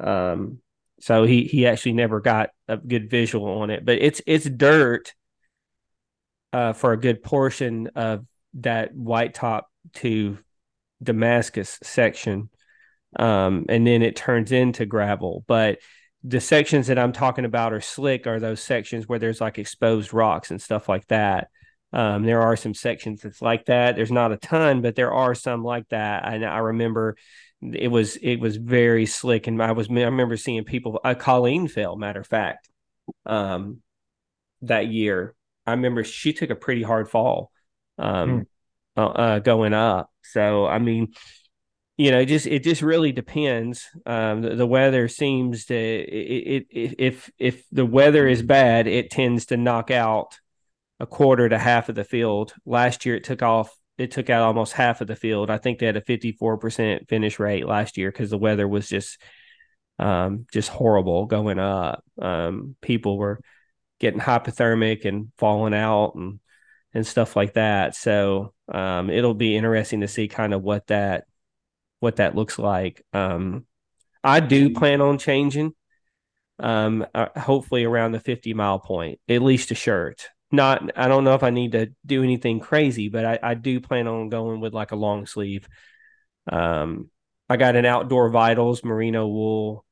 Um, 0.00 0.58
so 1.00 1.24
he 1.24 1.44
he 1.44 1.66
actually 1.66 1.92
never 1.92 2.20
got 2.20 2.50
a 2.66 2.76
good 2.76 3.10
visual 3.10 3.60
on 3.60 3.70
it. 3.70 3.84
But 3.84 3.98
it's 4.00 4.22
it's 4.26 4.48
dirt 4.48 5.12
uh, 6.52 6.72
for 6.72 6.92
a 6.92 7.00
good 7.00 7.22
portion 7.22 7.88
of 7.94 8.24
that 8.54 8.94
White 8.94 9.34
Top 9.34 9.68
to 9.94 10.38
Damascus 11.02 11.78
section. 11.82 12.48
Um, 13.18 13.66
and 13.68 13.86
then 13.86 14.00
it 14.00 14.16
turns 14.16 14.52
into 14.52 14.86
gravel. 14.86 15.44
But 15.46 15.78
the 16.24 16.40
sections 16.40 16.86
that 16.86 16.98
I'm 16.98 17.12
talking 17.12 17.44
about 17.44 17.72
are 17.72 17.80
slick 17.80 18.26
are 18.26 18.38
those 18.38 18.62
sections 18.62 19.08
where 19.08 19.18
there's 19.18 19.40
like 19.40 19.58
exposed 19.58 20.14
rocks 20.14 20.50
and 20.50 20.60
stuff 20.62 20.88
like 20.88 21.06
that. 21.08 21.48
Um, 21.92 22.24
there 22.24 22.40
are 22.40 22.56
some 22.56 22.74
sections 22.74 23.22
that's 23.22 23.42
like 23.42 23.66
that. 23.66 23.96
There's 23.96 24.12
not 24.12 24.32
a 24.32 24.36
ton, 24.36 24.80
but 24.80 24.94
there 24.94 25.12
are 25.12 25.34
some 25.34 25.62
like 25.62 25.88
that. 25.88 26.26
And 26.26 26.44
I 26.44 26.58
remember 26.58 27.16
it 27.60 27.88
was 27.88 28.16
it 28.16 28.36
was 28.36 28.56
very 28.56 29.06
slick, 29.06 29.46
and 29.46 29.62
I 29.62 29.72
was 29.72 29.88
I 29.90 29.94
remember 29.94 30.36
seeing 30.36 30.64
people. 30.64 31.00
Uh, 31.04 31.14
Colleen 31.14 31.68
fell, 31.68 31.96
matter 31.96 32.20
of 32.20 32.26
fact, 32.26 32.68
um, 33.26 33.82
that 34.62 34.88
year. 34.88 35.34
I 35.66 35.72
remember 35.72 36.02
she 36.02 36.32
took 36.32 36.50
a 36.50 36.56
pretty 36.56 36.82
hard 36.82 37.08
fall, 37.08 37.52
um, 37.98 38.30
mm. 38.30 38.46
uh, 38.96 39.06
uh, 39.06 39.38
going 39.38 39.74
up. 39.74 40.10
So 40.22 40.66
I 40.66 40.78
mean, 40.78 41.12
you 41.96 42.10
know, 42.10 42.24
just 42.24 42.46
it 42.46 42.62
just 42.64 42.82
really 42.82 43.12
depends. 43.12 43.86
Um, 44.06 44.42
the, 44.42 44.54
the 44.56 44.66
weather 44.66 45.08
seems 45.08 45.66
to 45.66 45.74
it, 45.74 46.66
it, 46.70 46.96
if 46.98 47.30
if 47.38 47.64
the 47.70 47.86
weather 47.86 48.26
is 48.26 48.42
bad, 48.42 48.86
it 48.86 49.10
tends 49.10 49.46
to 49.46 49.56
knock 49.56 49.90
out 49.90 50.38
a 51.00 51.06
quarter 51.06 51.48
to 51.48 51.58
half 51.58 51.88
of 51.88 51.94
the 51.94 52.04
field. 52.04 52.54
Last 52.64 53.04
year, 53.04 53.16
it 53.16 53.24
took 53.24 53.42
off 53.42 53.74
it 53.98 54.10
took 54.10 54.30
out 54.30 54.42
almost 54.42 54.72
half 54.72 55.00
of 55.00 55.06
the 55.06 55.16
field. 55.16 55.50
I 55.50 55.58
think 55.58 55.78
they 55.78 55.86
had 55.86 55.96
a 55.96 56.00
fifty 56.00 56.32
four 56.32 56.56
percent 56.58 57.08
finish 57.08 57.38
rate 57.38 57.66
last 57.66 57.98
year 57.98 58.10
because 58.10 58.30
the 58.30 58.38
weather 58.38 58.66
was 58.66 58.88
just 58.88 59.18
um, 59.98 60.46
just 60.52 60.70
horrible 60.70 61.26
going 61.26 61.58
up. 61.58 62.02
Um, 62.20 62.74
people 62.80 63.18
were 63.18 63.40
getting 64.00 64.20
hypothermic 64.20 65.04
and 65.04 65.30
falling 65.36 65.74
out 65.74 66.14
and 66.14 66.40
and 66.94 67.06
stuff 67.06 67.36
like 67.36 67.54
that. 67.54 67.94
So 67.94 68.54
um, 68.72 69.10
it'll 69.10 69.34
be 69.34 69.56
interesting 69.56 70.00
to 70.00 70.08
see 70.08 70.28
kind 70.28 70.54
of 70.54 70.62
what 70.62 70.86
that 70.88 71.24
what 72.02 72.16
that 72.16 72.34
looks 72.34 72.58
like. 72.58 73.04
Um, 73.12 73.64
I 74.24 74.40
do 74.40 74.70
plan 74.70 75.00
on 75.00 75.18
changing, 75.18 75.72
um, 76.58 77.06
uh, 77.14 77.28
hopefully 77.38 77.84
around 77.84 78.12
the 78.12 78.20
50 78.20 78.54
mile 78.54 78.80
point, 78.80 79.20
at 79.28 79.42
least 79.42 79.70
a 79.70 79.74
shirt. 79.74 80.28
Not, 80.50 80.90
I 80.96 81.08
don't 81.08 81.24
know 81.24 81.34
if 81.34 81.42
I 81.42 81.50
need 81.50 81.72
to 81.72 81.92
do 82.04 82.22
anything 82.22 82.60
crazy, 82.60 83.08
but 83.08 83.24
I, 83.24 83.38
I 83.42 83.54
do 83.54 83.80
plan 83.80 84.06
on 84.06 84.28
going 84.28 84.60
with 84.60 84.74
like 84.74 84.90
a 84.90 84.96
long 84.96 85.26
sleeve. 85.26 85.68
Um, 86.50 87.08
I 87.48 87.56
got 87.56 87.76
an 87.76 87.86
outdoor 87.86 88.30
vitals 88.30 88.84
merino 88.84 89.26
wool 89.28 89.84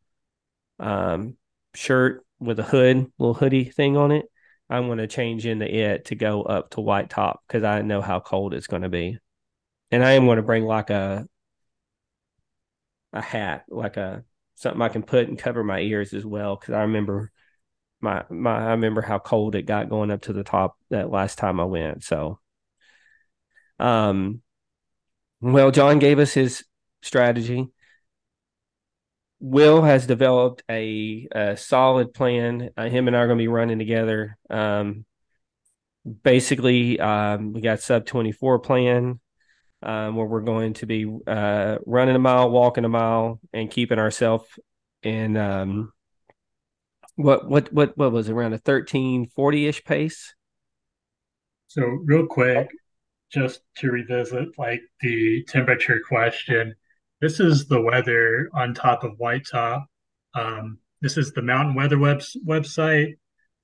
um, 0.80 1.36
shirt 1.74 2.24
with 2.40 2.58
a 2.58 2.64
hood, 2.64 3.06
little 3.18 3.34
hoodie 3.34 3.64
thing 3.64 3.96
on 3.96 4.10
it. 4.10 4.26
I'm 4.68 4.86
going 4.86 4.98
to 4.98 5.06
change 5.06 5.46
into 5.46 5.72
it 5.72 6.06
to 6.06 6.14
go 6.14 6.42
up 6.42 6.70
to 6.70 6.80
white 6.80 7.10
top 7.10 7.42
because 7.46 7.64
I 7.64 7.82
know 7.82 8.00
how 8.00 8.20
cold 8.20 8.54
it's 8.54 8.66
going 8.66 8.82
to 8.82 8.88
be. 8.88 9.18
And 9.90 10.04
I 10.04 10.12
am 10.12 10.26
going 10.26 10.36
to 10.36 10.42
bring 10.42 10.64
like 10.64 10.90
a 10.90 11.26
a 13.12 13.20
hat, 13.20 13.64
like 13.68 13.96
a 13.96 14.24
something 14.54 14.82
I 14.82 14.88
can 14.88 15.02
put 15.02 15.28
and 15.28 15.38
cover 15.38 15.64
my 15.64 15.80
ears 15.80 16.12
as 16.12 16.24
well. 16.24 16.56
Because 16.56 16.74
I 16.74 16.82
remember 16.82 17.30
my 18.00 18.24
my 18.30 18.68
I 18.68 18.70
remember 18.72 19.02
how 19.02 19.18
cold 19.18 19.54
it 19.54 19.62
got 19.62 19.88
going 19.88 20.10
up 20.10 20.22
to 20.22 20.32
the 20.32 20.44
top 20.44 20.76
that 20.90 21.10
last 21.10 21.38
time 21.38 21.60
I 21.60 21.64
went. 21.64 22.04
So, 22.04 22.40
um, 23.78 24.42
well, 25.40 25.70
John 25.70 25.98
gave 25.98 26.18
us 26.18 26.32
his 26.32 26.64
strategy. 27.02 27.68
Will 29.42 29.82
has 29.82 30.06
developed 30.06 30.62
a, 30.70 31.26
a 31.32 31.56
solid 31.56 32.12
plan. 32.12 32.70
Uh, 32.76 32.90
him 32.90 33.06
and 33.06 33.16
I 33.16 33.20
are 33.20 33.26
going 33.26 33.38
to 33.38 33.42
be 33.42 33.48
running 33.48 33.78
together. 33.78 34.36
Um, 34.50 35.06
basically, 36.22 37.00
um, 37.00 37.54
we 37.54 37.62
got 37.62 37.80
sub 37.80 38.04
twenty 38.04 38.32
four 38.32 38.58
plan 38.58 39.18
um, 39.82 40.16
where 40.16 40.26
we're 40.26 40.40
going 40.40 40.74
to 40.74 40.86
be 40.86 41.06
uh, 41.26 41.78
running 41.86 42.16
a 42.16 42.18
mile, 42.18 42.50
walking 42.50 42.84
a 42.84 42.88
mile, 42.88 43.40
and 43.52 43.70
keeping 43.70 43.98
ourselves 43.98 44.46
in 45.02 45.36
um, 45.36 45.92
what 47.16 47.48
what 47.48 47.72
what 47.72 47.96
what 47.96 48.12
was 48.12 48.28
it, 48.28 48.32
around 48.32 48.52
a 48.52 48.58
13, 48.58 49.26
40 49.26 49.66
ish 49.66 49.84
pace. 49.84 50.34
So 51.68 51.82
real 51.82 52.26
quick, 52.26 52.70
just 53.30 53.60
to 53.76 53.90
revisit 53.90 54.58
like 54.58 54.82
the 55.00 55.44
temperature 55.44 56.00
question, 56.06 56.74
this 57.20 57.40
is 57.40 57.66
the 57.66 57.80
weather 57.80 58.50
on 58.54 58.74
top 58.74 59.04
of 59.04 59.18
White 59.18 59.46
Top. 59.50 59.86
Um, 60.34 60.78
this 61.00 61.16
is 61.16 61.32
the 61.32 61.42
Mountain 61.42 61.74
Weather 61.74 61.98
web- 61.98 62.22
website. 62.46 63.14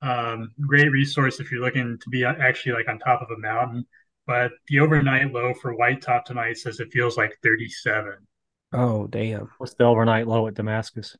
Um, 0.02 0.52
great 0.60 0.90
resource 0.90 1.40
if 1.40 1.50
you're 1.50 1.62
looking 1.62 1.98
to 2.00 2.10
be 2.10 2.24
actually 2.24 2.72
like 2.72 2.88
on 2.88 2.98
top 2.98 3.22
of 3.22 3.28
a 3.30 3.40
mountain 3.40 3.86
but 4.26 4.52
the 4.68 4.80
overnight 4.80 5.32
low 5.32 5.54
for 5.54 5.74
White 5.74 6.02
Top 6.02 6.24
tonight 6.24 6.58
says 6.58 6.80
it 6.80 6.92
feels 6.92 7.16
like 7.16 7.38
37. 7.42 8.14
Oh, 8.72 9.06
damn. 9.06 9.48
What's 9.58 9.74
the 9.74 9.84
overnight 9.84 10.26
low 10.26 10.46
at 10.48 10.54
Damascus? 10.54 11.16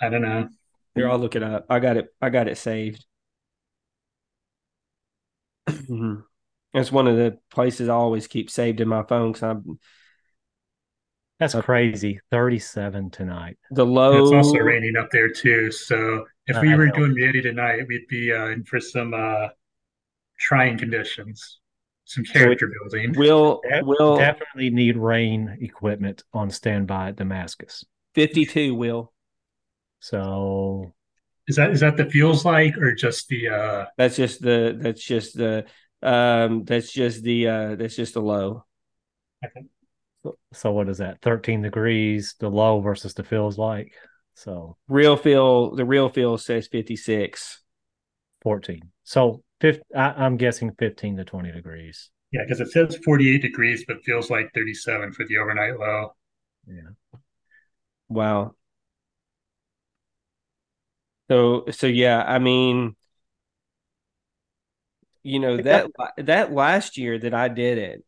I 0.00 0.08
don't 0.08 0.22
know. 0.22 0.48
Here, 0.94 1.08
I'll 1.08 1.18
look 1.18 1.36
it 1.36 1.42
up. 1.42 1.66
I 1.70 1.78
got 1.78 1.96
it. 1.96 2.08
I 2.20 2.30
got 2.30 2.48
it 2.48 2.58
saved. 2.58 3.04
It's 6.74 6.90
one 6.90 7.06
of 7.06 7.16
the 7.16 7.38
places 7.50 7.90
I 7.90 7.92
always 7.92 8.26
keep 8.26 8.48
saved 8.48 8.80
in 8.80 8.88
my 8.88 9.02
phone 9.02 9.32
because 9.32 9.42
I'm. 9.42 9.78
That's 11.38 11.54
uh, 11.54 11.60
crazy. 11.60 12.20
37 12.30 13.10
tonight. 13.10 13.58
The 13.72 13.84
low. 13.84 14.22
It's 14.22 14.32
also 14.32 14.58
raining 14.58 14.96
up 14.96 15.10
there 15.10 15.28
too. 15.28 15.70
So 15.70 16.24
if 16.46 16.60
we 16.62 16.74
were 16.74 16.88
doing 16.88 17.14
ready 17.14 17.42
tonight, 17.42 17.86
we'd 17.86 18.08
be 18.08 18.32
uh, 18.32 18.46
in 18.46 18.64
for 18.64 18.80
some 18.80 19.12
uh, 19.12 19.48
trying 20.42 20.76
conditions, 20.76 21.60
some 22.04 22.24
character 22.24 22.68
so 22.68 22.90
building. 22.90 23.14
Will 23.16 23.62
will 23.82 24.16
definitely 24.16 24.70
need 24.70 24.96
rain 24.96 25.56
equipment 25.60 26.24
on 26.34 26.50
standby 26.50 27.10
at 27.10 27.16
Damascus. 27.16 27.84
Fifty 28.14 28.44
two 28.44 28.74
will. 28.74 29.12
So 30.00 30.94
is 31.46 31.56
that 31.56 31.70
is 31.70 31.80
that 31.80 31.96
the 31.96 32.10
feels 32.10 32.44
like 32.44 32.76
or 32.76 32.94
just 32.94 33.28
the 33.28 33.48
uh 33.48 33.86
that's 33.96 34.16
just 34.16 34.42
the 34.42 34.76
that's 34.78 35.02
just 35.02 35.36
the 35.36 35.64
um 36.02 36.64
that's 36.64 36.92
just 36.92 37.22
the 37.22 37.48
uh 37.48 37.76
that's 37.76 37.96
just 37.96 38.14
the 38.14 38.20
low. 38.20 38.64
Okay. 39.44 39.66
So, 40.24 40.36
so 40.52 40.72
what 40.72 40.88
is 40.88 40.98
that? 40.98 41.20
13 41.20 41.62
degrees, 41.62 42.36
the 42.38 42.48
low 42.48 42.80
versus 42.80 43.14
the 43.14 43.24
feels 43.24 43.58
like. 43.58 43.92
So 44.34 44.76
real 44.88 45.16
feel 45.16 45.74
the 45.74 45.84
real 45.84 46.08
feel 46.08 46.38
says 46.38 46.68
56. 46.68 47.60
14. 48.42 48.82
So 49.04 49.42
50, 49.62 49.82
I, 49.96 50.26
am 50.26 50.36
guessing 50.36 50.72
15 50.76 51.16
to 51.18 51.24
20 51.24 51.52
degrees. 51.52 52.10
Yeah, 52.32 52.42
because 52.44 52.60
it 52.60 52.72
says 52.72 52.98
48 53.04 53.40
degrees, 53.40 53.84
but 53.86 54.02
feels 54.04 54.28
like 54.28 54.50
37 54.54 55.12
for 55.12 55.24
the 55.24 55.38
overnight 55.38 55.78
low. 55.78 56.14
Yeah. 56.66 57.16
Wow. 58.08 58.54
So 61.30 61.64
so 61.70 61.86
yeah, 61.86 62.22
I 62.22 62.40
mean, 62.40 62.96
you 65.22 65.38
know 65.38 65.56
that 65.58 65.86
that 66.18 66.52
last 66.52 66.98
year 66.98 67.18
that 67.18 67.32
I 67.32 67.48
did 67.48 67.78
it, 67.78 68.04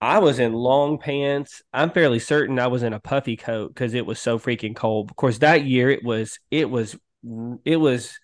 I 0.00 0.20
was 0.20 0.38
in 0.38 0.54
long 0.54 0.98
pants. 0.98 1.62
I'm 1.72 1.90
fairly 1.90 2.18
certain 2.18 2.58
I 2.58 2.68
was 2.68 2.82
in 2.82 2.94
a 2.94 3.00
puffy 3.00 3.36
coat 3.36 3.74
because 3.74 3.92
it 3.92 4.06
was 4.06 4.18
so 4.18 4.38
freaking 4.38 4.74
cold. 4.74 5.10
Of 5.10 5.16
course, 5.16 5.38
that 5.38 5.64
year 5.64 5.90
it 5.90 6.02
was 6.02 6.38
it 6.50 6.70
was 6.70 6.96
it 7.64 7.76
was 7.76 8.18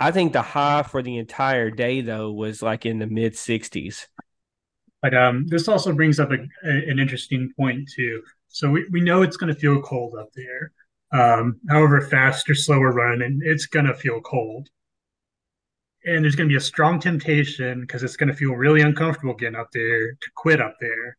I 0.00 0.10
think 0.12 0.32
the 0.32 0.42
high 0.42 0.82
for 0.82 1.02
the 1.02 1.18
entire 1.18 1.70
day 1.70 2.00
though 2.00 2.30
was 2.30 2.62
like 2.62 2.86
in 2.86 2.98
the 2.98 3.06
mid 3.06 3.32
60s. 3.34 4.06
But 5.02 5.14
um, 5.14 5.46
this 5.46 5.68
also 5.68 5.92
brings 5.92 6.18
up 6.18 6.30
a, 6.30 6.38
a, 6.64 6.90
an 6.90 6.98
interesting 6.98 7.52
point 7.56 7.88
too. 7.94 8.22
So 8.48 8.70
we, 8.70 8.86
we 8.90 9.00
know 9.00 9.22
it's 9.22 9.36
going 9.36 9.52
to 9.52 9.58
feel 9.58 9.80
cold 9.82 10.14
up 10.18 10.30
there. 10.34 10.72
Um, 11.10 11.60
however 11.68 12.00
fast 12.00 12.50
or 12.50 12.54
slow 12.54 12.80
we're 12.80 12.92
running, 12.92 13.40
it's 13.42 13.66
going 13.66 13.86
to 13.86 13.94
feel 13.94 14.20
cold. 14.20 14.68
And 16.04 16.24
there's 16.24 16.36
going 16.36 16.48
to 16.48 16.52
be 16.52 16.56
a 16.56 16.60
strong 16.60 17.00
temptation 17.00 17.80
because 17.80 18.02
it's 18.02 18.16
going 18.16 18.28
to 18.28 18.34
feel 18.34 18.52
really 18.52 18.80
uncomfortable 18.80 19.34
getting 19.34 19.58
up 19.58 19.68
there 19.72 20.12
to 20.12 20.30
quit 20.34 20.60
up 20.60 20.76
there. 20.80 21.16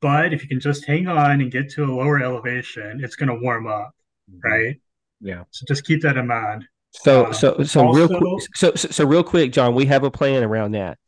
But 0.00 0.32
if 0.32 0.42
you 0.42 0.48
can 0.48 0.60
just 0.60 0.84
hang 0.84 1.08
on 1.08 1.40
and 1.40 1.50
get 1.50 1.70
to 1.70 1.84
a 1.84 1.94
lower 1.94 2.22
elevation, 2.22 3.00
it's 3.02 3.16
going 3.16 3.28
to 3.28 3.42
warm 3.42 3.66
up, 3.66 3.94
mm-hmm. 4.30 4.48
right? 4.48 4.80
Yeah. 5.20 5.44
So 5.50 5.64
just 5.66 5.84
keep 5.84 6.02
that 6.02 6.16
in 6.16 6.26
mind. 6.26 6.66
So 6.92 7.26
uh, 7.26 7.32
so 7.32 7.62
so 7.62 7.86
also, 7.86 7.92
real 7.92 8.08
quick 8.08 8.48
so, 8.54 8.74
so 8.74 8.88
so 8.88 9.04
real 9.04 9.22
quick, 9.22 9.52
John, 9.52 9.74
we 9.74 9.86
have 9.86 10.04
a 10.04 10.10
plan 10.10 10.42
around 10.42 10.72
that. 10.72 10.98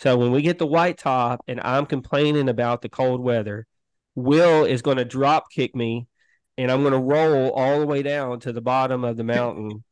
So 0.00 0.16
when 0.16 0.30
we 0.30 0.42
get 0.42 0.58
the 0.58 0.66
white 0.66 0.98
top 0.98 1.40
and 1.48 1.60
I'm 1.60 1.86
complaining 1.86 2.48
about 2.48 2.82
the 2.82 2.88
cold 2.88 3.20
weather, 3.20 3.66
Will 4.14 4.64
is 4.64 4.82
going 4.82 4.96
to 4.98 5.04
drop 5.04 5.50
kick 5.50 5.74
me 5.74 6.06
and 6.56 6.70
I'm 6.70 6.82
going 6.82 6.92
to 6.92 6.98
roll 6.98 7.50
all 7.50 7.80
the 7.80 7.86
way 7.86 8.02
down 8.02 8.40
to 8.40 8.52
the 8.52 8.60
bottom 8.60 9.04
of 9.04 9.16
the 9.16 9.24
mountain. 9.24 9.84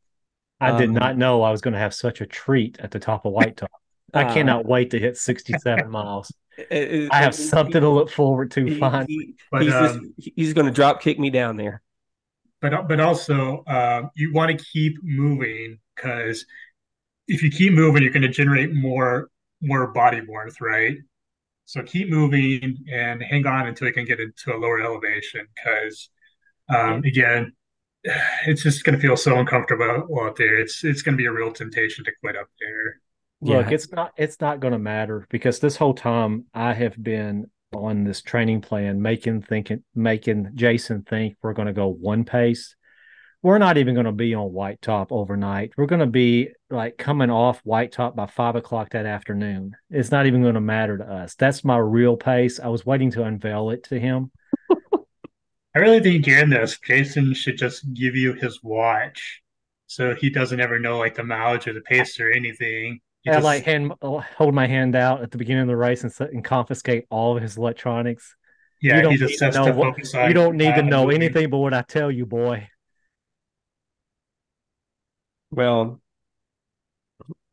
I 0.61 0.70
um, 0.70 0.78
did 0.78 0.91
not 0.91 1.16
know 1.16 1.43
I 1.43 1.51
was 1.51 1.61
going 1.61 1.74
to 1.74 1.80
have 1.80 1.93
such 1.93 2.20
a 2.20 2.26
treat 2.26 2.78
at 2.80 2.91
the 2.91 2.99
top 2.99 3.24
of 3.24 3.32
White 3.32 3.57
Top. 3.57 3.70
I 4.14 4.24
uh, 4.24 4.32
cannot 4.32 4.64
wait 4.64 4.91
to 4.91 4.99
hit 4.99 5.16
67 5.16 5.91
miles. 5.91 6.32
It, 6.70 7.12
I 7.12 7.18
have 7.18 7.34
something 7.34 7.82
to 7.82 7.91
look 7.91 8.11
forward 8.11 8.51
to. 8.53 8.64
He, 8.64 8.78
fine. 8.78 9.05
He, 9.07 9.37
he's, 9.59 9.74
um, 9.74 10.14
he's 10.16 10.55
going 10.55 10.66
to 10.66 10.72
drop 10.72 11.03
kick 11.03 11.18
me 11.18 11.28
down 11.28 11.57
there 11.57 11.82
but 12.70 12.88
but 12.88 13.00
also 13.00 13.62
uh, 13.66 14.08
you 14.14 14.32
want 14.32 14.56
to 14.56 14.64
keep 14.64 14.96
moving 15.02 15.78
because 15.94 16.44
if 17.28 17.42
you 17.42 17.50
keep 17.50 17.72
moving, 17.72 18.02
you're 18.02 18.12
going 18.12 18.22
to 18.22 18.28
generate 18.28 18.74
more 18.74 19.30
more 19.60 19.88
body 19.88 20.20
warmth, 20.26 20.60
right? 20.60 20.96
So 21.64 21.82
keep 21.82 22.08
moving 22.08 22.84
and 22.92 23.22
hang 23.22 23.46
on 23.46 23.66
until 23.66 23.88
you 23.88 23.92
can 23.92 24.04
get 24.04 24.20
into 24.20 24.54
a 24.54 24.58
lower 24.58 24.80
elevation 24.80 25.46
because 25.54 26.10
um, 26.68 27.02
again, 27.04 27.52
it's 28.46 28.62
just 28.62 28.84
going 28.84 28.94
to 28.94 29.00
feel 29.00 29.16
so 29.16 29.38
uncomfortable 29.38 30.08
out 30.20 30.36
there. 30.36 30.58
It's 30.58 30.84
it's 30.84 31.02
going 31.02 31.14
to 31.14 31.22
be 31.22 31.26
a 31.26 31.32
real 31.32 31.52
temptation 31.52 32.04
to 32.04 32.12
quit 32.20 32.36
up 32.36 32.48
there. 32.60 33.00
Look, 33.42 33.66
yeah. 33.66 33.74
it's 33.74 33.92
not 33.92 34.12
it's 34.16 34.40
not 34.40 34.60
going 34.60 34.72
to 34.72 34.78
matter 34.78 35.26
because 35.30 35.58
this 35.58 35.76
whole 35.76 35.94
time 35.94 36.46
I 36.54 36.72
have 36.74 37.02
been 37.02 37.50
on 37.74 38.04
this 38.04 38.22
training 38.22 38.60
plan, 38.60 39.02
making 39.02 39.42
thinking 39.42 39.82
making 39.94 40.50
Jason 40.54 41.02
think 41.02 41.36
we're 41.42 41.52
going 41.52 41.66
to 41.66 41.72
go 41.72 41.88
one 41.88 42.24
pace. 42.24 42.76
we're 43.42 43.58
not 43.58 43.76
even 43.76 43.94
going 43.94 44.06
to 44.06 44.12
be 44.12 44.34
on 44.34 44.52
White 44.52 44.80
Top 44.82 45.12
overnight. 45.12 45.72
We're 45.76 45.86
going 45.86 46.00
to 46.00 46.06
be 46.06 46.50
like 46.70 46.96
coming 46.98 47.30
off 47.30 47.60
White 47.64 47.92
Top 47.92 48.16
by 48.16 48.26
five 48.26 48.56
o'clock 48.56 48.90
that 48.90 49.06
afternoon. 49.06 49.76
It's 49.90 50.10
not 50.10 50.26
even 50.26 50.42
going 50.42 50.54
to 50.54 50.60
matter 50.60 50.98
to 50.98 51.04
us. 51.04 51.34
That's 51.34 51.64
my 51.64 51.76
real 51.76 52.16
pace. 52.16 52.60
I 52.60 52.68
was 52.68 52.86
waiting 52.86 53.10
to 53.12 53.24
unveil 53.24 53.70
it 53.70 53.84
to 53.84 53.98
him. 53.98 54.30
I 55.74 55.78
really 55.78 56.00
think 56.00 56.24
during 56.24 56.50
this, 56.50 56.78
Jason 56.78 57.34
should 57.34 57.58
just 57.58 57.92
give 57.92 58.16
you 58.16 58.32
his 58.32 58.62
watch, 58.62 59.42
so 59.86 60.14
he 60.14 60.30
doesn't 60.30 60.60
ever 60.60 60.78
know 60.78 60.98
like 60.98 61.14
the 61.14 61.24
mileage 61.24 61.68
or 61.68 61.74
the 61.74 61.82
pace 61.82 62.18
or 62.18 62.30
anything. 62.30 63.00
He 63.26 63.30
I 63.32 63.34
just- 63.34 63.44
like 63.44 63.64
hand 63.64 63.92
hold 64.00 64.54
my 64.54 64.66
hand 64.68 64.94
out 64.94 65.20
at 65.22 65.32
the 65.32 65.38
beginning 65.38 65.62
of 65.62 65.68
the 65.68 65.76
race 65.76 66.04
and, 66.04 66.12
and 66.32 66.44
confiscate 66.44 67.06
all 67.10 67.36
of 67.36 67.42
his 67.42 67.56
electronics. 67.56 68.36
yeah, 68.80 68.96
you 68.96 69.02
don't 69.02 69.12
he 69.12 69.18
just 69.18 69.40
need 69.42 69.52
to 69.52 69.58
know 69.58 69.66
to 69.66 69.72
what- 69.72 69.94
focus 69.94 70.14
on. 70.14 70.28
you 70.28 70.34
don't 70.34 70.56
need 70.56 70.74
to 70.76 70.82
know 70.82 71.00
mileage. 71.02 71.14
anything 71.16 71.50
but 71.50 71.58
what 71.58 71.74
I 71.74 71.82
tell 71.82 72.10
you, 72.10 72.24
boy. 72.24 72.68
Well, 75.50 76.00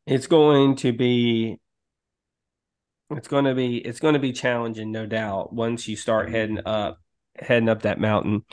it's 0.06 0.26
going 0.26 0.76
to 0.76 0.92
be 0.92 1.58
it's 3.10 3.28
going 3.28 3.44
to 3.44 3.54
be 3.54 3.78
it's 3.78 4.00
going 4.00 4.14
to 4.14 4.20
be 4.20 4.32
challenging 4.32 4.90
no 4.92 5.06
doubt 5.06 5.52
once 5.52 5.88
you 5.88 5.96
start 5.96 6.30
heading 6.30 6.60
up 6.66 7.00
heading 7.38 7.68
up 7.68 7.82
that 7.82 7.98
mountain 8.00 8.44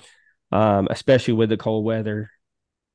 um 0.51 0.87
especially 0.89 1.33
with 1.33 1.49
the 1.49 1.57
cold 1.57 1.85
weather 1.85 2.29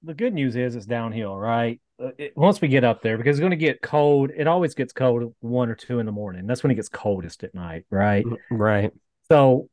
The 0.02 0.14
good 0.14 0.34
news 0.34 0.56
is 0.56 0.74
it's 0.76 0.86
downhill, 0.86 1.36
right? 1.36 1.80
Uh, 2.02 2.10
it- 2.18 2.36
once 2.36 2.60
we 2.60 2.68
get 2.68 2.84
up 2.84 3.02
there, 3.02 3.16
because 3.16 3.36
it's 3.36 3.40
going 3.40 3.50
to 3.50 3.56
get 3.56 3.80
cold. 3.80 4.30
It 4.36 4.46
always 4.46 4.74
gets 4.74 4.92
cold 4.92 5.22
at 5.22 5.28
one 5.40 5.70
or 5.70 5.74
two 5.74 5.98
in 5.98 6.06
the 6.06 6.12
morning. 6.12 6.46
That's 6.46 6.62
when 6.62 6.70
it 6.70 6.74
gets 6.74 6.88
coldest 6.88 7.44
at 7.44 7.54
night, 7.54 7.84
right? 7.90 8.24
right 8.50 8.92
So 9.30 9.68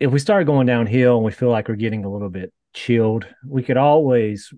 if 0.00 0.10
we 0.10 0.18
start 0.18 0.46
going 0.46 0.66
downhill 0.66 1.16
and 1.16 1.24
we 1.24 1.32
feel 1.32 1.50
like 1.50 1.68
we're 1.68 1.76
getting 1.76 2.04
a 2.04 2.10
little 2.10 2.28
bit 2.28 2.52
chilled, 2.74 3.26
we 3.46 3.62
could 3.62 3.76
always 3.76 4.52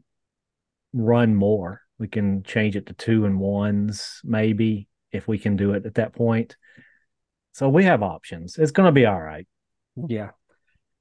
run 0.92 1.34
more. 1.34 1.82
We 1.98 2.08
can 2.08 2.42
change 2.42 2.76
it 2.76 2.86
to 2.86 2.92
two 2.94 3.24
and 3.24 3.38
ones, 3.38 4.20
maybe, 4.24 4.88
if 5.12 5.28
we 5.28 5.38
can 5.38 5.56
do 5.56 5.72
it 5.72 5.86
at 5.86 5.94
that 5.94 6.12
point. 6.14 6.56
So 7.52 7.68
we 7.68 7.84
have 7.84 8.02
options. 8.02 8.58
It's 8.58 8.72
going 8.72 8.86
to 8.86 8.92
be 8.92 9.06
all 9.06 9.20
right. 9.20 9.46
yeah 10.08 10.30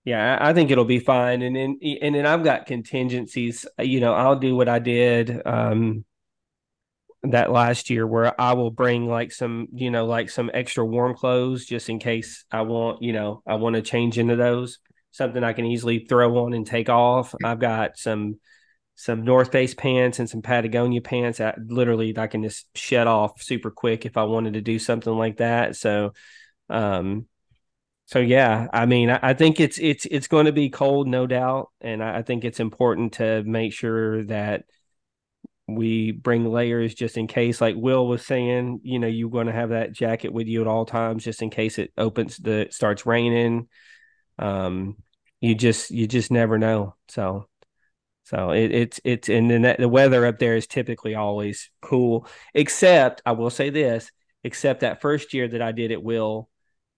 yeah 0.05 0.37
I 0.39 0.49
I 0.49 0.53
think 0.53 0.71
it'll 0.71 0.85
be 0.85 0.99
fine 0.99 1.41
and 1.41 1.55
then 1.55 1.79
and 2.01 2.15
then 2.15 2.25
I've 2.25 2.43
got 2.43 2.65
contingencies 2.65 3.65
you 3.79 3.99
know 3.99 4.13
I'll 4.13 4.39
do 4.39 4.55
what 4.55 4.69
I 4.69 4.79
did 4.79 5.45
um 5.45 6.05
that 7.31 7.51
last 7.51 7.89
year 7.89 8.05
where 8.05 8.39
I 8.39 8.53
will 8.53 8.71
bring 8.71 9.07
like 9.07 9.31
some, 9.31 9.67
you 9.73 9.91
know, 9.91 10.05
like 10.05 10.29
some 10.29 10.51
extra 10.53 10.85
warm 10.85 11.15
clothes 11.15 11.65
just 11.65 11.89
in 11.89 11.99
case 11.99 12.45
I 12.51 12.61
want, 12.61 13.01
you 13.01 13.13
know, 13.13 13.41
I 13.47 13.55
want 13.55 13.75
to 13.75 13.81
change 13.81 14.17
into 14.17 14.35
those. 14.35 14.79
Something 15.11 15.43
I 15.43 15.53
can 15.53 15.65
easily 15.65 16.05
throw 16.05 16.45
on 16.45 16.53
and 16.53 16.67
take 16.67 16.89
off. 16.89 17.33
I've 17.43 17.59
got 17.59 17.97
some 17.97 18.39
some 18.97 19.23
North 19.23 19.51
Face 19.51 19.73
pants 19.73 20.19
and 20.19 20.29
some 20.29 20.41
Patagonia 20.41 21.01
pants 21.01 21.39
that 21.39 21.57
literally 21.67 22.17
I 22.17 22.27
can 22.27 22.43
just 22.43 22.65
shed 22.77 23.07
off 23.07 23.41
super 23.41 23.71
quick 23.71 24.05
if 24.05 24.17
I 24.17 24.23
wanted 24.23 24.53
to 24.53 24.61
do 24.61 24.77
something 24.79 25.13
like 25.13 25.37
that. 25.37 25.75
So 25.75 26.13
um 26.69 27.27
so 28.07 28.19
yeah, 28.19 28.67
I 28.71 28.85
mean 28.85 29.09
I, 29.09 29.33
think 29.33 29.59
it's 29.59 29.79
it's 29.79 30.05
it's 30.05 30.27
going 30.27 30.45
to 30.45 30.51
be 30.51 30.69
cold, 30.69 31.07
no 31.07 31.25
doubt. 31.25 31.69
And 31.81 32.03
I, 32.03 32.19
I 32.19 32.21
think 32.21 32.45
it's 32.45 32.59
important 32.59 33.13
to 33.13 33.43
make 33.43 33.73
sure 33.73 34.23
that 34.25 34.65
we 35.67 36.11
bring 36.11 36.45
layers 36.45 36.93
just 36.93 37.17
in 37.17 37.25
case 37.25 37.59
like 37.59 37.75
will 37.75 38.07
was 38.07 38.23
saying 38.23 38.79
you 38.83 38.99
know 38.99 39.07
you're 39.07 39.29
going 39.29 39.47
to 39.47 39.53
have 39.53 39.69
that 39.69 39.91
jacket 39.91 40.31
with 40.31 40.47
you 40.47 40.61
at 40.61 40.67
all 40.67 40.85
times 40.85 41.23
just 41.23 41.41
in 41.41 41.49
case 41.49 41.79
it 41.79 41.91
opens 41.97 42.37
the 42.37 42.67
starts 42.69 43.05
raining 43.05 43.67
um 44.37 44.95
you 45.41 45.55
just 45.55 45.89
you 45.89 46.05
just 46.05 46.29
never 46.29 46.59
know 46.59 46.95
so 47.07 47.47
so 48.25 48.51
it, 48.51 48.71
it's 48.71 48.99
it's 49.03 49.27
and 49.27 49.49
then 49.49 49.63
that, 49.63 49.79
the 49.79 49.89
weather 49.89 50.27
up 50.27 50.37
there 50.37 50.55
is 50.55 50.67
typically 50.67 51.15
always 51.15 51.71
cool 51.81 52.27
except 52.53 53.23
i 53.25 53.31
will 53.31 53.49
say 53.49 53.71
this 53.71 54.11
except 54.43 54.81
that 54.81 55.01
first 55.01 55.33
year 55.33 55.47
that 55.47 55.63
i 55.63 55.71
did 55.71 55.89
it 55.89 56.03
will 56.03 56.47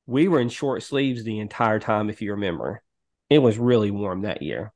we 0.07 0.27
were 0.27 0.39
in 0.41 0.49
short 0.49 0.83
sleeves 0.83 1.23
the 1.23 1.39
entire 1.39 1.79
time 1.79 2.09
if 2.09 2.21
you 2.21 2.31
remember 2.33 2.81
it 3.29 3.39
was 3.39 3.57
really 3.59 3.91
warm 3.91 4.21
that 4.23 4.41
year 4.41 4.73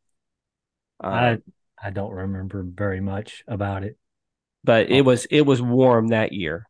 Um, 1.00 1.14
I 1.14 1.38
I 1.84 1.90
don't 1.90 2.12
remember 2.14 2.64
very 2.64 3.02
much 3.02 3.44
about 3.48 3.84
it. 3.84 3.98
but 4.64 4.90
it 4.92 5.04
was 5.04 5.26
it 5.26 5.42
was 5.42 5.62
warm 5.62 6.10
that 6.10 6.32
year. 6.34 6.68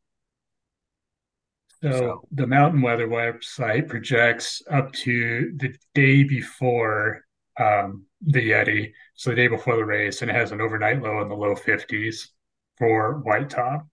So 1.82 1.92
So- 1.92 2.28
the 2.32 2.48
Mountain 2.48 2.82
Weather 2.82 3.08
website 3.08 3.88
projects 3.90 4.62
up 4.70 4.92
to 4.94 5.52
the 5.58 5.76
day 5.94 6.24
before 6.24 7.26
um, 7.60 8.06
the 8.22 8.52
Yeti, 8.52 8.94
so 9.16 9.30
the 9.32 9.36
day 9.36 9.48
before 9.48 9.76
the 9.76 9.86
race, 9.86 10.22
and 10.22 10.32
it 10.32 10.36
has 10.36 10.52
an 10.52 10.62
overnight 10.62 11.02
low 11.02 11.22
in 11.22 11.28
the 11.30 11.36
low 11.36 11.56
50s 11.56 12.30
for 12.78 13.20
White 13.20 13.50
Top. 13.50 13.88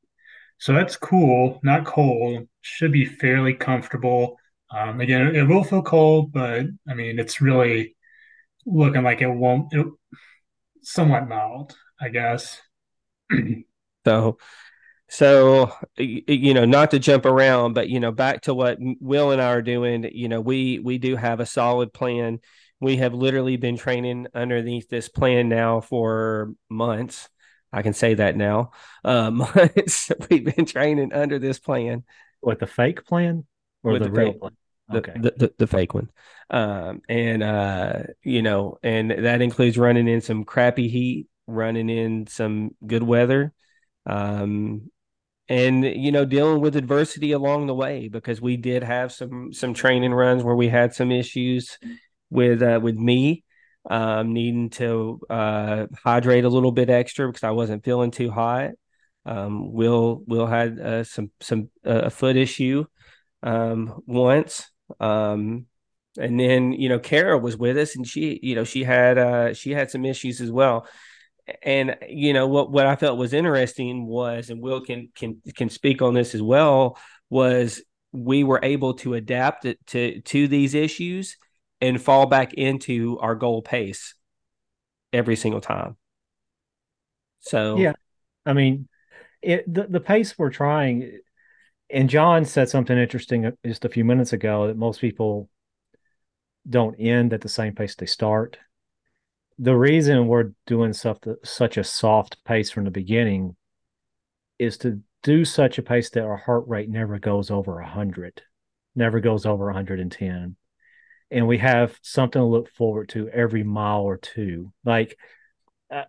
So 0.59 0.73
that's 0.73 0.97
cool, 0.97 1.61
not 1.62 1.85
cold, 1.87 2.49
should 2.62 2.93
be 2.93 3.05
fairly 3.07 3.55
comfortable. 3.55 4.38
Um, 4.71 5.01
again, 5.01 5.35
it 5.35 5.43
will 5.45 5.64
feel 5.64 5.83
cold, 5.83 6.33
but 6.33 6.66
I 6.89 6.95
mean, 6.95 7.19
it's 7.19 7.41
really 7.41 7.97
looking 8.66 9.03
like 9.03 9.23
it 9.23 9.29
won't, 9.29 9.73
it, 9.73 9.87
somewhat 10.83 11.29
mild, 11.29 11.77
I 12.01 12.09
guess. 12.11 12.61
So 14.05 14.39
so 15.11 15.73
you 15.99 16.55
know 16.55 16.64
not 16.66 16.91
to 16.93 16.99
jump 16.99 17.27
around 17.27 17.75
but 17.75 17.89
you 17.89 18.01
know 18.01 18.12
back 18.12 18.43
to 18.43 18.55
what 18.55 18.79
Will 18.81 19.33
and 19.33 19.41
I 19.43 19.49
are 19.53 19.62
doing 19.62 20.09
you 20.12 20.29
know 20.29 20.41
we 20.41 20.79
we 20.81 20.99
do 20.99 21.16
have 21.16 21.41
a 21.41 21.47
solid 21.47 21.93
plan. 21.93 22.41
We 22.81 22.99
have 22.99 23.14
literally 23.14 23.57
been 23.57 23.77
training 23.79 24.29
underneath 24.35 24.89
this 24.89 25.09
plan 25.09 25.49
now 25.49 25.81
for 25.81 26.53
months. 26.71 27.29
I 27.73 27.83
can 27.83 27.95
say 27.95 28.14
that 28.14 28.37
now. 28.37 28.73
Uh, 29.05 29.31
months 29.33 30.12
we've 30.31 30.45
been 30.57 30.66
training 30.66 31.12
under 31.12 31.39
this 31.39 31.59
plan. 31.59 32.05
What 32.41 32.61
the 32.61 32.66
fake 32.69 33.05
plan 33.07 33.47
or 33.83 33.93
With 33.93 34.01
the, 34.01 34.07
the 34.07 34.12
real 34.12 34.33
fake- 34.33 34.41
plan? 34.41 34.58
The, 34.91 34.99
Okay. 34.99 35.12
the, 35.16 35.34
the, 35.36 35.55
the 35.59 35.66
fake 35.66 35.95
one. 35.95 36.11
Um, 36.51 37.03
and, 37.09 37.43
uh, 37.43 38.03
you 38.22 38.43
know, 38.43 38.78
and 38.82 39.11
that 39.11 39.43
includes 39.43 39.76
running 39.76 40.09
in 40.09 40.20
some 40.20 40.45
crappy 40.45 40.89
heat, 40.89 41.26
running 41.47 41.89
in 41.89 42.26
some 42.26 42.70
good 42.86 43.03
weather, 43.03 43.53
um, 44.07 44.91
and, 45.51 45.82
you 45.84 46.12
know, 46.12 46.24
dealing 46.26 46.61
with 46.61 46.76
adversity 46.76 47.32
along 47.32 47.66
the 47.66 47.74
way 47.74 48.09
because 48.09 48.41
we 48.41 48.57
did 48.59 48.82
have 48.82 49.12
some, 49.12 49.53
some 49.53 49.72
training 49.72 50.12
runs 50.12 50.43
where 50.43 50.55
we 50.55 50.68
had 50.68 50.95
some 50.95 51.11
issues 51.11 51.78
with, 52.28 52.62
uh, 52.62 52.80
with 52.82 52.97
me, 52.97 53.45
um, 53.91 54.34
needing 54.34 54.68
to, 54.68 55.20
uh, 55.30 55.86
hydrate 56.03 56.45
a 56.45 56.51
little 56.51 56.72
bit 56.72 56.91
extra 56.91 57.26
because 57.26 57.45
I 57.45 57.53
wasn't 57.53 57.84
feeling 57.84 58.11
too 58.11 58.30
hot. 58.30 58.72
Um, 59.24 59.72
Will, 59.72 60.22
Will 60.26 60.47
had, 60.47 60.78
uh, 60.78 61.05
some, 61.05 61.30
some, 61.41 61.70
uh, 61.86 62.03
a 62.05 62.11
foot 62.11 62.36
issue, 62.36 62.84
um, 63.43 64.03
once. 64.07 64.70
Um, 65.01 65.66
and 66.18 66.39
then 66.39 66.72
you 66.72 66.89
know 66.89 66.99
Kara 66.99 67.39
was 67.39 67.57
with 67.57 67.78
us, 67.78 67.97
and 67.97 68.07
she 68.07 68.39
you 68.43 68.55
know 68.55 68.64
she 68.64 68.84
had 68.84 69.18
uh 69.18 69.55
she 69.55 69.70
had 69.72 69.91
some 69.91 70.05
issues 70.05 70.41
as 70.41 70.51
well. 70.51 70.86
And 71.62 71.97
you 72.09 72.32
know 72.32 72.47
what 72.47 72.70
what 72.70 72.86
I 72.86 72.97
felt 72.97 73.18
was 73.18 73.32
interesting 73.32 74.07
was, 74.07 74.51
and 74.51 74.61
Will 74.61 74.80
can 74.80 75.09
can 75.14 75.41
can 75.57 75.70
speak 75.70 76.03
on 76.03 76.14
this 76.14 76.34
as 76.34 76.43
well, 76.43 76.99
was 77.30 77.82
we 78.12 78.45
were 78.45 78.61
able 78.62 78.95
to 78.95 79.14
adapt 79.14 79.64
it 79.64 79.78
to 79.89 80.20
to 80.22 80.49
these 80.49 80.74
issues 80.74 81.36
and 81.80 82.01
fall 82.03 82.26
back 82.26 82.55
into 82.55 83.18
our 83.20 83.34
goal 83.34 83.62
pace 83.62 84.14
every 85.12 85.36
single 85.36 85.61
time. 85.61 85.97
So 87.41 87.78
Yeah. 87.78 87.93
I 88.47 88.53
mean, 88.53 88.89
it 89.43 89.72
the, 89.72 89.86
the 89.89 90.01
pace 90.01 90.39
we're 90.39 90.51
trying, 90.51 91.20
and 91.91 92.11
John 92.11 92.45
said 92.45 92.68
something 92.68 92.97
interesting 92.97 93.53
just 93.64 93.84
a 93.84 93.89
few 93.89 94.05
minutes 94.05 94.32
ago 94.32 94.66
that 94.66 94.76
most 94.76 95.01
people 95.01 95.49
don't 96.68 96.97
end 96.97 97.32
at 97.32 97.41
the 97.41 97.49
same 97.49 97.74
pace 97.74 97.95
they 97.95 98.07
start. 98.07 98.59
The 99.59 99.76
reason 99.76 100.28
we're 100.28 100.53
doing 100.66 100.93
stuff 100.93 101.18
such 101.45 101.76
a 101.76 101.84
soft 101.84 102.45
pace 102.45 102.70
from 102.70 102.84
the 102.84 102.91
beginning 102.91 103.57
is 104.59 104.78
to 104.78 105.01
do 105.22 105.45
such 105.45 105.78
a 105.78 105.82
pace 105.82 106.11
that 106.11 106.24
our 106.24 106.36
heart 106.36 106.68
rate 106.68 106.89
never 106.89 107.18
goes 107.18 107.51
over 107.51 107.74
100, 107.74 108.43
never 108.95 109.20
goes 109.20 109.47
over 109.47 109.66
110. 109.66 110.57
And 111.30 111.47
we 111.47 111.59
have 111.59 111.99
something 112.03 112.41
to 112.41 112.47
look 112.47 112.70
forward 112.70 113.09
to 113.11 113.28
every 113.28 113.62
mile 113.62 114.03
or 114.03 114.16
two. 114.16 114.72
Like, 114.84 115.18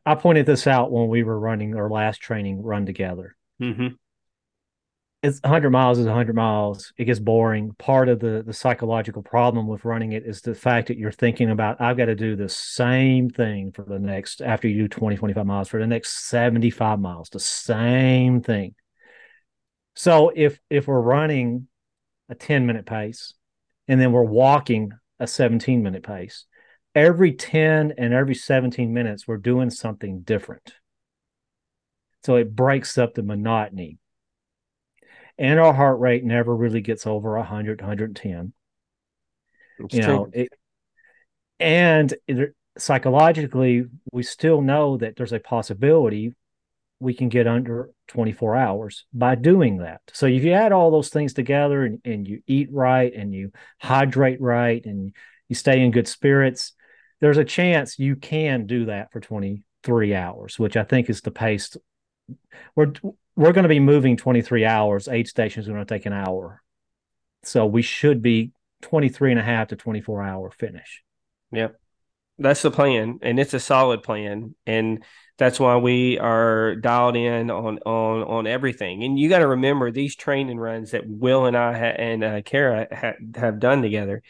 I- 0.05 0.15
pointed 0.15 0.45
this 0.45 0.67
out 0.67 0.91
when 0.91 1.07
we 1.07 1.23
were 1.23 1.39
running 1.39 1.75
our 1.75 1.89
last 1.89 2.17
training 2.17 2.61
run 2.61 2.85
together. 2.85 3.35
Mhm. 3.61 3.97
It's 5.21 5.41
100 5.41 5.69
miles 5.69 5.99
is 5.99 6.05
100 6.05 6.33
miles. 6.33 6.93
It 6.97 7.05
gets 7.05 7.19
boring. 7.19 7.73
Part 7.77 8.07
of 8.07 8.21
the 8.21 8.41
the 8.45 8.53
psychological 8.53 9.21
problem 9.21 9.67
with 9.67 9.83
running 9.83 10.13
it 10.13 10.25
is 10.25 10.41
the 10.41 10.55
fact 10.55 10.87
that 10.87 10.97
you're 10.97 11.11
thinking 11.11 11.49
about 11.49 11.81
I've 11.81 11.97
got 11.97 12.05
to 12.05 12.15
do 12.15 12.37
the 12.37 12.47
same 12.47 13.29
thing 13.29 13.73
for 13.73 13.83
the 13.83 13.99
next 13.99 14.41
after 14.41 14.69
you 14.69 14.83
do 14.83 14.87
20 14.87 15.17
25 15.17 15.45
miles 15.45 15.67
for 15.67 15.79
the 15.79 15.87
next 15.87 16.29
75 16.29 16.99
miles, 16.99 17.29
the 17.29 17.39
same 17.39 18.41
thing. 18.41 18.75
So 19.95 20.31
if 20.33 20.57
if 20.69 20.87
we're 20.87 21.01
running 21.01 21.67
a 22.29 22.35
10 22.35 22.65
minute 22.65 22.85
pace 22.85 23.33
and 23.89 23.99
then 23.99 24.13
we're 24.13 24.23
walking 24.23 24.93
a 25.19 25.27
17 25.27 25.83
minute 25.83 26.03
pace, 26.03 26.45
every 26.95 27.33
10 27.33 27.93
and 27.97 28.13
every 28.13 28.35
17 28.35 28.93
minutes, 28.93 29.27
we're 29.27 29.35
doing 29.35 29.69
something 29.69 30.21
different. 30.21 30.73
So 32.23 32.37
it 32.37 32.55
breaks 32.55 32.97
up 32.97 33.15
the 33.15 33.23
monotony. 33.23 33.97
And 35.39 35.57
our 35.57 35.73
heart 35.73 35.99
rate 35.99 36.25
never 36.25 36.53
really 36.53 36.81
gets 36.81 37.07
over 37.07 37.37
100, 37.37 37.79
110. 37.79 38.53
It's 39.79 39.95
you 39.95 40.03
true. 40.03 40.13
know, 40.13 40.29
it, 40.33 40.49
and 41.61 42.13
it, 42.27 42.53
psychologically, 42.77 43.85
we 44.11 44.21
still 44.23 44.61
know 44.61 44.97
that 44.97 45.15
there's 45.15 45.31
a 45.31 45.39
possibility 45.39 46.33
we 46.99 47.13
can 47.13 47.29
get 47.29 47.47
under 47.47 47.89
24 48.09 48.57
hours 48.57 49.05
by 49.13 49.35
doing 49.35 49.77
that. 49.77 50.01
So 50.11 50.25
if 50.25 50.43
you 50.43 50.51
add 50.51 50.73
all 50.73 50.91
those 50.91 51.07
things 51.07 51.33
together 51.33 51.85
and, 51.85 52.01
and 52.03 52.27
you 52.27 52.41
eat 52.45 52.67
right 52.71 53.13
and 53.13 53.33
you 53.33 53.53
hydrate 53.79 54.41
right 54.41 54.83
and 54.85 55.13
you 55.47 55.55
stay 55.55 55.81
in 55.81 55.91
good 55.91 56.09
spirits, 56.09 56.73
there's 57.21 57.37
a 57.37 57.45
chance 57.45 57.97
you 57.97 58.17
can 58.17 58.65
do 58.65 58.85
that 58.85 59.13
for 59.13 59.21
23 59.21 60.13
hours, 60.13 60.59
which 60.59 60.75
I 60.75 60.83
think 60.83 61.09
is 61.09 61.21
the 61.21 61.31
pace. 61.31 61.77
We're 62.75 62.91
we're 63.39 63.53
going 63.53 63.63
to 63.63 63.69
be 63.69 63.79
moving 63.79 64.17
23 64.17 64.65
hours. 64.65 65.07
Eight 65.07 65.27
stations 65.29 65.67
are 65.67 65.71
going 65.71 65.85
to 65.85 65.93
take 65.93 66.05
an 66.05 66.13
hour. 66.13 66.61
So 67.43 67.65
we 67.65 67.81
should 67.81 68.21
be 68.21 68.51
23 68.81 69.31
and 69.31 69.39
a 69.39 69.43
half 69.43 69.69
to 69.69 69.77
24 69.77 70.21
hour 70.21 70.51
finish. 70.51 71.03
Yep. 71.53 71.79
That's 72.37 72.61
the 72.61 72.69
plan. 72.71 73.19
And 73.21 73.39
it's 73.39 73.53
a 73.53 73.59
solid 73.59 74.03
plan. 74.03 74.55
And 74.65 75.03
that's 75.37 75.57
why 75.59 75.77
we 75.77 76.19
are 76.19 76.75
dialed 76.75 77.15
in 77.15 77.49
on 77.49 77.79
on 77.85 78.23
on 78.23 78.45
everything. 78.47 79.03
And 79.05 79.17
you 79.17 79.29
got 79.29 79.39
to 79.39 79.47
remember 79.47 79.89
these 79.89 80.17
training 80.17 80.57
runs 80.59 80.91
that 80.91 81.07
Will 81.07 81.45
and 81.45 81.55
I 81.55 81.71
ha- 81.73 81.95
and 81.97 82.23
uh, 82.23 82.41
Kara 82.41 82.87
ha- 82.91 83.13
have 83.39 83.59
done 83.59 83.81
together. 83.81 84.21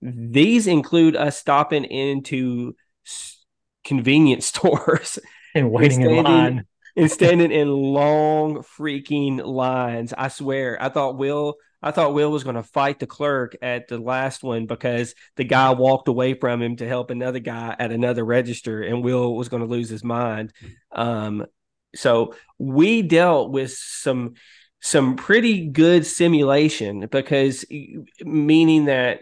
These 0.00 0.66
include 0.66 1.14
us 1.14 1.38
stopping 1.38 1.84
into 1.84 2.74
s- 3.06 3.44
convenience 3.84 4.46
stores 4.54 5.20
And 5.54 5.70
waiting 5.70 6.00
in 6.02 6.08
standing- 6.08 6.24
line. 6.24 6.66
And 6.96 7.10
standing 7.10 7.50
in 7.50 7.68
long 7.68 8.56
freaking 8.58 9.44
lines. 9.44 10.12
I 10.16 10.28
swear, 10.28 10.80
I 10.80 10.88
thought 10.88 11.16
Will, 11.16 11.56
I 11.82 11.90
thought 11.90 12.14
Will 12.14 12.30
was 12.30 12.44
going 12.44 12.56
to 12.56 12.62
fight 12.62 12.98
the 12.98 13.06
clerk 13.06 13.56
at 13.60 13.88
the 13.88 13.98
last 13.98 14.42
one 14.42 14.66
because 14.66 15.14
the 15.36 15.44
guy 15.44 15.70
walked 15.70 16.08
away 16.08 16.34
from 16.34 16.62
him 16.62 16.76
to 16.76 16.86
help 16.86 17.10
another 17.10 17.40
guy 17.40 17.74
at 17.78 17.92
another 17.92 18.24
register, 18.24 18.82
and 18.82 19.02
Will 19.02 19.34
was 19.34 19.48
going 19.48 19.62
to 19.62 19.68
lose 19.68 19.88
his 19.88 20.04
mind. 20.04 20.52
Um, 20.92 21.46
so 21.94 22.34
we 22.58 23.02
dealt 23.02 23.50
with 23.50 23.72
some 23.72 24.34
some 24.80 25.14
pretty 25.14 25.68
good 25.68 26.04
simulation 26.04 27.06
because 27.06 27.64
meaning 28.24 28.86
that 28.86 29.20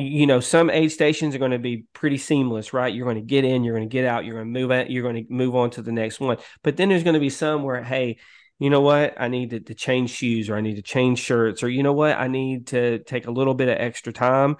you 0.00 0.26
know 0.26 0.40
some 0.40 0.70
aid 0.70 0.92
stations 0.92 1.34
are 1.34 1.38
going 1.38 1.50
to 1.50 1.58
be 1.58 1.84
pretty 1.92 2.18
seamless 2.18 2.72
right 2.72 2.94
you're 2.94 3.04
going 3.04 3.16
to 3.16 3.22
get 3.22 3.44
in 3.44 3.64
you're 3.64 3.76
going 3.76 3.88
to 3.88 3.92
get 3.92 4.04
out 4.04 4.24
you're 4.24 4.34
going 4.34 4.52
to 4.52 4.60
move 4.60 4.70
out 4.70 4.90
you're 4.90 5.02
going 5.02 5.26
to 5.26 5.32
move 5.32 5.56
on 5.56 5.70
to 5.70 5.82
the 5.82 5.92
next 5.92 6.20
one 6.20 6.36
but 6.62 6.76
then 6.76 6.88
there's 6.88 7.02
going 7.02 7.14
to 7.14 7.20
be 7.20 7.30
some 7.30 7.62
where 7.64 7.82
hey 7.82 8.16
you 8.58 8.70
know 8.70 8.80
what 8.80 9.14
i 9.18 9.28
need 9.28 9.50
to, 9.50 9.60
to 9.60 9.74
change 9.74 10.10
shoes 10.10 10.48
or 10.48 10.56
i 10.56 10.60
need 10.60 10.76
to 10.76 10.82
change 10.82 11.18
shirts 11.18 11.62
or 11.62 11.68
you 11.68 11.82
know 11.82 11.92
what 11.92 12.16
i 12.16 12.28
need 12.28 12.68
to 12.68 13.00
take 13.00 13.26
a 13.26 13.30
little 13.30 13.54
bit 13.54 13.68
of 13.68 13.76
extra 13.78 14.12
time 14.12 14.56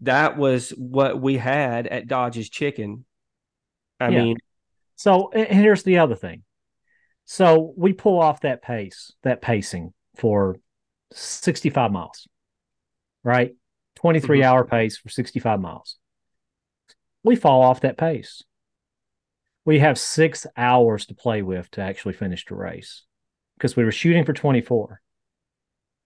that 0.00 0.36
was 0.36 0.70
what 0.70 1.20
we 1.20 1.36
had 1.38 1.86
at 1.86 2.06
dodge's 2.06 2.50
chicken 2.50 3.04
i 3.98 4.10
Yeah. 4.10 4.24
mean 4.24 4.36
So 4.96 5.30
here's 5.34 5.82
the 5.82 5.98
other 5.98 6.14
thing. 6.14 6.44
So 7.24 7.72
we 7.76 7.92
pull 7.92 8.20
off 8.20 8.42
that 8.42 8.62
pace, 8.62 9.12
that 9.22 9.40
pacing 9.40 9.92
for 10.16 10.56
65 11.12 11.90
miles, 11.90 12.28
right? 13.24 13.54
23 14.02 14.40
Mhm. 14.40 14.44
hour 14.44 14.64
pace 14.64 14.98
for 14.98 15.08
65 15.08 15.60
miles. 15.60 15.96
We 17.24 17.36
fall 17.36 17.62
off 17.62 17.80
that 17.80 17.96
pace. 17.96 18.42
We 19.64 19.78
have 19.78 19.96
six 19.98 20.46
hours 20.56 21.06
to 21.06 21.14
play 21.14 21.40
with 21.42 21.70
to 21.72 21.80
actually 21.80 22.14
finish 22.14 22.44
the 22.44 22.56
race 22.56 23.04
because 23.56 23.76
we 23.76 23.84
were 23.84 23.92
shooting 23.92 24.24
for 24.24 24.32
24. 24.32 25.00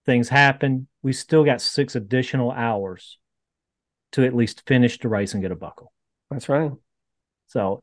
Things 0.04 0.28
happen. 0.28 0.88
We 1.02 1.12
still 1.14 1.42
got 1.42 1.60
six 1.62 1.96
additional 1.96 2.52
hours 2.52 3.18
to 4.12 4.24
at 4.24 4.36
least 4.36 4.66
finish 4.66 4.98
the 4.98 5.08
race 5.08 5.32
and 5.32 5.42
get 5.42 5.50
a 5.52 5.56
buckle. 5.56 5.92
that's 6.30 6.48
right 6.48 6.72
So 7.46 7.80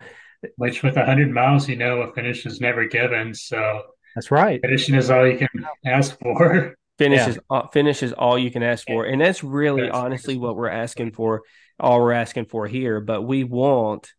Which 0.57 0.83
with 0.83 0.95
100 0.97 1.31
miles, 1.31 1.67
you 1.69 1.75
know, 1.75 2.01
a 2.01 2.13
finish 2.13 2.45
is 2.45 2.61
never 2.61 2.85
given. 2.85 3.33
So 3.33 3.81
that's 4.13 4.29
right. 4.29 4.61
finishing 4.61 4.95
is 4.95 5.09
all 5.09 5.25
you 5.27 5.37
can 5.37 5.49
ask 5.85 6.17
for. 6.19 6.75
Finish 7.03 7.19
Yeah. 7.19 7.29
is 7.29 7.39
uh, 7.49 7.67
finish 7.67 8.03
is 8.03 8.13
all 8.13 8.37
you 8.37 8.49
can 8.51 8.63
ask 8.63 8.87
for, 8.87 9.05
and 9.05 9.19
that's 9.19 9.43
really 9.43 9.81
That's- 9.83 9.99
honestly 9.99 10.37
what 10.37 10.55
we're 10.55 10.69
asking 10.69 11.11
for. 11.11 11.43
All 11.79 11.99
we're 11.99 12.13
asking 12.13 12.45
for 12.45 12.67
here, 12.67 13.01
but 13.01 13.23
we 13.23 13.43
want 13.43 14.13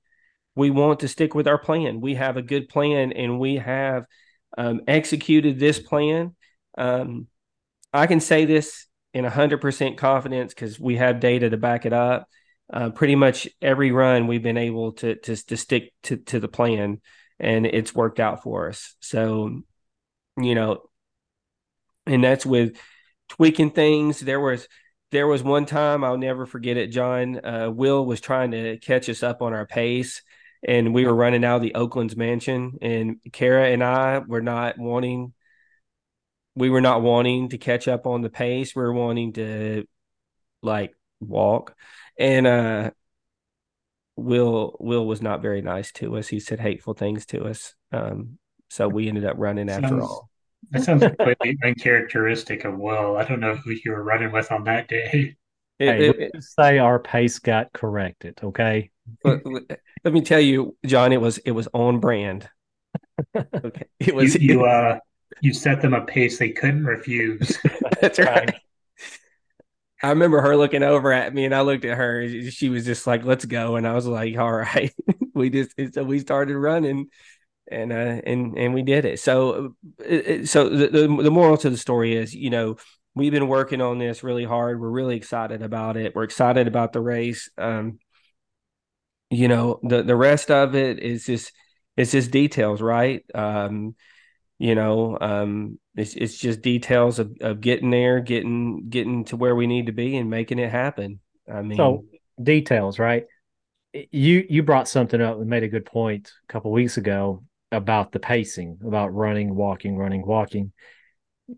we 0.56 0.70
want 0.70 1.00
to 1.00 1.08
stick 1.08 1.34
with 1.34 1.48
our 1.48 1.58
plan. 1.58 2.00
We 2.00 2.14
have 2.14 2.36
a 2.36 2.42
good 2.42 2.68
plan, 2.68 3.12
and 3.12 3.38
we 3.40 3.56
have 3.56 4.04
um, 4.58 4.82
executed 4.86 5.58
this 5.58 5.78
plan. 5.80 6.34
Um, 6.76 7.26
I 7.92 8.06
can 8.06 8.20
say 8.20 8.44
this 8.44 8.86
in 9.12 9.24
hundred 9.24 9.60
percent 9.60 9.96
confidence 9.96 10.52
because 10.52 10.78
we 10.78 10.96
have 10.96 11.20
data 11.20 11.48
to 11.50 11.56
back 11.56 11.86
it 11.86 11.92
up. 11.92 12.28
Uh, 12.72 12.90
pretty 12.90 13.14
much 13.14 13.48
every 13.62 13.92
run 13.92 14.26
we've 14.26 14.42
been 14.42 14.56
able 14.58 14.92
to 14.92 15.14
to 15.16 15.36
to 15.46 15.56
stick 15.56 15.92
to 16.02 16.16
to 16.16 16.40
the 16.40 16.48
plan, 16.48 17.00
and 17.38 17.66
it's 17.66 17.94
worked 17.94 18.20
out 18.20 18.42
for 18.42 18.68
us. 18.68 18.94
So, 19.00 19.62
you 20.36 20.54
know, 20.54 20.82
and 22.06 22.22
that's 22.22 22.46
with 22.46 22.76
tweaking 23.28 23.70
things. 23.70 24.20
There 24.20 24.40
was 24.40 24.68
there 25.10 25.26
was 25.26 25.42
one 25.42 25.66
time 25.66 26.02
I'll 26.02 26.18
never 26.18 26.46
forget 26.46 26.76
it, 26.76 26.88
John. 26.88 27.44
Uh, 27.44 27.70
Will 27.70 28.04
was 28.04 28.20
trying 28.20 28.50
to 28.50 28.78
catch 28.78 29.08
us 29.08 29.22
up 29.22 29.42
on 29.42 29.52
our 29.52 29.66
pace, 29.66 30.22
and 30.66 30.92
we 30.92 31.06
were 31.06 31.14
running 31.14 31.44
out 31.44 31.56
of 31.56 31.62
the 31.62 31.74
Oakland's 31.74 32.16
mansion, 32.16 32.78
and 32.82 33.16
Kara 33.32 33.68
and 33.68 33.82
I 33.82 34.18
were 34.18 34.42
not 34.42 34.78
wanting. 34.78 35.32
We 36.56 36.70
were 36.70 36.80
not 36.80 37.02
wanting 37.02 37.48
to 37.50 37.58
catch 37.58 37.88
up 37.88 38.06
on 38.06 38.22
the 38.22 38.30
pace. 38.30 38.74
We 38.74 38.82
were 38.82 38.92
wanting 38.92 39.32
to 39.34 39.86
like 40.62 40.94
walk, 41.20 41.76
and 42.18 42.46
uh, 42.46 42.90
Will 44.16 44.76
Will 44.80 45.06
was 45.06 45.22
not 45.22 45.42
very 45.42 45.62
nice 45.62 45.92
to 45.92 46.16
us. 46.16 46.28
He 46.28 46.40
said 46.40 46.60
hateful 46.60 46.94
things 46.94 47.26
to 47.26 47.44
us. 47.44 47.74
Um, 47.92 48.38
so 48.70 48.88
we 48.88 49.08
ended 49.08 49.24
up 49.24 49.36
running 49.38 49.68
after 49.68 50.00
all. 50.00 50.30
That 50.70 50.82
sounds 50.82 51.02
completely 51.02 51.56
uncharacteristic 51.64 52.64
of 52.64 52.78
Will. 52.78 53.16
I 53.16 53.24
don't 53.24 53.40
know 53.40 53.56
who 53.56 53.70
you 53.70 53.92
were 53.92 54.02
running 54.02 54.32
with 54.32 54.50
on 54.52 54.64
that 54.64 54.88
day. 54.88 55.10
It- 55.12 55.36
Hey, 55.86 56.08
it- 56.08 56.30
let's 56.34 56.54
say 56.54 56.78
our 56.78 57.00
pace 57.00 57.40
got 57.40 57.72
corrected. 57.72 58.38
Okay. 58.42 58.90
But 59.22 59.42
let 60.04 60.12
me 60.14 60.20
tell 60.22 60.38
you, 60.40 60.76
John, 60.86 61.12
it 61.12 61.20
was 61.20 61.38
it 61.38 61.50
was 61.50 61.68
on 61.74 61.98
brand. 62.00 62.48
Okay, 63.36 63.86
it 63.98 64.08
You, 64.08 64.14
was. 64.14 64.34
you 64.40 64.64
uh 64.64 64.98
you 65.40 65.52
set 65.52 65.82
them 65.82 65.94
a 65.94 66.04
pace 66.04 66.38
they 66.38 66.50
couldn't 66.50 66.84
refuse. 66.84 67.58
that's 68.00 68.18
right. 68.18 68.54
I 70.02 70.10
remember 70.10 70.40
her 70.42 70.56
looking 70.56 70.82
over 70.82 71.12
at 71.12 71.32
me, 71.34 71.44
and 71.46 71.54
I 71.54 71.62
looked 71.62 71.84
at 71.84 71.96
her. 71.96 72.28
She 72.50 72.68
was 72.68 72.84
just 72.84 73.06
like, 73.06 73.24
"Let's 73.24 73.44
go," 73.46 73.76
and 73.76 73.86
I 73.86 73.94
was 73.94 74.06
like, 74.06 74.36
"All 74.36 74.52
right." 74.52 74.92
we 75.34 75.50
just 75.50 75.72
so 75.94 76.04
we 76.04 76.18
started 76.18 76.56
running, 76.56 77.08
and 77.70 77.92
uh, 77.92 78.20
and 78.26 78.56
and 78.58 78.74
we 78.74 78.82
did 78.82 79.04
it. 79.04 79.20
So, 79.20 79.74
it- 79.98 80.48
so 80.48 80.68
the, 80.68 80.88
the 80.88 81.22
the 81.24 81.30
moral 81.30 81.56
to 81.58 81.70
the 81.70 81.76
story 81.76 82.14
is, 82.16 82.34
you 82.34 82.50
know, 82.50 82.76
we've 83.14 83.32
been 83.32 83.48
working 83.48 83.80
on 83.80 83.98
this 83.98 84.22
really 84.22 84.44
hard. 84.44 84.80
We're 84.80 84.90
really 84.90 85.16
excited 85.16 85.62
about 85.62 85.96
it. 85.96 86.14
We're 86.14 86.24
excited 86.24 86.66
about 86.68 86.92
the 86.92 87.00
race. 87.00 87.50
Um, 87.58 87.98
you 89.30 89.48
know, 89.48 89.80
the 89.82 90.02
the 90.02 90.16
rest 90.16 90.50
of 90.50 90.74
it 90.74 90.98
is 91.00 91.26
just 91.26 91.52
it's 91.96 92.12
just 92.12 92.30
details, 92.30 92.80
right? 92.80 93.24
Um, 93.34 93.94
you 94.58 94.74
know, 94.74 95.18
um, 95.20 95.78
it's 95.96 96.14
it's 96.14 96.38
just 96.38 96.62
details 96.62 97.18
of, 97.18 97.36
of 97.40 97.60
getting 97.62 97.90
there, 97.90 98.20
getting 98.20 98.88
getting 98.90 99.24
to 99.26 99.36
where 99.36 99.56
we 99.56 99.66
need 99.66 99.86
to 99.86 99.92
be, 99.92 100.16
and 100.16 100.30
making 100.30 100.58
it 100.58 100.70
happen. 100.70 101.20
I 101.52 101.62
mean, 101.62 102.02
So 102.02 102.04
details, 102.42 102.98
right? 102.98 103.26
You 104.12 104.46
you 104.48 104.62
brought 104.62 104.88
something 104.88 105.20
up 105.20 105.38
and 105.38 105.48
made 105.48 105.64
a 105.64 105.68
good 105.68 105.86
point 105.86 106.32
a 106.48 106.52
couple 106.52 106.72
weeks 106.72 106.96
ago 106.98 107.44
about 107.74 108.12
the 108.12 108.20
pacing, 108.20 108.78
about 108.84 109.14
running, 109.14 109.54
walking, 109.54 109.96
running, 109.96 110.26
walking. 110.26 110.72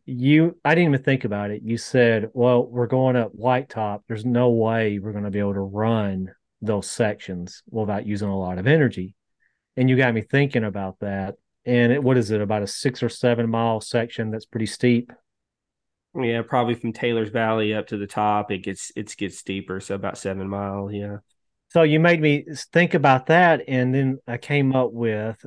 You 0.05 0.59
I 0.65 0.75
didn't 0.75 0.95
even 0.95 1.05
think 1.05 1.25
about 1.25 1.51
it. 1.51 1.63
You 1.63 1.79
said, 1.79 2.31
"Well, 2.35 2.67
we're 2.67 2.89
going 2.89 3.17
up 3.17 3.33
White 3.35 3.69
Top. 3.69 4.05
There's 4.09 4.25
no 4.25 4.51
way 4.51 4.99
we're 4.99 5.13
going 5.13 5.25
to 5.25 5.31
be 5.31 5.39
able 5.39 5.55
to 5.55 5.61
run 5.61 6.33
those 6.61 6.91
sections 6.91 7.63
without 7.71 8.07
using 8.07 8.29
a 8.29 8.39
lot 8.39 8.59
of 8.59 8.67
energy." 8.67 9.15
And 9.77 9.89
you 9.91 9.97
got 9.97 10.15
me 10.15 10.23
thinking 10.23 10.65
about 10.65 10.99
that. 11.01 11.37
And 11.65 11.93
it, 11.93 12.03
what 12.03 12.17
is 12.17 12.31
it 12.31 12.41
about 12.41 12.63
a 12.63 12.67
six 12.67 13.03
or 13.03 13.09
seven 13.09 13.49
mile 13.51 13.81
section 13.81 14.31
that's 14.31 14.47
pretty 14.47 14.67
steep? 14.67 15.13
yeah, 16.15 16.43
probably 16.43 16.75
from 16.75 16.93
Taylor's 16.93 17.31
Valley 17.31 17.75
up 17.75 17.89
to 17.89 17.97
the 17.99 18.07
top, 18.07 18.51
it 18.51 18.59
gets 18.59 18.91
it 18.97 19.15
gets 19.17 19.39
steeper, 19.39 19.81
so 19.81 19.95
about 19.95 20.19
seven 20.19 20.49
miles. 20.49 20.93
Yeah, 20.93 21.19
So 21.71 21.83
you 21.83 22.01
made 22.01 22.21
me 22.21 22.47
think 22.73 22.95
about 22.95 23.27
that, 23.27 23.63
and 23.69 23.95
then 23.95 24.19
I 24.27 24.39
came 24.39 24.75
up 24.75 24.93
with, 24.93 25.45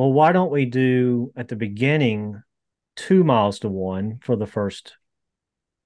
well, 0.00 0.14
why 0.14 0.32
don't 0.32 0.50
we 0.50 0.64
do 0.64 1.30
at 1.36 1.48
the 1.48 1.56
beginning 1.56 2.42
two 2.96 3.22
miles 3.22 3.58
to 3.58 3.68
one 3.68 4.18
for 4.22 4.34
the 4.34 4.46
first 4.46 4.96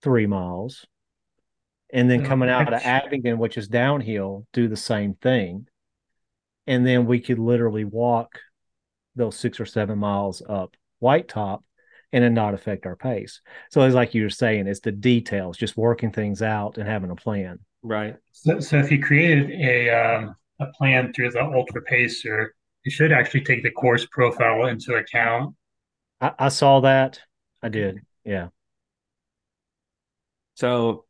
three 0.02 0.28
miles, 0.28 0.86
And 1.92 2.08
then 2.08 2.24
coming 2.24 2.48
out 2.48 2.62
of 2.62 2.70
that's- 2.70 2.86
Abingdon, 2.86 3.38
which 3.38 3.58
is 3.58 3.66
downhill, 3.66 4.46
do 4.52 4.68
the 4.68 4.76
same 4.76 5.14
thing. 5.14 5.66
And 6.68 6.86
then 6.86 7.06
we 7.06 7.18
could 7.18 7.40
literally 7.40 7.84
walk 7.84 8.38
those 9.16 9.36
six 9.36 9.58
or 9.58 9.66
seven 9.66 9.98
miles 9.98 10.42
up 10.48 10.76
White 11.00 11.26
Top 11.26 11.64
and 12.12 12.22
then 12.22 12.34
not 12.34 12.54
affect 12.54 12.86
our 12.86 12.94
pace. 12.94 13.40
So 13.72 13.82
it's 13.82 13.96
like 13.96 14.14
you 14.14 14.22
were 14.22 14.30
saying, 14.30 14.68
it's 14.68 14.78
the 14.78 14.92
details, 14.92 15.56
just 15.56 15.76
working 15.76 16.12
things 16.12 16.40
out 16.40 16.78
and 16.78 16.88
having 16.88 17.10
a 17.10 17.16
plan. 17.16 17.58
Right. 17.82 18.14
So, 18.30 18.60
so 18.60 18.78
if 18.78 18.92
you 18.92 19.02
created 19.02 19.50
a 19.50 19.90
um, 19.90 20.36
a 20.60 20.66
plan 20.66 21.12
through 21.12 21.32
the 21.32 21.42
Ultra 21.42 21.82
Pacer, 21.82 22.54
it 22.84 22.90
should 22.90 23.12
actually 23.12 23.42
take 23.42 23.62
the 23.62 23.70
course 23.70 24.06
profile 24.06 24.66
into 24.66 24.94
account. 24.94 25.54
I, 26.20 26.32
I 26.38 26.48
saw 26.48 26.80
that. 26.80 27.20
I 27.62 27.68
did. 27.68 28.00
Yeah. 28.24 28.48
So, 30.54 31.04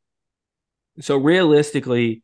so 1.00 1.16
realistically, 1.16 2.22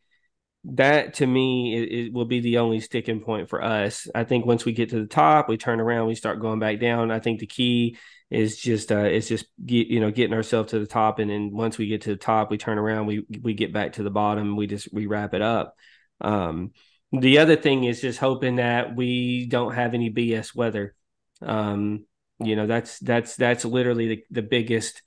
that 0.65 1.15
to 1.15 1.27
me 1.27 1.75
it, 1.75 2.07
it 2.07 2.13
will 2.13 2.27
be 2.27 2.41
the 2.41 2.59
only 2.59 2.81
sticking 2.81 3.21
point 3.21 3.49
for 3.49 3.63
us. 3.63 4.07
I 4.15 4.25
think 4.25 4.45
once 4.45 4.65
we 4.65 4.73
get 4.73 4.91
to 4.91 5.01
the 5.01 5.07
top, 5.07 5.49
we 5.49 5.57
turn 5.57 5.81
around, 5.81 6.07
we 6.07 6.15
start 6.15 6.41
going 6.41 6.59
back 6.59 6.81
down. 6.81 7.11
I 7.11 7.19
think 7.19 7.41
the 7.41 7.47
key 7.47 7.97
is 8.31 8.59
just 8.59 8.93
uh 8.93 8.99
it's 8.99 9.27
just 9.27 9.47
get, 9.65 9.89
you 9.89 9.99
know 10.01 10.11
getting 10.11 10.35
ourselves 10.35 10.71
to 10.71 10.79
the 10.79 10.87
top, 10.87 11.19
and 11.19 11.31
then 11.31 11.51
once 11.51 11.79
we 11.79 11.87
get 11.87 12.03
to 12.03 12.11
the 12.11 12.17
top, 12.17 12.51
we 12.51 12.59
turn 12.59 12.79
around, 12.79 13.07
we 13.07 13.25
we 13.43 13.55
get 13.55 13.73
back 13.73 13.95
to 13.95 14.03
the 14.03 14.11
bottom, 14.11 14.57
we 14.57 14.67
just 14.67 14.93
we 14.93 15.07
wrap 15.07 15.35
it 15.35 15.43
up. 15.43 15.75
Um, 16.21 16.73
the 17.13 17.39
other 17.39 17.57
thing 17.57 17.85
is 17.85 18.01
just 18.01 18.19
hoping 18.19 18.57
that 18.57 18.95
we 18.95 19.47
don't 19.47 19.75
have 19.75 19.95
any 19.95 20.11
BS 20.11 20.55
weather. 20.55 20.95
Um, 21.43 22.05
you 22.43 22.57
know 22.57 22.67
that's 22.67 22.99
that's 23.01 23.37
that's 23.37 23.65
literally 23.65 24.09
the, 24.09 24.25
the 24.31 24.43
biggest 24.43 25.03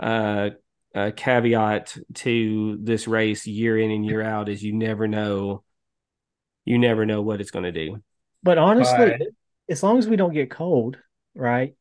uh 0.00 0.50
uh, 0.94 1.10
caveat 1.14 1.96
to 2.14 2.78
this 2.82 3.06
race 3.06 3.46
year 3.46 3.78
in 3.78 3.90
and 3.90 4.06
year 4.06 4.22
out 4.22 4.48
is 4.48 4.62
you 4.62 4.72
never 4.72 5.06
know 5.06 5.62
you 6.64 6.78
never 6.78 7.04
know 7.04 7.20
what 7.20 7.40
it's 7.42 7.50
going 7.50 7.64
to 7.64 7.72
do 7.72 8.02
But 8.42 8.56
honestly, 8.58 9.10
But- 9.18 9.28
as 9.68 9.82
long 9.82 9.98
as 9.98 10.08
we 10.08 10.16
don't 10.16 10.32
get 10.32 10.50
cold, 10.50 10.96
right? 11.34 11.74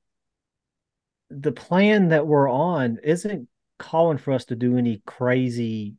The 1.30 1.53
plan 1.53 2.09
that 2.09 2.28
we're 2.28 2.49
on 2.49 2.99
isn't 3.01 3.47
calling 3.80 4.17
for 4.17 4.34
us 4.34 4.45
to 4.45 4.55
do 4.57 4.78
any 4.78 5.01
crazy 5.05 5.95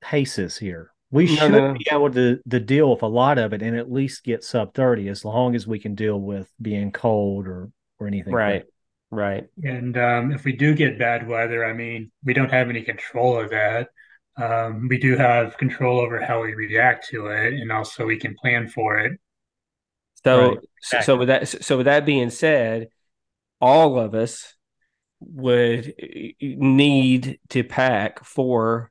paces 0.00 0.56
here. 0.56 0.92
We 1.10 1.26
No, 1.26 1.34
should 1.46 1.52
no. 1.52 1.74
be 1.74 1.86
able 1.90 2.10
to, 2.12 2.38
to 2.50 2.60
deal 2.60 2.90
with 2.90 3.02
a 3.02 3.06
lot 3.06 3.38
of 3.38 3.52
it 3.52 3.62
and 3.62 3.76
at 3.76 3.90
least 3.90 4.24
get 4.24 4.44
sub 4.44 4.74
30 4.74 5.08
as 5.08 5.24
long 5.24 5.54
as 5.54 5.66
we 5.66 5.78
can 5.78 5.94
deal 5.94 6.20
with 6.20 6.50
being 6.60 6.92
cold 6.92 7.46
or 7.46 7.70
or 7.98 8.06
anything. 8.06 8.32
like 8.34 8.44
right 8.44 8.64
right 9.10 9.48
And 9.62 9.96
um, 9.98 10.32
if 10.32 10.44
we 10.44 10.52
do 10.52 10.74
get 10.74 10.98
bad 10.98 11.26
weather, 11.26 11.64
I 11.64 11.72
mean, 11.72 12.10
we 12.24 12.34
don't 12.34 12.50
have 12.52 12.68
any 12.68 12.82
control 12.82 13.40
of 13.40 13.50
that. 13.50 13.88
Um, 14.36 14.86
we 14.88 14.98
do 14.98 15.16
have 15.16 15.58
control 15.58 15.98
over 15.98 16.22
how 16.24 16.42
we 16.42 16.54
react 16.54 17.08
to 17.08 17.26
it, 17.26 17.54
and 17.54 17.72
also 17.72 18.06
we 18.06 18.18
can 18.18 18.36
plan 18.36 18.68
for 18.68 18.98
it. 18.98 19.18
so 20.24 20.50
Right, 20.50 20.58
so- 20.80 21.00
so 21.00 21.16
with 21.16 21.28
that 21.28 21.48
so 21.48 21.76
with 21.78 21.86
that 21.86 22.04
being 22.06 22.30
said 22.30 22.88
all 23.60 23.98
of 23.98 24.14
us 24.14 24.54
would 25.20 25.94
eh, 25.98 26.32
need 26.40 27.38
to 27.50 27.64
pack 27.64 28.24
for 28.24 28.90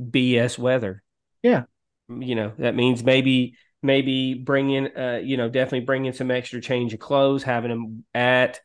bs 0.00 0.58
weather 0.58 1.02
Yeah. 1.42 1.64
you 2.08 2.34
know 2.34 2.52
that 2.58 2.74
means 2.74 3.02
maybe 3.02 3.56
maybe 3.82 4.34
bring 4.34 4.70
in 4.70 4.96
uh 4.96 5.20
you 5.22 5.36
know 5.36 5.48
definitely 5.48 5.80
bring 5.86 6.04
in 6.04 6.12
some 6.12 6.30
extra 6.30 6.60
change 6.60 6.92
of 6.94 7.00
clothes 7.00 7.42
having 7.42 7.70
them 7.70 8.04
at 8.14 8.60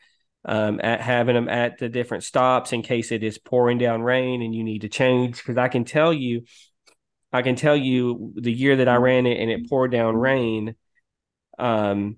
um 0.46 0.80
at 0.84 1.02
having 1.02 1.36
them 1.36 1.50
at 1.50 1.78
the 1.80 1.90
different 1.90 2.24
stops 2.24 2.74
in 2.74 2.82
case 2.82 3.12
it 3.12 3.24
is 3.24 3.38
pouring 3.38 3.78
down 3.78 4.02
rain 4.02 4.42
and 4.42 4.54
you 4.54 4.64
need 4.64 4.82
to 4.82 4.90
change. 4.90 5.38
Because 5.38 5.58
i 5.58 5.68
can 5.70 5.86
tell 5.86 6.14
you 6.14 6.44
i 7.34 7.42
can 7.42 7.56
tell 7.56 7.76
you 7.78 8.34
the 8.38 8.54
year 8.54 8.78
that 8.78 8.88
i 8.90 8.96
ran 8.98 9.26
it 9.28 9.40
and 9.40 9.52
it 9.52 9.70
poured 9.70 9.92
down 9.92 10.16
rain 10.18 10.76
um 11.60 12.18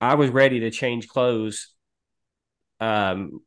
i 0.00 0.14
was 0.14 0.30
ready 0.30 0.60
to 0.60 0.70
change 0.70 1.08
clothes 1.08 1.74
um 2.80 3.40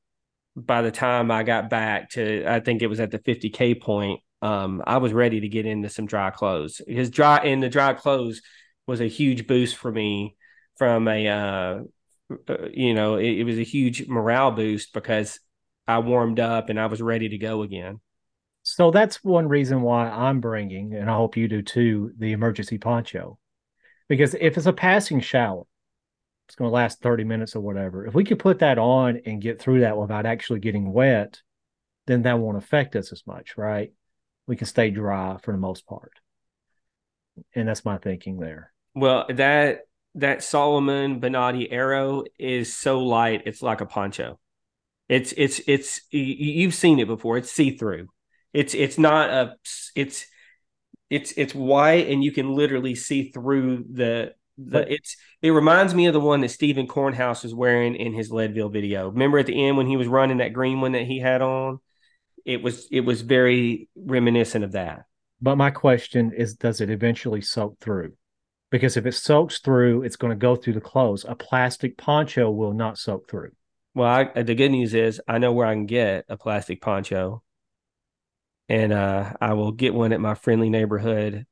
by 0.56 0.82
the 0.82 0.92
time 0.92 1.32
i 1.32 1.44
got 1.44 1.70
back 1.70 2.10
to 2.12 2.46
i 2.48 2.60
think 2.60 2.82
it 2.82 2.88
was 2.88 3.00
at 3.00 3.12
the 3.12 3.20
50k 3.20 3.76
point 3.76 4.22
um, 4.42 4.84
I 4.86 4.98
was 4.98 5.14
ready 5.14 5.42
to 5.42 5.48
get 5.48 5.66
into 5.66 5.90
some 5.90 6.06
dry 6.06 6.30
clothes 6.30 6.82
because 6.86 7.10
dry 7.10 7.44
in 7.44 7.60
the 7.60 7.70
dry 7.70 7.94
clothes 7.94 8.42
was 8.86 9.02
a 9.02 9.08
huge 9.08 9.48
boost 9.48 9.76
for 9.76 9.92
me 9.92 10.36
from 10.78 11.08
a, 11.08 11.28
uh, 11.28 11.80
uh, 12.48 12.68
you 12.72 12.94
know, 12.94 13.16
it, 13.16 13.40
it 13.40 13.44
was 13.44 13.58
a 13.58 13.64
huge 13.64 14.08
morale 14.08 14.52
boost 14.52 14.94
because 14.94 15.40
I 15.88 16.00
warmed 16.00 16.40
up 16.40 16.70
and 16.70 16.80
I 16.80 16.86
was 16.88 17.02
ready 17.02 17.30
to 17.30 17.38
go 17.38 17.64
again. 17.64 18.00
So 18.64 18.92
that's 18.92 19.24
one 19.24 19.48
reason 19.48 19.82
why 19.82 20.10
I'm 20.10 20.42
bringing, 20.42 20.94
and 20.94 21.10
I 21.10 21.16
hope 21.16 21.38
you 21.38 21.48
do 21.48 21.62
too, 21.62 22.12
the 22.18 22.34
emergency 22.34 22.78
poncho. 22.78 23.40
Because 24.10 24.34
if 24.34 24.58
it's 24.58 24.66
a 24.66 24.74
passing 24.74 25.22
shower, 25.22 25.64
it's 26.48 26.56
going 26.56 26.70
to 26.70 26.76
last 26.76 27.02
30 27.02 27.24
minutes 27.24 27.56
or 27.56 27.62
whatever. 27.62 28.06
If 28.06 28.14
we 28.14 28.26
could 28.26 28.40
put 28.40 28.60
that 28.60 28.78
on 28.78 29.22
and 29.26 29.42
get 29.42 29.62
through 29.62 29.82
that 29.82 29.98
without 29.98 30.26
actually 30.26 30.60
getting 30.60 30.92
wet, 30.92 31.42
then 32.08 32.24
that 32.24 32.40
won't 32.40 32.58
affect 32.58 32.96
us 32.96 33.12
as 33.12 33.24
much, 33.26 33.58
right? 33.58 33.92
We 34.48 34.56
can 34.56 34.68
stay 34.68 34.90
dry 34.90 35.38
for 35.44 35.52
the 35.52 35.58
most 35.58 35.86
part. 35.86 36.12
And 37.54 37.68
that's 37.68 37.86
my 37.86 37.98
thinking 37.98 38.40
there. 38.40 38.72
Well, 38.96 39.26
that 39.30 39.82
that 40.16 40.44
Salomon 40.44 41.22
Bonatti 41.22 41.68
Aero 41.70 42.24
is 42.40 42.74
so 42.74 43.00
light, 43.00 43.44
it's 43.46 43.62
like 43.62 43.82
a 43.82 43.86
poncho. 43.86 44.40
It's 45.08 45.34
it's 45.38 45.62
it's 45.68 46.02
you've 46.12 46.74
seen 46.74 47.00
it 47.00 47.08
before. 47.08 47.38
It's 47.38 47.52
see 47.52 47.78
through. 47.78 48.08
It's 48.54 48.74
it's 48.74 48.98
not 48.98 49.30
a 49.30 49.56
it's 49.96 50.26
it's 51.10 51.32
it's 51.38 51.56
white 51.56 52.08
and 52.08 52.24
you 52.24 52.32
can 52.32 52.52
literally 52.54 52.96
see 52.96 53.30
through 53.30 53.86
the 53.92 54.34
the 54.58 54.80
But- 54.80 54.92
it's 54.92 55.16
it 55.42 55.52
reminds 55.52 55.94
me 55.94 56.08
of 56.08 56.14
the 56.14 56.20
one 56.20 56.42
that 56.42 56.50
Stephen 56.50 56.88
Cornhouse 56.88 57.44
was 57.44 57.54
wearing 57.54 57.96
in 57.96 58.14
his 58.14 58.32
Leadville 58.32 58.70
video. 58.70 59.10
Remember 59.10 59.38
at 59.38 59.46
the 59.46 59.68
end 59.68 59.78
when 59.78 59.88
he 59.88 59.98
was 59.98 60.08
running 60.08 60.38
that 60.38 60.54
green 60.54 60.82
one 60.82 60.94
that 60.94 61.06
he 61.06 61.20
had 61.20 61.42
on? 61.42 61.80
It 62.48 62.64
was 62.64 62.88
it 62.92 63.02
was 63.02 63.22
very 63.22 63.90
reminiscent 63.96 64.64
of 64.64 64.72
that. 64.72 65.04
But 65.42 65.58
my 65.58 65.70
question 65.70 66.32
is 66.32 66.56
does 66.56 66.80
it 66.80 66.90
eventually 66.90 67.42
soak 67.42 67.78
through? 67.80 68.14
Because 68.72 68.96
if 68.96 69.06
it 69.06 69.14
soaks 69.14 69.60
through, 69.60 70.04
it's 70.04 70.16
going 70.16 70.32
to 70.32 70.38
go 70.40 70.56
through 70.56 70.74
the 70.74 70.82
clothes. 70.82 71.26
A 71.28 71.36
plastic 71.36 71.98
poncho 71.98 72.50
will 72.50 72.74
not 72.74 72.98
soak 72.98 73.30
through. 73.30 73.52
Well, 73.94 74.08
I, 74.08 74.44
the 74.44 74.56
good 74.56 74.72
news 74.72 74.94
is 74.94 75.22
I 75.28 75.40
know 75.40 75.52
where 75.52 75.68
I 75.68 75.74
can 75.74 75.88
get 75.88 76.26
a 76.30 76.38
plastic 76.38 76.82
poncho, 76.82 77.44
and 78.70 78.94
uh, 78.94 79.34
I 79.42 79.54
will 79.54 79.74
get 79.74 79.94
one 79.94 80.14
at 80.14 80.22
my 80.22 80.34
friendly 80.34 80.70
neighborhood 80.70 81.46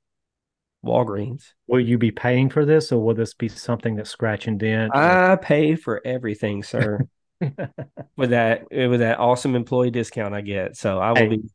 Walgreens. 0.86 1.54
Will 1.68 1.80
you 1.82 1.98
be 1.98 2.12
paying 2.12 2.50
for 2.50 2.64
this, 2.64 2.92
or 2.92 3.04
will 3.04 3.16
this 3.16 3.34
be 3.34 3.50
something 3.50 3.96
that's 3.96 4.10
scratch 4.10 4.48
and 4.48 4.60
dent? 4.60 4.92
or- 4.94 5.02
I 5.02 5.36
pay 5.36 5.76
for 5.76 6.02
everything, 6.06 6.64
sir, 6.64 7.08
with 8.18 8.30
that 8.32 8.66
with 8.72 9.00
that 9.00 9.20
awesome 9.20 9.56
employee 9.56 9.92
discount 9.92 10.34
I 10.34 10.42
get. 10.42 10.78
So 10.78 11.00
I 11.00 11.12
will 11.14 11.28
Hey. 11.28 11.28
be. 11.28 11.50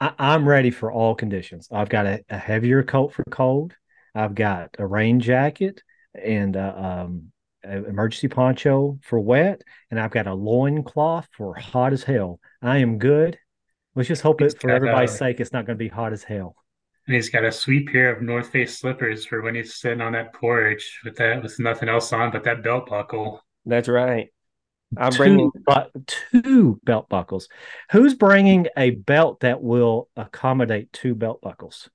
I, 0.00 0.12
I'm 0.18 0.48
ready 0.48 0.70
for 0.70 0.92
all 0.92 1.14
conditions. 1.14 1.68
I've 1.72 1.88
got 1.88 2.06
a, 2.06 2.24
a 2.28 2.38
heavier 2.38 2.82
coat 2.82 3.12
for 3.12 3.24
cold. 3.30 3.74
I've 4.14 4.34
got 4.34 4.76
a 4.78 4.86
rain 4.86 5.20
jacket 5.20 5.82
and 6.14 6.56
uh, 6.56 6.74
um, 6.76 7.32
an 7.62 7.86
emergency 7.86 8.28
poncho 8.28 8.98
for 9.02 9.18
wet, 9.20 9.62
and 9.90 9.98
I've 10.00 10.10
got 10.12 10.26
a 10.26 10.34
loin 10.34 10.84
cloth 10.84 11.28
for 11.36 11.54
hot 11.54 11.92
as 11.92 12.02
hell. 12.04 12.40
I 12.62 12.78
am 12.78 12.98
good. 12.98 13.38
Let's 13.94 14.08
just 14.08 14.22
hope 14.22 14.40
He's 14.40 14.54
it, 14.54 14.60
for 14.60 14.72
everybody's 14.72 15.12
uh, 15.12 15.16
sake, 15.16 15.40
it's 15.40 15.52
not 15.52 15.66
going 15.66 15.78
to 15.78 15.84
be 15.84 15.88
hot 15.88 16.12
as 16.12 16.24
hell. 16.24 16.56
And 17.06 17.14
he's 17.16 17.30
got 17.30 17.44
a 17.44 17.50
sweet 17.52 17.88
pair 17.88 18.14
of 18.14 18.20
North 18.20 18.50
Face 18.50 18.78
slippers 18.78 19.24
for 19.24 19.40
when 19.40 19.54
he's 19.54 19.76
sitting 19.76 20.02
on 20.02 20.12
that 20.12 20.34
porch 20.34 21.00
with 21.02 21.16
that 21.16 21.42
with 21.42 21.58
nothing 21.58 21.88
else 21.88 22.12
on 22.12 22.30
but 22.30 22.44
that 22.44 22.62
belt 22.62 22.90
buckle. 22.90 23.42
That's 23.66 23.88
right. 23.88 24.30
I'm 24.96 25.12
bringing. 25.12 25.50
two, 25.52 25.62
but 25.66 25.90
two 26.06 26.80
belt 26.84 27.08
buckles. 27.08 27.48
Who's 27.90 28.14
bringing 28.14 28.66
a 28.76 28.90
belt 28.90 29.40
that 29.40 29.62
will 29.62 30.08
accommodate 30.16 30.92
two 30.92 31.14
belt 31.14 31.40
buckles? 31.40 31.88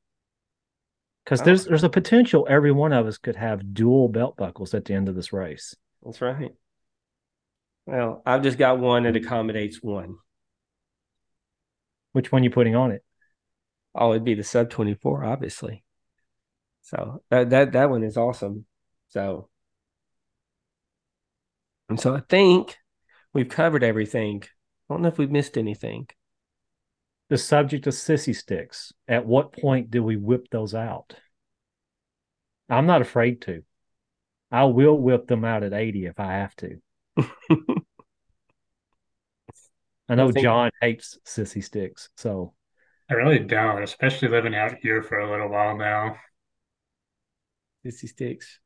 Because 1.24 1.42
Oh. 1.42 1.46
there's 1.46 1.66
there's 1.66 1.84
a 1.84 1.90
potential 1.90 2.48
every 2.50 2.72
one 2.72 2.92
of 2.94 3.06
us 3.06 3.18
could 3.18 3.36
have 3.36 3.74
dual 3.74 4.10
belt 4.10 4.36
buckles 4.38 4.74
at 4.74 4.86
the 4.86 4.94
end 4.94 5.08
of 5.08 5.16
this 5.16 5.32
race. 5.32 5.76
That's 6.04 6.22
right. 6.22 6.52
Well, 7.86 8.22
I've 8.26 8.44
just 8.44 8.58
got 8.58 8.80
one 8.80 9.04
that 9.04 9.16
accommodates 9.16 9.82
one. 9.82 10.18
Which 12.12 12.32
one 12.32 12.44
you 12.44 12.50
putting 12.50 12.76
on 12.76 12.92
it? 12.92 13.04
Oh, 13.96 14.12
it'd 14.12 14.24
be 14.24 14.34
the 14.36 14.44
sub 14.44 14.70
24, 14.70 15.24
obviously. 15.26 15.84
So 16.82 17.22
that 17.30 17.50
that 17.52 17.72
that 17.74 17.90
one 17.90 18.04
is 18.04 18.18
awesome. 18.18 18.66
So 19.10 19.50
and 21.90 22.00
so 22.00 22.16
I 22.16 22.22
think 22.30 22.78
we've 23.34 23.50
covered 23.50 23.84
everything. 23.84 24.44
I 24.44 24.94
don't 24.94 25.02
know 25.02 25.10
if 25.10 25.18
we've 25.18 25.32
missed 25.32 25.58
anything. 25.58 26.08
The 27.30 27.38
subject 27.38 27.86
of 27.88 27.94
sissy 27.94 28.36
sticks. 28.36 28.94
At 29.08 29.26
what 29.26 29.54
point 29.54 29.92
do 29.92 30.04
we 30.04 30.16
whip 30.16 30.48
those 30.50 30.74
out? 30.74 31.16
I'm 32.70 32.86
not 32.86 33.02
afraid 33.02 33.42
to. 33.44 33.64
I 34.52 34.66
will 34.66 34.98
whip 34.98 35.28
them 35.28 35.46
out 35.46 35.64
at 35.64 35.74
80 35.74 36.06
if 36.06 36.20
I 36.20 36.34
have 36.34 36.56
to. 36.58 36.82
I 40.10 40.16
know 40.16 40.30
I 40.30 40.32
think- 40.32 40.44
John 40.44 40.72
hates 40.82 41.20
sissy 41.26 41.64
sticks, 41.64 42.10
so 42.18 42.54
I 43.12 43.16
really 43.16 43.40
don't, 43.40 43.84
especially 43.84 44.28
living 44.30 44.56
out 44.56 44.76
here 44.82 45.02
for 45.04 45.20
a 45.20 45.30
little 45.30 45.50
while 45.50 45.78
now. 45.78 46.16
Sissy 47.86 48.10
sticks. 48.10 48.60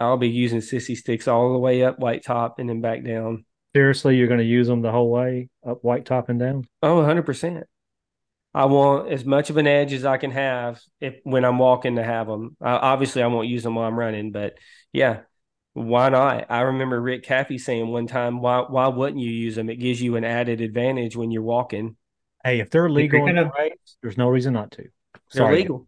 I'll 0.00 0.16
be 0.16 0.28
using 0.28 0.60
sissy 0.60 0.96
sticks 0.96 1.28
all 1.28 1.52
the 1.52 1.58
way 1.58 1.82
up 1.84 1.98
white 1.98 2.24
top 2.24 2.58
and 2.58 2.68
then 2.68 2.80
back 2.80 3.04
down. 3.04 3.44
Seriously, 3.74 4.16
you're 4.16 4.26
going 4.28 4.40
to 4.40 4.44
use 4.44 4.66
them 4.66 4.82
the 4.82 4.90
whole 4.90 5.10
way 5.10 5.48
up 5.66 5.84
white 5.84 6.06
top 6.06 6.28
and 6.28 6.40
down? 6.40 6.66
Oh, 6.82 6.96
100%. 7.02 7.62
I 8.52 8.64
want 8.64 9.12
as 9.12 9.24
much 9.24 9.50
of 9.50 9.58
an 9.58 9.68
edge 9.68 9.92
as 9.92 10.04
I 10.04 10.16
can 10.16 10.32
have 10.32 10.80
if 11.00 11.20
when 11.22 11.44
I'm 11.44 11.58
walking 11.58 11.96
to 11.96 12.02
have 12.02 12.26
them. 12.26 12.56
Uh, 12.60 12.78
obviously, 12.82 13.22
I 13.22 13.28
won't 13.28 13.46
use 13.46 13.62
them 13.62 13.76
while 13.76 13.86
I'm 13.86 13.96
running, 13.96 14.32
but 14.32 14.54
yeah, 14.92 15.20
why 15.72 16.08
not? 16.08 16.46
I 16.50 16.62
remember 16.62 17.00
Rick 17.00 17.24
Caffey 17.24 17.60
saying 17.60 17.86
one 17.86 18.08
time, 18.08 18.40
"Why 18.40 18.62
why 18.68 18.88
wouldn't 18.88 19.22
you 19.22 19.30
use 19.30 19.54
them? 19.54 19.70
It 19.70 19.76
gives 19.76 20.02
you 20.02 20.16
an 20.16 20.24
added 20.24 20.60
advantage 20.60 21.14
when 21.14 21.30
you're 21.30 21.42
walking." 21.42 21.96
Hey, 22.42 22.58
if 22.58 22.70
they're 22.70 22.90
legal 22.90 23.20
in 23.28 23.36
gonna- 23.36 23.52
the 23.56 23.62
race, 23.62 23.96
there's 24.02 24.18
no 24.18 24.28
reason 24.28 24.54
not 24.54 24.72
to. 24.72 24.88
They're 25.32 25.52
legal. 25.52 25.86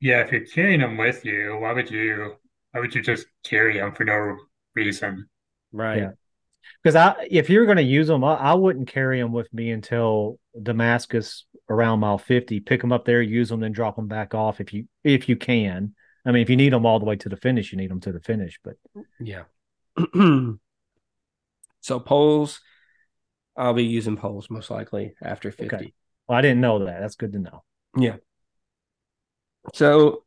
Yeah, 0.00 0.20
if 0.20 0.32
you're 0.32 0.44
carrying 0.44 0.80
them 0.80 0.98
with 0.98 1.24
you, 1.24 1.56
why 1.58 1.72
would 1.72 1.90
you 1.90 2.36
why 2.72 2.80
would 2.80 2.94
you 2.94 3.02
just 3.02 3.26
carry 3.44 3.78
them 3.78 3.94
for 3.94 4.04
no 4.04 4.36
reason? 4.74 5.28
Right. 5.72 5.98
Yeah. 5.98 6.10
Because 6.82 6.96
I, 6.96 7.26
if 7.30 7.50
you're 7.50 7.66
going 7.66 7.76
to 7.76 7.82
use 7.82 8.08
them, 8.08 8.24
I, 8.24 8.34
I 8.34 8.54
wouldn't 8.54 8.88
carry 8.88 9.20
them 9.20 9.32
with 9.32 9.52
me 9.52 9.70
until 9.70 10.38
Damascus 10.60 11.44
around 11.68 12.00
mile 12.00 12.18
50. 12.18 12.60
Pick 12.60 12.80
them 12.80 12.92
up 12.92 13.04
there, 13.04 13.20
use 13.22 13.48
them, 13.48 13.60
then 13.60 13.72
drop 13.72 13.96
them 13.96 14.08
back 14.08 14.34
off 14.34 14.60
if 14.60 14.72
you 14.72 14.86
if 15.04 15.28
you 15.28 15.36
can. 15.36 15.94
I 16.24 16.32
mean, 16.32 16.42
if 16.42 16.50
you 16.50 16.56
need 16.56 16.72
them 16.72 16.86
all 16.86 16.98
the 16.98 17.06
way 17.06 17.16
to 17.16 17.28
the 17.28 17.36
finish, 17.36 17.72
you 17.72 17.78
need 17.78 17.90
them 17.90 18.00
to 18.00 18.12
the 18.12 18.20
finish. 18.20 18.60
But 18.62 18.74
Yeah. 19.18 19.44
so 21.80 22.00
poles, 22.00 22.60
I'll 23.56 23.74
be 23.74 23.84
using 23.84 24.16
poles 24.16 24.48
most 24.50 24.70
likely 24.70 25.14
after 25.22 25.50
50. 25.50 25.74
Okay. 25.74 25.92
well, 26.28 26.38
I 26.38 26.42
didn't 26.42 26.60
know 26.60 26.84
that. 26.84 27.00
That's 27.00 27.16
good 27.16 27.32
to 27.32 27.38
know. 27.38 27.62
Yeah. 27.96 28.16
So 29.74 30.24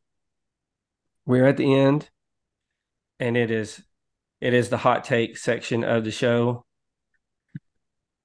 we're 1.26 1.46
at 1.46 1.56
the 1.56 1.74
end 1.74 2.10
and 3.20 3.36
it 3.36 3.50
is 3.50 3.82
it 4.40 4.54
is 4.54 4.68
the 4.68 4.76
hot 4.76 5.04
take 5.04 5.36
section 5.38 5.84
of 5.84 6.04
the 6.04 6.10
show. 6.10 6.64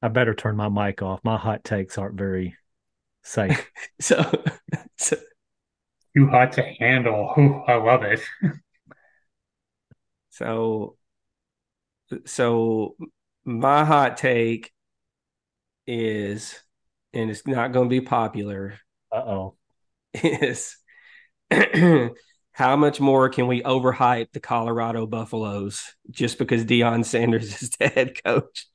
I 0.02 0.08
better 0.08 0.34
turn 0.34 0.56
my 0.56 0.70
mic 0.70 1.02
off. 1.02 1.20
My 1.24 1.38
hot 1.38 1.64
takes 1.64 1.98
aren't 1.98 2.16
very 2.18 2.56
safe. 3.24 3.70
So, 4.02 4.32
so 4.98 5.18
Too 6.16 6.28
hot 6.28 6.52
to 6.54 6.64
handle. 6.80 7.34
Ooh, 7.38 7.64
I 7.68 7.76
love 7.76 8.04
it. 8.04 8.22
so 10.30 10.96
so 12.26 12.96
my 13.46 13.86
hot 13.86 14.18
take 14.18 14.72
is 15.88 16.60
and 17.14 17.30
it's 17.30 17.46
not 17.48 17.72
going 17.72 17.88
to 17.88 17.90
be 17.90 18.02
popular 18.02 18.76
Uh 19.12 19.16
oh. 19.18 19.56
is 20.14 20.78
how 22.60 22.76
much 22.76 23.00
more 23.00 23.30
can 23.30 23.48
we 23.48 23.64
overhype 23.64 24.34
the 24.34 24.42
Colorado 24.42 25.06
Buffaloes 25.08 25.96
just 26.12 26.38
because 26.38 26.66
Deion 26.66 27.06
Sanders 27.06 27.46
is 27.64 27.70
the 27.80 27.88
head 27.88 28.22
coach? 28.22 28.68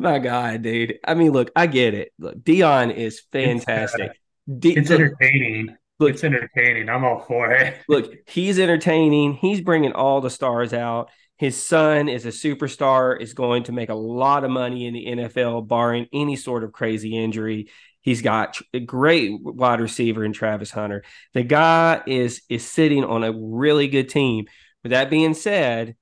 My 0.00 0.18
God, 0.18 0.62
dude. 0.62 0.98
I 1.06 1.14
mean, 1.14 1.30
look, 1.30 1.52
I 1.54 1.68
get 1.68 1.94
it. 1.94 2.12
Look, 2.18 2.36
Deion 2.38 2.92
is 2.92 3.18
uh, 3.20 3.26
fantastic. 3.30 4.20
De- 4.58 4.74
It's 4.76 4.90
entertaining. 4.90 5.76
look, 6.00 6.10
It's 6.10 6.24
entertaining. 6.24 6.88
I'm 6.88 7.04
all 7.04 7.20
for 7.20 7.52
it. 7.52 7.76
look, 7.88 8.12
he's 8.26 8.58
entertaining. 8.58 9.34
He's 9.34 9.60
bringing 9.60 9.92
all 9.92 10.20
the 10.20 10.28
stars 10.28 10.74
out. 10.74 11.08
His 11.38 11.56
son 11.60 12.08
is 12.08 12.26
a 12.26 12.30
superstar, 12.30 13.20
is 13.20 13.32
going 13.32 13.62
to 13.64 13.72
make 13.72 13.90
a 13.90 13.94
lot 13.94 14.42
of 14.42 14.50
money 14.50 14.86
in 14.86 14.94
the 14.94 15.06
NFL, 15.06 15.68
barring 15.68 16.08
any 16.12 16.34
sort 16.34 16.64
of 16.64 16.72
crazy 16.72 17.16
injury. 17.16 17.68
He's 18.04 18.20
got 18.20 18.60
a 18.74 18.80
great 18.80 19.40
wide 19.40 19.80
receiver 19.80 20.26
in 20.26 20.34
Travis 20.34 20.70
Hunter. 20.70 21.04
The 21.32 21.42
guy 21.42 22.02
is 22.06 22.42
is 22.50 22.62
sitting 22.62 23.02
on 23.02 23.24
a 23.24 23.32
really 23.32 23.88
good 23.88 24.10
team. 24.10 24.44
With 24.82 24.90
that 24.90 25.08
being 25.08 25.32
said, 25.32 25.96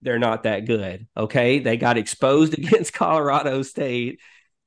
they're 0.00 0.20
not 0.20 0.44
that 0.44 0.66
good. 0.66 1.08
Okay, 1.16 1.58
they 1.58 1.76
got 1.76 1.98
exposed 1.98 2.54
against 2.58 2.92
Colorado 2.92 3.62
State 3.62 4.20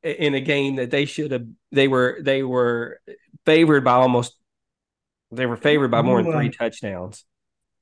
in 0.04 0.36
a 0.36 0.42
game 0.42 0.76
that 0.76 0.92
they 0.92 1.06
should 1.06 1.32
have. 1.32 1.46
They 1.72 1.88
were 1.88 2.20
they 2.22 2.44
were 2.44 3.00
favored 3.46 3.86
by 3.86 3.94
almost. 3.94 4.36
They 5.32 5.46
were 5.46 5.56
favored 5.56 5.92
by 5.92 6.02
more 6.02 6.22
than 6.22 6.34
three 6.34 6.48
um, 6.48 6.52
touchdowns. 6.52 7.24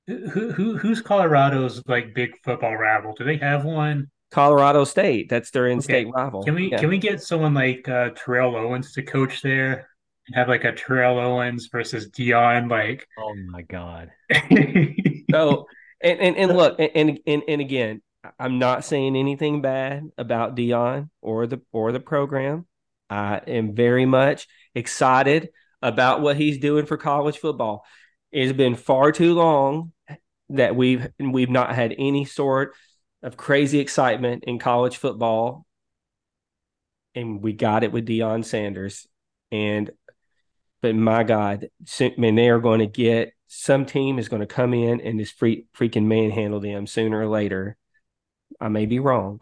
Who, 0.05 0.51
who 0.51 0.77
who's 0.77 1.01
Colorado's 1.01 1.81
like 1.87 2.13
big 2.13 2.33
football 2.43 2.75
rival? 2.75 3.15
Do 3.17 3.23
they 3.23 3.37
have 3.37 3.65
one? 3.65 4.11
Colorado 4.31 4.83
State. 4.83 5.29
That's 5.29 5.51
their 5.51 5.67
in-state 5.67 6.07
rival. 6.13 6.43
Can 6.43 6.55
we 6.55 6.71
Yeah. 6.71 6.79
can 6.79 6.89
we 6.89 6.97
get 6.97 7.21
someone 7.21 7.53
like 7.53 7.87
uh, 7.89 8.09
Terrell 8.11 8.55
Owens 8.55 8.93
to 8.93 9.01
coach 9.03 9.41
there 9.41 9.89
and 10.27 10.35
have 10.35 10.47
like 10.47 10.63
a 10.63 10.71
Terrell 10.71 11.17
Owens 11.19 11.67
versus 11.71 12.09
Deion 12.11 12.69
like? 12.69 13.07
Oh 13.17 13.35
my 13.49 13.61
God. 13.63 14.11
So 15.31 15.67
and 16.01 16.19
and, 16.19 16.35
and 16.37 16.57
look 16.57 16.79
and, 16.79 17.19
and 17.27 17.43
and 17.47 17.61
again, 17.61 18.01
I'm 18.39 18.57
not 18.57 18.83
saying 18.83 19.15
anything 19.15 19.61
bad 19.61 20.09
about 20.17 20.55
Deion 20.55 21.09
or 21.21 21.45
the 21.45 21.61
or 21.71 21.91
the 21.91 21.99
program. 21.99 22.65
I 23.11 23.37
am 23.47 23.75
very 23.75 24.05
much 24.05 24.47
excited 24.73 25.49
about 25.81 26.21
what 26.21 26.35
he's 26.37 26.57
doing 26.57 26.85
for 26.87 26.97
college 26.97 27.37
football. 27.37 27.85
It's 28.31 28.53
been 28.53 28.75
far 28.75 29.11
too 29.11 29.33
long 29.35 29.91
that 30.49 30.75
we've 30.75 31.07
we've 31.19 31.49
not 31.49 31.75
had 31.75 31.93
any 31.97 32.25
sort 32.25 32.73
of 33.21 33.37
crazy 33.37 33.79
excitement 33.79 34.43
in 34.45 34.59
college 34.59 34.97
football, 34.97 35.65
and 37.15 37.41
we 37.41 37.53
got 37.53 37.83
it 37.83 37.91
with 37.91 38.07
Deion 38.07 38.45
Sanders. 38.45 39.07
And 39.51 39.91
but 40.81 40.95
my 40.95 41.23
God, 41.23 41.69
man, 42.17 42.35
they 42.35 42.49
are 42.49 42.59
going 42.59 42.79
to 42.79 42.87
get 42.87 43.33
some 43.47 43.85
team 43.85 44.19
is 44.19 44.29
going 44.29 44.41
to 44.41 44.47
come 44.47 44.73
in 44.73 45.01
and 45.01 45.19
just 45.19 45.37
free, 45.37 45.65
freaking 45.75 46.05
manhandle 46.05 46.59
them 46.59 46.87
sooner 46.87 47.19
or 47.19 47.27
later. 47.27 47.75
I 48.61 48.69
may 48.69 48.85
be 48.85 48.99
wrong. 48.99 49.41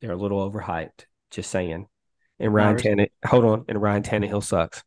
They're 0.00 0.12
a 0.12 0.16
little 0.16 0.50
overhyped. 0.50 1.04
Just 1.30 1.50
saying. 1.50 1.86
And 2.38 2.52
Ryan? 2.52 2.76
Tannehill, 2.76 3.08
hold 3.24 3.44
on, 3.44 3.64
and 3.68 3.80
Ryan 3.80 4.02
Tannehill 4.02 4.42
sucks. 4.42 4.82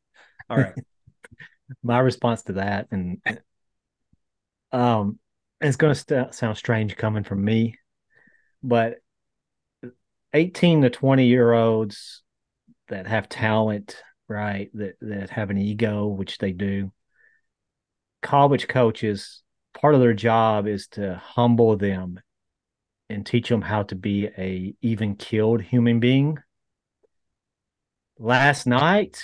All 0.50 0.58
right. 0.58 0.74
my 1.84 2.00
response 2.00 2.42
to 2.44 2.54
that 2.54 2.88
and 2.92 3.22
um 4.72 5.20
it's 5.62 5.78
going 5.78 5.94
to 5.94 6.00
st- 6.00 6.34
sound 6.34 6.58
strange 6.58 6.96
coming 6.96 7.24
from 7.24 7.44
me 7.44 7.76
but 8.64 8.96
18 10.34 10.82
to 10.84 10.90
20 10.90 11.26
year 11.26 11.54
olds 11.54 12.24
that 12.88 13.08
have 13.08 13.30
talent 13.30 14.02
right 14.28 14.70
that 14.74 14.96
that 15.02 15.30
have 15.30 15.50
an 15.50 15.58
ego 15.58 16.08
which 16.08 16.38
they 16.38 16.52
do 16.52 16.92
college 18.22 18.68
coaches 18.68 19.44
part 19.74 19.96
of 19.96 20.02
their 20.02 20.14
job 20.14 20.68
is 20.68 20.88
to 20.88 21.16
humble 21.16 21.76
them 21.78 22.20
and 23.10 23.26
teach 23.26 23.50
them 23.50 23.62
how 23.62 23.84
to 23.84 23.96
be 23.96 24.28
a 24.38 24.76
even 24.82 25.16
killed 25.16 25.62
human 25.62 26.00
being. 26.00 26.38
Last 28.18 28.68
night 28.68 29.24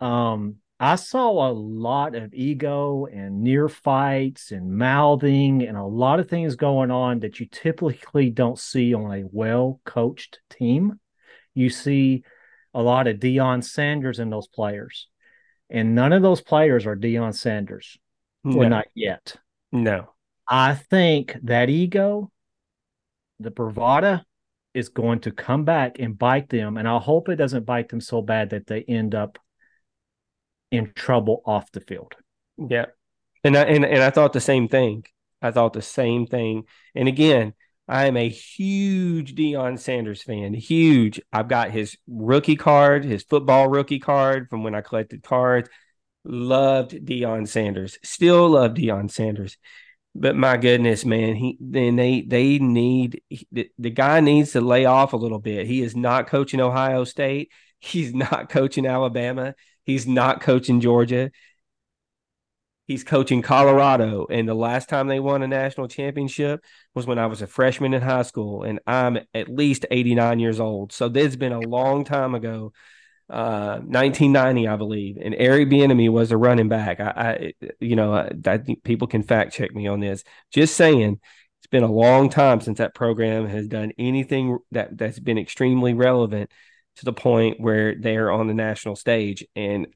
um 0.00 0.56
I 0.82 0.96
saw 0.96 1.48
a 1.48 1.52
lot 1.52 2.16
of 2.16 2.34
ego 2.34 3.06
and 3.06 3.40
near 3.42 3.68
fights 3.68 4.50
and 4.50 4.76
mouthing 4.76 5.62
and 5.62 5.76
a 5.76 5.84
lot 5.84 6.18
of 6.18 6.28
things 6.28 6.56
going 6.56 6.90
on 6.90 7.20
that 7.20 7.38
you 7.38 7.46
typically 7.46 8.30
don't 8.30 8.58
see 8.58 8.92
on 8.92 9.12
a 9.12 9.22
well 9.30 9.80
coached 9.84 10.40
team. 10.50 10.98
You 11.54 11.70
see 11.70 12.24
a 12.74 12.82
lot 12.82 13.06
of 13.06 13.18
Deion 13.18 13.62
Sanders 13.62 14.18
in 14.18 14.28
those 14.28 14.48
players, 14.48 15.06
and 15.70 15.94
none 15.94 16.12
of 16.12 16.20
those 16.20 16.40
players 16.40 16.84
are 16.84 16.96
Deion 16.96 17.32
Sanders. 17.32 17.96
Well, 18.42 18.62
No, 18.62 18.68
not 18.68 18.88
yet. 18.92 19.36
no. 19.70 20.14
I 20.48 20.74
think 20.74 21.36
that 21.44 21.70
ego, 21.70 22.32
the 23.38 23.52
bravada, 23.52 24.24
is 24.74 24.88
going 24.88 25.20
to 25.20 25.30
come 25.30 25.64
back 25.64 26.00
and 26.00 26.18
bite 26.18 26.48
them. 26.48 26.76
And 26.76 26.88
I 26.88 26.98
hope 26.98 27.28
it 27.28 27.36
doesn't 27.36 27.66
bite 27.66 27.88
them 27.88 28.00
so 28.00 28.20
bad 28.20 28.50
that 28.50 28.66
they 28.66 28.82
end 28.82 29.14
up 29.14 29.38
in 30.72 30.92
trouble 30.94 31.42
off 31.46 31.70
the 31.70 31.80
field. 31.80 32.14
Yeah. 32.58 32.86
And 33.44 33.56
I 33.56 33.62
and, 33.64 33.84
and 33.84 34.02
I 34.02 34.10
thought 34.10 34.32
the 34.32 34.40
same 34.40 34.68
thing. 34.68 35.04
I 35.40 35.50
thought 35.50 35.72
the 35.72 35.82
same 35.82 36.26
thing. 36.26 36.64
And 36.94 37.08
again, 37.08 37.54
I 37.88 38.06
am 38.06 38.16
a 38.16 38.28
huge 38.28 39.34
Deion 39.34 39.78
Sanders 39.78 40.22
fan. 40.22 40.54
Huge. 40.54 41.20
I've 41.32 41.48
got 41.48 41.70
his 41.70 41.96
rookie 42.08 42.56
card, 42.56 43.04
his 43.04 43.22
football 43.24 43.68
rookie 43.68 43.98
card 43.98 44.48
from 44.48 44.64
when 44.64 44.74
I 44.74 44.80
collected 44.80 45.22
cards. 45.22 45.68
Loved 46.24 46.92
Deion 46.92 47.48
Sanders. 47.48 47.98
Still 48.04 48.50
love 48.50 48.74
Deion 48.74 49.10
Sanders. 49.10 49.56
But 50.14 50.36
my 50.36 50.56
goodness, 50.56 51.04
man, 51.04 51.34
he 51.34 51.56
then 51.60 51.96
they 51.96 52.22
they 52.22 52.58
need 52.58 53.22
the, 53.50 53.70
the 53.78 53.90
guy 53.90 54.20
needs 54.20 54.52
to 54.52 54.60
lay 54.60 54.84
off 54.84 55.14
a 55.14 55.16
little 55.16 55.38
bit. 55.38 55.66
He 55.66 55.82
is 55.82 55.96
not 55.96 56.28
coaching 56.28 56.60
Ohio 56.60 57.04
State. 57.04 57.50
He's 57.80 58.14
not 58.14 58.48
coaching 58.48 58.86
Alabama. 58.86 59.54
He's 59.84 60.06
not 60.06 60.40
coaching 60.40 60.80
Georgia. 60.80 61.30
He's 62.86 63.04
coaching 63.04 63.42
Colorado. 63.42 64.26
And 64.30 64.48
the 64.48 64.54
last 64.54 64.88
time 64.88 65.06
they 65.06 65.20
won 65.20 65.42
a 65.42 65.48
national 65.48 65.88
championship 65.88 66.64
was 66.94 67.06
when 67.06 67.18
I 67.18 67.26
was 67.26 67.40
a 67.42 67.46
freshman 67.46 67.94
in 67.94 68.02
high 68.02 68.22
school. 68.22 68.64
And 68.64 68.80
I'm 68.86 69.18
at 69.34 69.48
least 69.48 69.86
89 69.90 70.40
years 70.40 70.60
old. 70.60 70.92
So 70.92 71.08
this 71.08 71.24
has 71.24 71.36
been 71.36 71.52
a 71.52 71.60
long 71.60 72.04
time 72.04 72.34
ago. 72.34 72.72
uh, 73.30 73.78
1990, 73.78 74.68
I 74.68 74.76
believe, 74.76 75.16
and 75.16 75.34
Eric 75.38 75.68
Bieniemy 75.70 76.10
was 76.10 76.32
a 76.32 76.36
running 76.36 76.68
back. 76.68 77.00
I, 77.00 77.52
I 77.60 77.70
you 77.80 77.96
know, 77.96 78.12
I, 78.12 78.30
I, 78.46 78.58
think 78.58 78.82
people 78.84 79.08
can 79.08 79.22
fact 79.22 79.54
check 79.54 79.74
me 79.74 79.86
on 79.86 80.00
this. 80.00 80.22
Just 80.52 80.76
saying, 80.76 81.18
it's 81.58 81.66
been 81.68 81.84
a 81.84 81.90
long 81.90 82.28
time 82.28 82.60
since 82.60 82.78
that 82.78 82.94
program 82.94 83.46
has 83.46 83.68
done 83.68 83.92
anything 83.98 84.58
that 84.72 84.98
that's 84.98 85.18
been 85.18 85.38
extremely 85.38 85.94
relevant 85.94 86.50
to 86.96 87.04
the 87.04 87.12
point 87.12 87.60
where 87.60 87.94
they're 87.94 88.30
on 88.30 88.46
the 88.46 88.54
national 88.54 88.96
stage. 88.96 89.44
And 89.56 89.86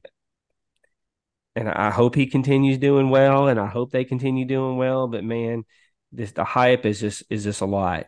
and 1.55 1.69
I 1.69 1.89
hope 1.89 2.13
he 2.13 2.27
continues 2.27 2.77
doing 2.77 3.09
well, 3.09 3.47
and 3.47 3.59
I 3.59 3.65
hope 3.65 3.91
they 3.91 4.05
continue 4.05 4.45
doing 4.45 4.77
well. 4.77 5.07
But 5.07 5.23
man, 5.23 5.65
this 6.11 6.31
the 6.31 6.43
hype 6.43 6.85
is 6.85 6.99
just 6.99 7.23
is 7.29 7.43
just 7.43 7.61
a 7.61 7.65
lot. 7.65 8.05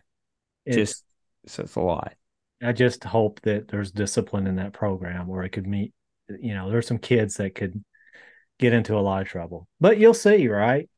It's, 0.64 0.76
just 0.76 1.04
so 1.46 1.64
it's 1.64 1.74
a 1.74 1.80
lot. 1.80 2.14
I 2.62 2.72
just 2.72 3.02
hope 3.02 3.40
that 3.42 3.68
there's 3.68 3.90
discipline 3.90 4.46
in 4.46 4.56
that 4.56 4.72
program 4.72 5.26
where 5.26 5.42
it 5.42 5.50
could 5.50 5.66
meet. 5.66 5.92
You 6.28 6.54
know, 6.54 6.70
there's 6.70 6.86
some 6.86 6.98
kids 6.98 7.38
that 7.38 7.56
could 7.56 7.82
get 8.60 8.72
into 8.72 8.96
a 8.96 9.00
lot 9.00 9.22
of 9.22 9.28
trouble, 9.28 9.66
but 9.80 9.98
you'll 9.98 10.14
see, 10.14 10.46
right? 10.46 10.88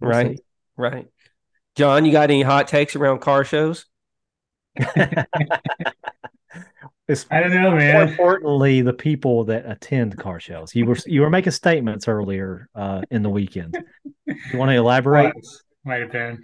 We'll 0.00 0.10
right, 0.10 0.36
see. 0.36 0.42
right. 0.76 1.06
John, 1.76 2.04
you 2.04 2.12
got 2.12 2.30
any 2.30 2.42
hot 2.42 2.66
takes 2.66 2.96
around 2.96 3.20
car 3.20 3.44
shows? 3.44 3.86
It's 7.06 7.26
I 7.30 7.40
don't 7.40 7.52
know, 7.52 7.70
man. 7.72 7.94
More 7.94 8.02
importantly, 8.02 8.80
the 8.80 8.94
people 8.94 9.44
that 9.44 9.70
attend 9.70 10.16
car 10.16 10.40
shows. 10.40 10.74
You 10.74 10.86
were 10.86 10.96
you 11.06 11.20
were 11.20 11.30
making 11.30 11.52
statements 11.52 12.08
earlier 12.08 12.68
uh, 12.74 13.02
in 13.10 13.22
the 13.22 13.28
weekend. 13.28 13.76
You 14.26 14.58
want 14.58 14.70
to 14.70 14.76
elaborate? 14.76 15.34
Might 15.84 16.00
have 16.00 16.12
been. 16.12 16.42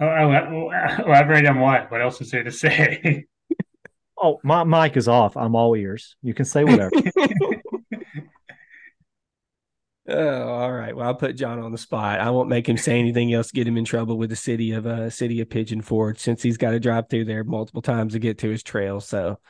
Oh, 0.00 0.06
oh, 0.06 0.70
elaborate 1.04 1.46
on 1.46 1.60
what? 1.60 1.90
What 1.90 2.00
else 2.00 2.20
is 2.22 2.30
there 2.30 2.44
to 2.44 2.52
say? 2.52 3.26
oh, 4.22 4.40
my 4.42 4.64
mic 4.64 4.96
is 4.96 5.08
off. 5.08 5.36
I'm 5.36 5.54
all 5.54 5.74
ears. 5.76 6.16
You 6.22 6.32
can 6.32 6.46
say 6.46 6.64
whatever. 6.64 6.90
Oh, 10.08 10.48
all 10.48 10.72
right. 10.72 10.94
Well, 10.94 11.08
I'll 11.08 11.16
put 11.16 11.36
John 11.36 11.58
on 11.58 11.72
the 11.72 11.78
spot. 11.78 12.20
I 12.20 12.30
won't 12.30 12.48
make 12.48 12.68
him 12.68 12.76
say 12.76 12.98
anything 13.00 13.32
else, 13.32 13.50
get 13.50 13.66
him 13.66 13.76
in 13.76 13.84
trouble 13.84 14.16
with 14.16 14.30
the 14.30 14.36
city 14.36 14.70
of 14.70 14.86
uh 14.86 15.10
city 15.10 15.40
of 15.40 15.50
Pigeon 15.50 15.82
Forge, 15.82 16.20
since 16.20 16.42
he's 16.42 16.56
got 16.56 16.70
to 16.70 16.78
drive 16.78 17.08
through 17.10 17.24
there 17.24 17.42
multiple 17.42 17.82
times 17.82 18.12
to 18.12 18.20
get 18.20 18.38
to 18.38 18.48
his 18.48 18.62
trail. 18.62 19.00
So 19.00 19.40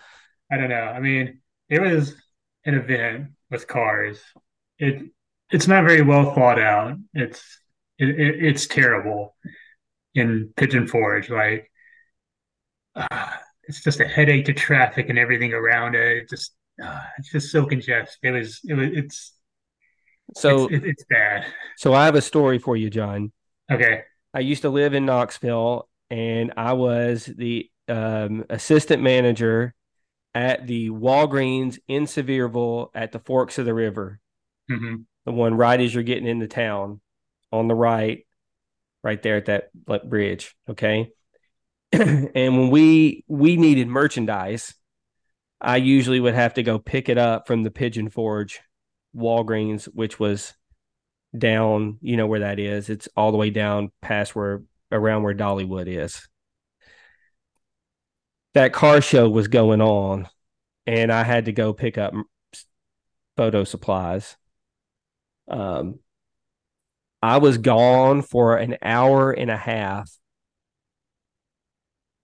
I 0.50 0.56
don't 0.56 0.70
know. 0.70 0.76
I 0.76 1.00
mean, 1.00 1.40
it 1.68 1.80
was 1.80 2.14
an 2.64 2.74
event 2.74 3.28
with 3.50 3.66
cars. 3.66 4.20
It 4.78 5.10
it's 5.50 5.68
not 5.68 5.84
very 5.84 6.02
well 6.02 6.34
thought 6.34 6.60
out. 6.60 6.96
It's 7.14 7.42
it, 7.98 8.08
it, 8.08 8.44
it's 8.44 8.66
terrible 8.66 9.36
in 10.14 10.52
Pigeon 10.56 10.86
Forge. 10.86 11.30
Like 11.30 11.70
uh, 12.94 13.30
it's 13.64 13.82
just 13.82 14.00
a 14.00 14.06
headache 14.06 14.44
to 14.46 14.52
traffic 14.52 15.08
and 15.08 15.18
everything 15.18 15.52
around 15.52 15.94
it. 15.94 16.18
it 16.18 16.28
just 16.28 16.52
uh, 16.82 17.02
it's 17.18 17.30
just 17.30 17.50
so 17.50 17.64
congested. 17.64 18.18
It 18.22 18.30
was 18.32 18.60
it 18.64 18.74
was 18.74 18.90
it's 18.92 19.32
so 20.34 20.66
it's, 20.66 20.84
it's 20.84 21.04
bad. 21.08 21.46
So 21.76 21.94
I 21.94 22.04
have 22.04 22.14
a 22.14 22.22
story 22.22 22.58
for 22.58 22.76
you, 22.76 22.90
John. 22.90 23.32
Okay. 23.70 24.02
I 24.34 24.40
used 24.40 24.62
to 24.62 24.70
live 24.70 24.92
in 24.92 25.06
Knoxville, 25.06 25.88
and 26.10 26.52
I 26.56 26.74
was 26.74 27.24
the 27.24 27.70
um, 27.88 28.44
assistant 28.50 29.02
manager 29.02 29.74
at 30.36 30.66
the 30.66 30.90
Walgreens 30.90 31.78
in 31.88 32.04
Sevierville 32.04 32.90
at 32.94 33.10
the 33.10 33.18
Forks 33.18 33.58
of 33.58 33.64
the 33.64 33.72
River. 33.72 34.20
Mm-hmm. 34.70 34.96
The 35.24 35.32
one 35.32 35.54
right 35.54 35.80
as 35.80 35.94
you're 35.94 36.02
getting 36.02 36.28
into 36.28 36.46
town 36.46 37.00
on 37.50 37.68
the 37.68 37.74
right, 37.74 38.26
right 39.02 39.22
there 39.22 39.36
at 39.36 39.46
that 39.46 39.70
bridge. 40.10 40.54
Okay. 40.68 41.10
and 41.92 42.34
when 42.34 42.68
we 42.68 43.24
we 43.26 43.56
needed 43.56 43.88
merchandise, 43.88 44.74
I 45.58 45.78
usually 45.78 46.20
would 46.20 46.34
have 46.34 46.52
to 46.54 46.62
go 46.62 46.78
pick 46.78 47.08
it 47.08 47.16
up 47.16 47.46
from 47.46 47.62
the 47.62 47.70
Pigeon 47.70 48.10
Forge 48.10 48.60
Walgreens, 49.16 49.86
which 49.86 50.20
was 50.20 50.52
down, 51.36 51.96
you 52.02 52.18
know 52.18 52.26
where 52.26 52.40
that 52.40 52.58
is. 52.58 52.90
It's 52.90 53.08
all 53.16 53.32
the 53.32 53.38
way 53.38 53.48
down 53.48 53.90
past 54.02 54.36
where 54.36 54.64
around 54.92 55.22
where 55.22 55.34
Dollywood 55.34 55.86
is 55.88 56.28
that 58.56 58.72
car 58.72 59.02
show 59.02 59.28
was 59.28 59.48
going 59.48 59.82
on 59.82 60.26
and 60.86 61.12
I 61.12 61.24
had 61.24 61.44
to 61.44 61.52
go 61.52 61.74
pick 61.74 61.98
up 61.98 62.14
photo 63.36 63.64
supplies. 63.64 64.34
Um, 65.46 65.98
I 67.22 67.36
was 67.36 67.58
gone 67.58 68.22
for 68.22 68.56
an 68.56 68.78
hour 68.80 69.30
and 69.30 69.50
a 69.50 69.58
half 69.58 70.10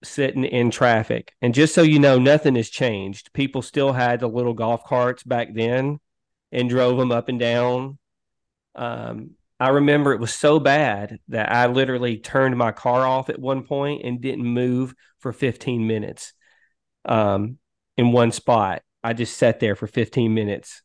sitting 0.02 0.44
in 0.44 0.70
traffic. 0.70 1.34
And 1.42 1.52
just 1.52 1.74
so 1.74 1.82
you 1.82 1.98
know, 1.98 2.18
nothing 2.18 2.54
has 2.54 2.70
changed. 2.70 3.34
People 3.34 3.60
still 3.60 3.92
had 3.92 4.20
the 4.20 4.26
little 4.26 4.54
golf 4.54 4.84
carts 4.84 5.22
back 5.22 5.52
then 5.52 6.00
and 6.50 6.66
drove 6.66 6.96
them 6.96 7.12
up 7.12 7.28
and 7.28 7.38
down. 7.38 7.98
Um, 8.74 9.32
I 9.62 9.68
remember 9.68 10.12
it 10.12 10.18
was 10.18 10.34
so 10.34 10.58
bad 10.58 11.20
that 11.28 11.52
I 11.52 11.66
literally 11.68 12.18
turned 12.18 12.58
my 12.58 12.72
car 12.72 13.06
off 13.06 13.30
at 13.30 13.38
one 13.38 13.62
point 13.62 14.04
and 14.04 14.20
didn't 14.20 14.44
move 14.44 14.92
for 15.20 15.32
15 15.32 15.86
minutes 15.86 16.32
um, 17.04 17.58
in 17.96 18.10
one 18.10 18.32
spot. 18.32 18.82
I 19.04 19.12
just 19.12 19.38
sat 19.38 19.60
there 19.60 19.76
for 19.76 19.86
15 19.86 20.34
minutes. 20.34 20.82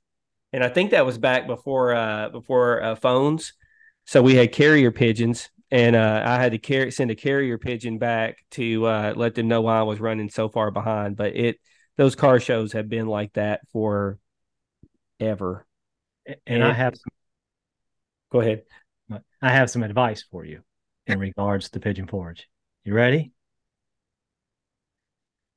And 0.53 0.63
I 0.63 0.69
think 0.69 0.91
that 0.91 1.07
was 1.07 1.17
back 1.17 1.47
before 1.47 1.95
uh, 1.95 2.29
before 2.29 2.83
uh, 2.83 2.95
phones. 2.95 3.53
So 4.05 4.21
we 4.21 4.35
had 4.35 4.51
carrier 4.51 4.91
pigeons, 4.91 5.49
and 5.71 5.95
uh, 5.95 6.21
I 6.23 6.35
had 6.39 6.51
to 6.51 6.59
carry, 6.59 6.91
send 6.91 7.09
a 7.09 7.15
carrier 7.15 7.57
pigeon 7.57 7.97
back 7.97 8.37
to 8.51 8.85
uh, 8.85 9.13
let 9.15 9.33
them 9.33 9.47
know 9.47 9.61
why 9.61 9.79
I 9.79 9.83
was 9.83 9.99
running 9.99 10.29
so 10.29 10.49
far 10.49 10.69
behind. 10.69 11.15
But 11.15 11.35
it 11.35 11.59
those 11.97 12.15
car 12.15 12.39
shows 12.39 12.73
have 12.73 12.89
been 12.89 13.07
like 13.07 13.33
that 13.33 13.61
for 13.73 14.19
ever. 15.19 15.65
And, 16.27 16.37
and 16.45 16.63
I 16.63 16.73
have 16.73 16.95
some 16.95 17.16
Go 18.37 18.41
ahead. 18.41 18.61
I 19.41 19.49
have 19.49 19.71
some 19.71 19.81
advice 19.81 20.23
for 20.29 20.45
you 20.45 20.61
in 21.07 21.17
regards 21.17 21.71
to 21.71 21.79
Pigeon 21.79 22.05
Forge. 22.05 22.47
You 22.83 22.93
ready? 22.93 23.31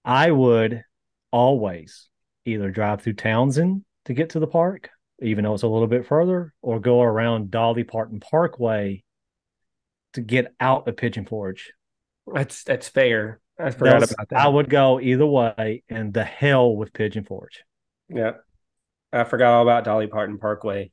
I 0.03 0.31
would 0.31 0.83
always 1.31 2.09
either 2.47 2.70
drive 2.70 3.03
through 3.03 3.12
Townsend 3.14 3.85
to 4.07 4.14
get 4.14 4.31
to 4.31 4.41
the 4.41 4.47
park, 4.47 4.89
even 5.20 5.45
though 5.45 5.53
it's 5.53 5.62
a 5.62 5.68
little 5.68 5.89
bit 5.89 6.07
further, 6.07 6.55
or 6.62 6.81
go 6.81 7.03
around 7.03 7.51
Dolly 7.51 7.85
Parton 7.85 8.18
Parkway 8.18 9.05
to 10.14 10.22
get 10.22 10.55
out 10.59 10.89
of 10.89 10.97
Pigeon 10.97 11.26
Forge. 11.26 11.74
That's 12.33 12.64
that's 12.64 12.89
fair. 12.89 13.41
I 13.59 13.72
forgot 13.72 14.01
Those, 14.01 14.12
about 14.12 14.31
that. 14.31 14.41
I 14.41 14.49
would 14.49 14.70
go 14.70 14.99
either 14.99 15.26
way, 15.26 15.83
and 15.91 16.14
the 16.14 16.24
hell 16.24 16.74
with 16.74 16.95
Pigeon 16.95 17.24
Forge. 17.24 17.62
Yeah, 18.09 18.37
I 19.12 19.24
forgot 19.24 19.53
all 19.53 19.62
about 19.64 19.85
Dolly 19.85 20.07
Parton 20.07 20.39
Parkway. 20.39 20.91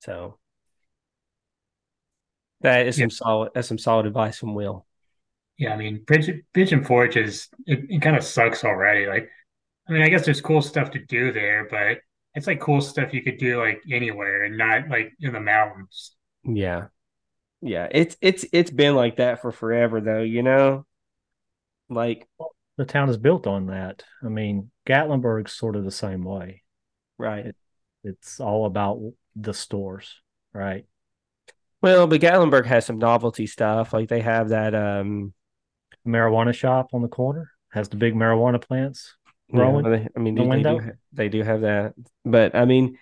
So 0.00 0.38
that 2.60 2.86
is 2.86 2.96
some 2.96 3.10
solid. 3.10 3.50
That's 3.54 3.68
some 3.68 3.78
solid 3.78 4.06
advice 4.06 4.38
from 4.38 4.54
Will. 4.54 4.86
Yeah, 5.58 5.74
I 5.74 5.76
mean, 5.76 6.04
Pigeon, 6.06 6.44
Pigeon 6.54 6.84
Forge 6.84 7.16
is 7.16 7.48
it, 7.66 7.80
it 7.88 8.02
kind 8.02 8.16
of 8.16 8.22
sucks 8.22 8.64
already. 8.64 9.06
Like, 9.06 9.28
I 9.88 9.92
mean, 9.92 10.02
I 10.02 10.08
guess 10.08 10.24
there's 10.24 10.40
cool 10.40 10.62
stuff 10.62 10.90
to 10.92 10.98
do 11.04 11.32
there, 11.32 11.66
but 11.70 11.98
it's 12.34 12.46
like 12.46 12.60
cool 12.60 12.80
stuff 12.80 13.12
you 13.12 13.22
could 13.22 13.38
do 13.38 13.60
like 13.60 13.82
anywhere 13.90 14.44
and 14.44 14.56
not 14.56 14.88
like 14.88 15.12
in 15.20 15.32
the 15.32 15.40
mountains. 15.40 16.12
Yeah, 16.44 16.86
yeah. 17.60 17.88
It's 17.90 18.16
it's 18.20 18.44
it's 18.52 18.70
been 18.70 18.94
like 18.94 19.16
that 19.16 19.42
for 19.42 19.50
forever, 19.50 20.00
though. 20.00 20.22
You 20.22 20.42
know, 20.42 20.86
like 21.88 22.28
the 22.76 22.84
town 22.84 23.08
is 23.08 23.16
built 23.16 23.46
on 23.46 23.66
that. 23.66 24.04
I 24.24 24.28
mean, 24.28 24.70
Gatlinburg's 24.86 25.52
sort 25.52 25.76
of 25.76 25.84
the 25.84 25.90
same 25.90 26.24
way, 26.24 26.62
right? 27.18 27.46
It, 27.46 27.56
it's 28.04 28.40
all 28.40 28.66
about 28.66 29.00
the 29.40 29.54
stores, 29.54 30.20
right? 30.52 30.84
Well, 31.80 32.06
but 32.06 32.20
Gatlinburg 32.20 32.66
has 32.66 32.86
some 32.86 32.98
novelty 32.98 33.46
stuff. 33.46 33.92
Like 33.92 34.08
they 34.08 34.20
have 34.20 34.48
that 34.50 34.74
um 34.74 35.32
marijuana 36.06 36.54
shop 36.54 36.90
on 36.92 37.02
the 37.02 37.08
corner, 37.08 37.50
has 37.70 37.88
the 37.88 37.96
big 37.96 38.14
marijuana 38.14 38.60
plants 38.60 39.14
growing. 39.50 39.84
Yeah, 39.84 39.90
they, 39.90 40.08
I 40.16 40.18
mean, 40.18 40.34
the 40.34 40.44
they, 40.44 40.56
they, 40.56 40.62
do, 40.62 40.92
they 41.12 41.28
do 41.28 41.42
have 41.42 41.60
that, 41.62 41.94
but 42.24 42.54
I 42.54 42.64
mean, 42.64 42.98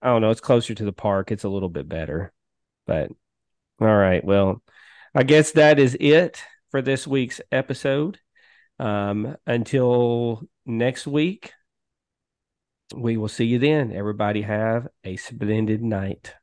I 0.00 0.08
don't 0.08 0.22
know. 0.22 0.30
It's 0.30 0.40
closer 0.40 0.74
to 0.74 0.84
the 0.84 0.92
park. 0.92 1.30
It's 1.30 1.44
a 1.44 1.48
little 1.48 1.68
bit 1.68 1.88
better, 1.88 2.32
but 2.86 3.10
all 3.80 3.96
right. 3.96 4.24
Well, 4.24 4.62
I 5.14 5.22
guess 5.22 5.52
that 5.52 5.78
is 5.78 5.96
it 6.00 6.42
for 6.70 6.82
this 6.82 7.06
week's 7.06 7.40
episode. 7.52 8.18
Um, 8.78 9.36
until 9.46 10.42
next 10.66 11.06
week, 11.06 11.52
we 12.94 13.16
will 13.16 13.28
see 13.28 13.44
you 13.44 13.58
then. 13.58 13.92
Everybody 13.92 14.42
have 14.42 14.88
a 15.04 15.16
splendid 15.16 15.82
night. 15.82 16.34